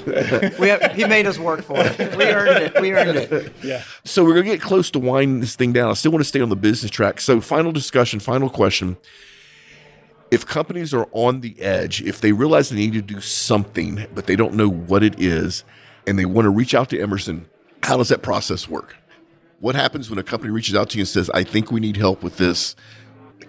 We 0.58 0.68
have, 0.68 0.92
he 0.92 1.06
made 1.06 1.26
us 1.26 1.38
work 1.38 1.62
for 1.62 1.76
it. 1.78 2.14
We 2.16 2.24
earned 2.26 2.64
it. 2.64 2.80
We 2.82 2.92
earned 2.92 3.16
it. 3.16 3.54
Yeah. 3.62 3.82
So 4.04 4.24
we're 4.24 4.34
gonna 4.34 4.44
get 4.44 4.60
close 4.60 4.90
to 4.90 4.98
winding 4.98 5.40
this 5.40 5.56
thing 5.56 5.72
down. 5.72 5.88
I 5.88 5.94
still 5.94 6.12
want 6.12 6.22
to 6.22 6.28
stay 6.28 6.42
on 6.42 6.50
the 6.50 6.56
business 6.56 6.90
track. 6.90 7.22
So 7.22 7.40
final 7.40 7.72
discussion, 7.72 8.20
final 8.20 8.50
question. 8.50 8.98
If 10.30 10.44
companies 10.44 10.92
are 10.92 11.08
on 11.12 11.40
the 11.40 11.58
edge, 11.62 12.02
if 12.02 12.20
they 12.20 12.32
realize 12.32 12.68
they 12.68 12.76
need 12.76 12.92
to 12.92 13.00
do 13.00 13.22
something, 13.22 14.06
but 14.14 14.26
they 14.26 14.36
don't 14.36 14.52
know 14.52 14.68
what 14.68 15.02
it 15.02 15.18
is, 15.18 15.64
and 16.06 16.18
they 16.18 16.26
want 16.26 16.44
to 16.44 16.50
reach 16.50 16.74
out 16.74 16.90
to 16.90 17.00
Emerson, 17.00 17.48
how 17.82 17.96
does 17.96 18.08
that 18.08 18.20
process 18.20 18.68
work? 18.68 18.96
What 19.60 19.76
happens 19.76 20.10
when 20.10 20.18
a 20.18 20.22
company 20.22 20.52
reaches 20.52 20.74
out 20.74 20.90
to 20.90 20.98
you 20.98 21.02
and 21.02 21.08
says, 21.08 21.30
"I 21.30 21.42
think 21.42 21.72
we 21.72 21.80
need 21.80 21.96
help 21.96 22.22
with 22.22 22.36
this"? 22.36 22.76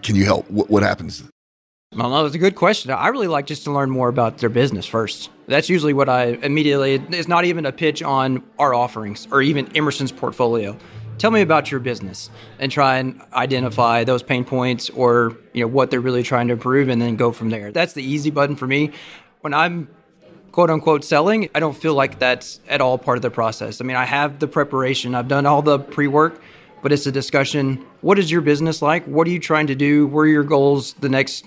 Can 0.02 0.16
you 0.16 0.26
help? 0.26 0.50
What, 0.50 0.70
what 0.70 0.84
happens? 0.84 1.24
Well, 1.96 2.10
no, 2.10 2.24
that's 2.24 2.36
a 2.36 2.40
good 2.40 2.56
question. 2.56 2.92
I 2.92 3.08
really 3.08 3.28
like 3.28 3.46
just 3.46 3.64
to 3.66 3.72
learn 3.72 3.90
more 3.90 4.10
about 4.10 4.40
their 4.40 4.50
business 4.50 4.86
first. 4.86 5.30
That's 5.48 5.70
usually 5.70 5.94
what 5.94 6.10
I 6.10 6.38
immediately. 6.44 6.96
It's 6.96 7.28
not 7.28 7.46
even 7.46 7.66
a 7.66 7.72
pitch 7.72 8.04
on 8.04 8.44
our 8.60 8.74
offerings 8.74 9.28
or 9.32 9.42
even 9.42 9.76
Emerson's 9.78 10.12
portfolio. 10.12 10.78
Tell 11.18 11.32
me 11.32 11.40
about 11.40 11.72
your 11.72 11.80
business 11.80 12.30
and 12.60 12.70
try 12.70 12.98
and 12.98 13.22
identify 13.32 14.04
those 14.04 14.22
pain 14.22 14.44
points 14.44 14.90
or 14.90 15.38
you 15.54 15.62
know 15.62 15.68
what 15.68 15.90
they're 15.90 16.02
really 16.02 16.24
trying 16.24 16.48
to 16.48 16.54
improve, 16.54 16.90
and 16.90 17.02
then 17.02 17.16
go 17.16 17.32
from 17.32 17.50
there. 17.50 17.72
That's 17.72 17.94
the 17.94 18.04
easy 18.04 18.30
button 18.30 18.58
for 18.58 18.68
me. 18.68 18.92
When 19.40 19.54
I'm 19.54 19.88
quote 20.52 20.70
unquote 20.70 21.06
selling, 21.06 21.50
I 21.56 21.62
don't 21.62 21.78
feel 21.78 21.94
like 21.94 22.20
that's 22.20 22.60
at 22.68 22.82
all 22.82 22.98
part 22.98 23.18
of 23.18 23.22
the 23.22 23.32
process. 23.32 23.80
I 23.80 23.86
mean, 23.86 23.96
I 23.96 24.04
have 24.04 24.40
the 24.40 24.48
preparation, 24.48 25.16
I've 25.16 25.30
done 25.30 25.46
all 25.46 25.62
the 25.62 25.80
pre 25.80 26.08
work 26.08 26.42
but 26.86 26.94
it's 26.94 27.08
a 27.08 27.12
discussion. 27.12 27.84
What 28.02 28.20
is 28.20 28.30
your 28.30 28.42
business 28.42 28.80
like? 28.80 29.06
What 29.06 29.26
are 29.26 29.32
you 29.32 29.40
trying 29.40 29.66
to 29.66 29.74
do? 29.74 30.06
What 30.06 30.20
are 30.20 30.28
your 30.28 30.44
goals 30.44 30.94
the 30.94 31.10
next 31.10 31.44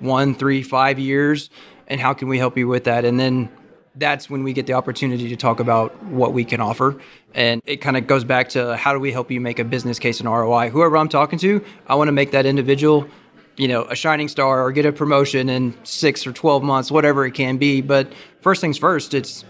one, 0.00 0.34
three, 0.34 0.62
five 0.62 0.98
years? 0.98 1.48
And 1.86 1.98
how 1.98 2.12
can 2.12 2.28
we 2.28 2.36
help 2.36 2.58
you 2.58 2.68
with 2.68 2.84
that? 2.84 3.06
And 3.06 3.18
then 3.18 3.48
that's 3.94 4.28
when 4.28 4.42
we 4.42 4.52
get 4.52 4.66
the 4.66 4.74
opportunity 4.74 5.30
to 5.30 5.36
talk 5.36 5.60
about 5.60 6.02
what 6.04 6.34
we 6.34 6.44
can 6.44 6.60
offer. 6.60 7.00
And 7.34 7.62
it 7.64 7.78
kind 7.78 7.96
of 7.96 8.06
goes 8.06 8.22
back 8.22 8.50
to 8.50 8.76
how 8.76 8.92
do 8.92 8.98
we 9.00 9.12
help 9.12 9.30
you 9.30 9.40
make 9.40 9.58
a 9.58 9.64
business 9.64 9.98
case 9.98 10.20
and 10.20 10.28
ROI? 10.28 10.68
Whoever 10.68 10.98
I'm 10.98 11.08
talking 11.08 11.38
to, 11.38 11.64
I 11.86 11.94
want 11.94 12.08
to 12.08 12.12
make 12.12 12.32
that 12.32 12.44
individual, 12.44 13.08
you 13.56 13.68
know, 13.68 13.84
a 13.84 13.94
shining 13.94 14.28
star 14.28 14.62
or 14.62 14.72
get 14.72 14.84
a 14.84 14.92
promotion 14.92 15.48
in 15.48 15.74
six 15.84 16.26
or 16.26 16.32
12 16.32 16.62
months, 16.62 16.90
whatever 16.90 17.24
it 17.24 17.32
can 17.32 17.56
be. 17.56 17.80
But 17.80 18.12
first 18.42 18.60
things 18.60 18.76
first, 18.76 19.14
it's 19.14 19.46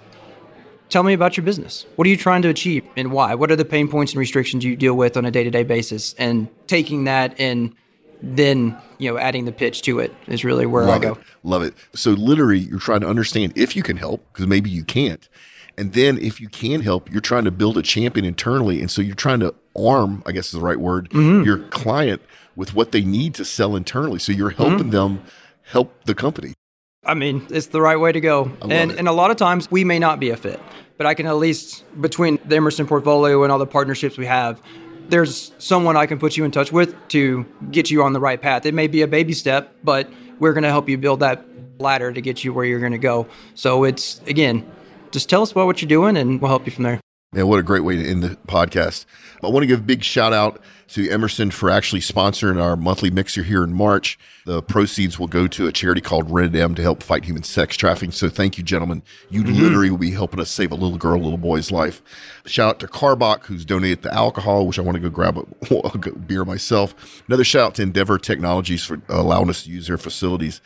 tell 0.93 1.03
me 1.03 1.15
about 1.15 1.37
your 1.37 1.45
business. 1.45 1.87
What 1.97 2.07
are 2.07 2.11
you 2.11 2.17
trying 2.17 2.43
to 2.43 2.49
achieve 2.49 2.85
and 2.97 3.11
why? 3.11 3.35
What 3.35 3.51
are 3.51 3.57
the 3.57 3.65
pain 3.65 3.89
points 3.89 4.13
and 4.13 4.21
restrictions 4.21 4.63
you 4.63 4.77
deal 4.77 4.95
with 4.95 5.17
on 5.17 5.25
a 5.25 5.31
day 5.31 5.43
to 5.43 5.51
day 5.51 5.65
basis? 5.65 6.15
And 6.19 6.49
taking 6.67 7.05
that 7.05 7.35
and 7.41 7.75
then 8.23 8.77
you 8.99 9.11
know 9.11 9.19
adding 9.19 9.47
the 9.47 9.53
pitch 9.53 9.83
to 9.83 9.99
it 9.99 10.15
is 10.29 10.45
really 10.45 10.67
where 10.67 10.85
Love 10.85 10.97
I 10.97 10.99
go. 11.05 11.13
It. 11.13 11.19
Love 11.43 11.63
it. 11.63 11.75
So 11.95 12.13
literally, 12.13 12.61
you're 12.61 12.79
trying 12.79 13.01
to 13.01 13.09
understand 13.09 13.53
if 13.57 13.75
you 13.75 13.83
can 13.83 13.97
help 13.97 14.25
because 14.33 14.47
maybe 14.47 14.71
you 14.71 14.85
can't, 14.85 15.29
and 15.77 15.93
then 15.93 16.19
if 16.19 16.41
you 16.41 16.49
can 16.49 16.83
help, 16.83 17.11
you're 17.11 17.21
trying 17.21 17.45
to 17.45 17.51
build 17.51 17.77
a 17.79 17.83
champion 17.83 18.25
internally, 18.25 18.81
and 18.81 18.91
so 18.91 19.03
you're 19.03 19.17
trying 19.17 19.41
to 19.41 19.55
arm, 19.77 20.23
I 20.25 20.33
guess 20.33 20.47
is 20.47 20.53
the 20.53 20.61
right 20.61 20.79
word, 20.79 21.11
mm-hmm. 21.11 21.45
your 21.45 21.59
client 21.71 22.23
with 22.55 22.75
what 22.75 22.93
they 22.93 23.03
need 23.03 23.35
to 23.35 23.45
sell 23.45 23.75
internally. 23.75 24.21
So 24.21 24.31
you're 24.31 24.51
helping 24.51 24.79
mm-hmm. 24.79 24.91
them 24.91 25.25
help 25.63 26.05
the 26.05 26.15
company. 26.15 26.55
I 27.05 27.15
mean, 27.15 27.47
it's 27.51 27.67
the 27.67 27.81
right 27.81 27.97
way 27.99 28.13
to 28.13 28.21
go. 28.21 28.53
And, 28.63 28.93
and 28.93 29.09
a 29.09 29.13
lot 29.13 29.31
of 29.33 29.37
times 29.37 29.71
we 29.71 29.83
may 29.83 29.99
not 29.99 30.21
be 30.21 30.31
a 30.31 30.37
fit, 30.37 30.61
but 30.97 31.07
I 31.07 31.15
can 31.15 31.27
at 31.27 31.37
least, 31.37 31.85
between 32.01 32.39
the 32.45 32.57
Emerson 32.57 32.87
portfolio 32.87 33.43
and 33.43 33.51
all 33.51 33.59
the 33.59 33.67
partnerships 33.67 34.17
we 34.17 34.27
have, 34.27 34.63
there's 35.09 35.53
someone 35.59 35.97
I 35.97 36.07
can 36.07 36.21
put 36.21 36.37
you 36.37 36.45
in 36.45 36.53
touch 36.53 36.71
with 36.71 36.97
to 37.09 37.45
get 37.73 37.91
you 37.91 38.05
on 38.05 38.13
the 38.13 38.21
right 38.21 38.41
path. 38.41 38.67
It 38.67 38.75
may 38.75 38.87
be 38.87 39.03
a 39.03 39.09
baby 39.09 39.33
step, 39.33 39.75
but 39.83 40.09
we're 40.39 40.53
going 40.53 40.63
to 40.63 40.71
help 40.71 40.89
you 40.89 40.97
build 40.97 41.21
that 41.21 41.45
ladder 41.79 42.13
to 42.13 42.21
get 42.21 42.45
you 42.45 42.53
where 42.55 42.65
you're 42.65 42.81
going 42.81 42.93
to 42.93 42.99
go. 42.99 43.27
So 43.55 43.83
it's, 43.83 44.21
again, 44.29 44.71
just 45.11 45.29
tell 45.29 45.43
us 45.43 45.51
about 45.51 45.67
what 45.67 45.83
you're 45.83 45.89
doing 45.89 46.17
and 46.17 46.41
we'll 46.41 46.51
help 46.51 46.67
you 46.67 46.73
from 46.73 46.85
there. 46.85 47.01
Man, 47.35 47.47
what 47.47 47.59
a 47.59 47.63
great 47.63 47.83
way 47.83 47.97
to 47.97 48.07
end 48.07 48.23
the 48.23 48.37
podcast. 48.47 49.07
I 49.43 49.49
want 49.49 49.63
to 49.63 49.67
give 49.67 49.81
a 49.81 49.83
big 49.83 50.05
shout 50.05 50.35
out 50.35 50.61
to 50.89 51.09
Emerson 51.09 51.51
for 51.51 51.71
actually 51.71 52.03
sponsoring 52.03 52.63
our 52.63 52.77
monthly 52.77 53.11
mixer 53.11 53.43
here 53.43 53.65
in 53.65 53.73
March. 53.73 54.19
The 54.45 54.63
proceeds 54.63 55.19
will 55.19 55.29
go 55.29 55.47
to 55.47 55.67
a 55.67 55.73
charity 55.73 56.03
called 56.03 56.31
Red 56.31 56.55
M 56.55 56.75
to 56.75 56.83
help 56.83 57.03
fight 57.03 57.25
human 57.25 57.43
sex 57.43 57.75
trafficking. 57.79 58.11
So 58.11 58.29
thank 58.29 58.59
you, 58.59 58.63
gentlemen. 58.63 59.03
You 59.31 59.45
mm-hmm. 59.45 59.63
literally 59.63 59.91
will 59.91 59.97
be 59.97 60.11
helping 60.11 60.41
us 60.41 60.51
save 60.51 60.73
a 60.73 60.75
little 60.75 60.99
girl, 60.99 61.19
little 61.19 61.39
boy's 61.39 61.71
life. 61.71 62.03
Shout 62.45 62.69
out 62.69 62.81
to 62.81 62.87
Karbach, 62.87 63.47
who's 63.47 63.65
donated 63.65 64.03
the 64.03 64.13
alcohol, 64.13 64.67
which 64.67 64.79
I 64.79 64.83
want 64.83 64.97
to 64.97 65.01
go 65.01 65.09
grab 65.09 65.39
a, 65.39 65.75
a 65.75 65.99
beer 65.99 66.45
myself. 66.45 67.23
Another 67.29 67.45
shout 67.45 67.69
out 67.69 67.75
to 67.77 67.83
Endeavor 67.83 68.19
Technologies 68.19 68.85
for 68.85 69.01
allowing 69.09 69.49
us 69.49 69.65
to 69.65 69.71
use 69.71 69.87
their 69.87 69.97
facilities. 69.97 70.61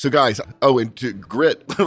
So, 0.00 0.08
guys, 0.08 0.40
oh, 0.62 0.78
and 0.78 0.96
to 0.96 1.12
grit, 1.12 1.62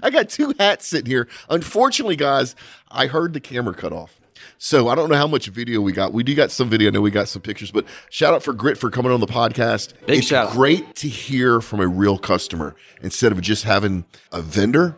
I 0.00 0.10
got 0.10 0.28
two 0.28 0.54
hats 0.60 0.86
sitting 0.86 1.10
here. 1.10 1.26
Unfortunately, 1.50 2.14
guys, 2.14 2.54
I 2.88 3.08
heard 3.08 3.32
the 3.32 3.40
camera 3.40 3.74
cut 3.74 3.92
off. 3.92 4.20
So 4.58 4.86
I 4.86 4.94
don't 4.94 5.10
know 5.10 5.16
how 5.16 5.26
much 5.26 5.48
video 5.48 5.80
we 5.80 5.90
got. 5.90 6.12
We 6.12 6.22
do 6.22 6.36
got 6.36 6.52
some 6.52 6.70
video. 6.70 6.86
I 6.86 6.92
know 6.92 7.00
we 7.00 7.10
got 7.10 7.26
some 7.26 7.42
pictures, 7.42 7.72
but 7.72 7.84
shout 8.10 8.32
out 8.32 8.44
for 8.44 8.52
Grit 8.52 8.78
for 8.78 8.90
coming 8.90 9.10
on 9.10 9.18
the 9.18 9.26
podcast. 9.26 9.94
Big 10.06 10.18
it's 10.18 10.28
shout 10.28 10.52
great 10.52 10.94
to 10.94 11.08
hear 11.08 11.60
from 11.60 11.80
a 11.80 11.88
real 11.88 12.16
customer 12.16 12.76
instead 13.02 13.32
of 13.32 13.40
just 13.40 13.64
having 13.64 14.04
a 14.30 14.40
vendor. 14.40 14.94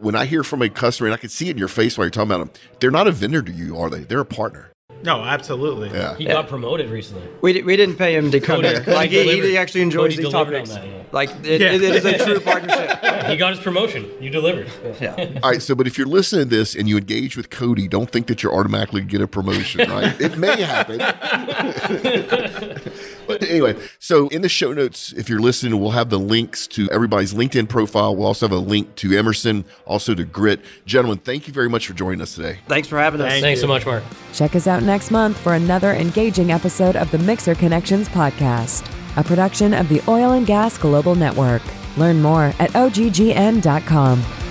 When 0.00 0.16
I 0.16 0.24
hear 0.24 0.42
from 0.42 0.62
a 0.62 0.68
customer, 0.68 1.06
and 1.06 1.14
I 1.14 1.16
can 1.16 1.30
see 1.30 1.46
it 1.46 1.52
in 1.52 1.58
your 1.58 1.68
face 1.68 1.96
while 1.96 2.06
you're 2.06 2.10
talking 2.10 2.32
about 2.32 2.52
them, 2.54 2.62
they're 2.80 2.90
not 2.90 3.06
a 3.06 3.12
vendor 3.12 3.42
to 3.42 3.52
you, 3.52 3.78
are 3.78 3.88
they? 3.88 4.00
They're 4.00 4.18
a 4.18 4.24
partner. 4.24 4.72
No, 5.06 5.22
absolutely. 5.24 5.88
Yeah. 5.90 6.16
He 6.16 6.24
got 6.26 6.48
promoted 6.48 6.90
recently. 6.90 7.22
We, 7.40 7.52
di- 7.54 7.62
we 7.62 7.76
didn't 7.76 7.96
pay 7.96 8.14
him 8.16 8.30
to 8.32 8.40
come 8.40 8.62
Cody- 8.62 8.82
here. 8.82 8.94
Like 8.94 9.10
he, 9.10 9.40
he 9.40 9.56
actually 9.56 9.82
enjoys 9.82 10.14
Cody 10.14 10.24
these 10.24 10.32
topics. 10.32 10.70
that, 10.70 10.84
yeah. 10.86 11.02
Like 11.12 11.30
it, 11.44 11.60
Yeah. 11.60 11.72
it, 11.72 11.82
it 11.82 11.94
is 11.94 12.04
a 12.04 12.18
true 12.24 12.40
partnership. 12.40 12.90
He 13.26 13.36
got 13.36 13.54
his 13.54 13.60
promotion. 13.62 14.10
You 14.20 14.28
delivered. 14.30 14.68
Yeah. 15.00 15.14
All 15.42 15.50
right. 15.52 15.62
So, 15.62 15.74
but 15.76 15.86
if 15.86 15.96
you're 15.96 16.06
listening 16.08 16.48
to 16.48 16.56
this 16.56 16.74
and 16.74 16.88
you 16.88 16.98
engage 16.98 17.36
with 17.36 17.48
Cody, 17.50 17.86
don't 17.88 18.10
think 18.10 18.26
that 18.26 18.42
you're 18.42 18.52
automatically 18.54 19.00
going 19.02 19.08
to 19.08 19.12
get 19.18 19.22
a 19.22 19.28
promotion, 19.28 19.88
right? 19.90 20.20
it 20.20 20.36
may 20.36 20.60
happen. 20.60 21.00
but 23.26 23.42
anyway, 23.42 23.76
so 23.98 24.28
in 24.28 24.42
the 24.42 24.48
show 24.48 24.72
notes, 24.72 25.12
if 25.12 25.28
you're 25.28 25.40
listening, 25.40 25.80
we'll 25.80 25.90
have 25.90 26.10
the 26.10 26.18
links 26.18 26.66
to 26.68 26.90
everybody's 26.90 27.34
LinkedIn 27.34 27.68
profile. 27.68 28.14
We'll 28.16 28.26
also 28.26 28.46
have 28.48 28.56
a 28.56 28.60
link 28.60 28.94
to 28.96 29.16
Emerson, 29.16 29.64
also 29.84 30.14
to 30.14 30.24
Grit. 30.24 30.60
Gentlemen, 30.84 31.18
thank 31.18 31.46
you 31.46 31.52
very 31.52 31.68
much 31.68 31.86
for 31.86 31.94
joining 31.94 32.20
us 32.20 32.34
today. 32.34 32.58
Thanks 32.66 32.88
for 32.88 32.98
having 32.98 33.20
us. 33.20 33.28
Thank 33.30 33.42
Thanks 33.42 33.58
you. 33.58 33.62
so 33.62 33.68
much, 33.68 33.86
Mark. 33.86 34.02
Check 34.32 34.54
us 34.56 34.66
out 34.66 34.82
next 34.82 35.10
month 35.10 35.38
for 35.38 35.54
another 35.54 35.92
engaging 35.92 36.52
episode 36.52 36.96
of 36.96 37.10
the 37.10 37.18
Mixer 37.18 37.54
Connections 37.54 38.08
podcast, 38.08 38.90
a 39.16 39.24
production 39.24 39.74
of 39.74 39.88
the 39.88 40.02
Oil 40.08 40.32
and 40.32 40.46
Gas 40.46 40.78
Global 40.78 41.14
Network. 41.14 41.62
Learn 41.96 42.20
more 42.20 42.52
at 42.58 42.70
oggn.com. 42.70 44.45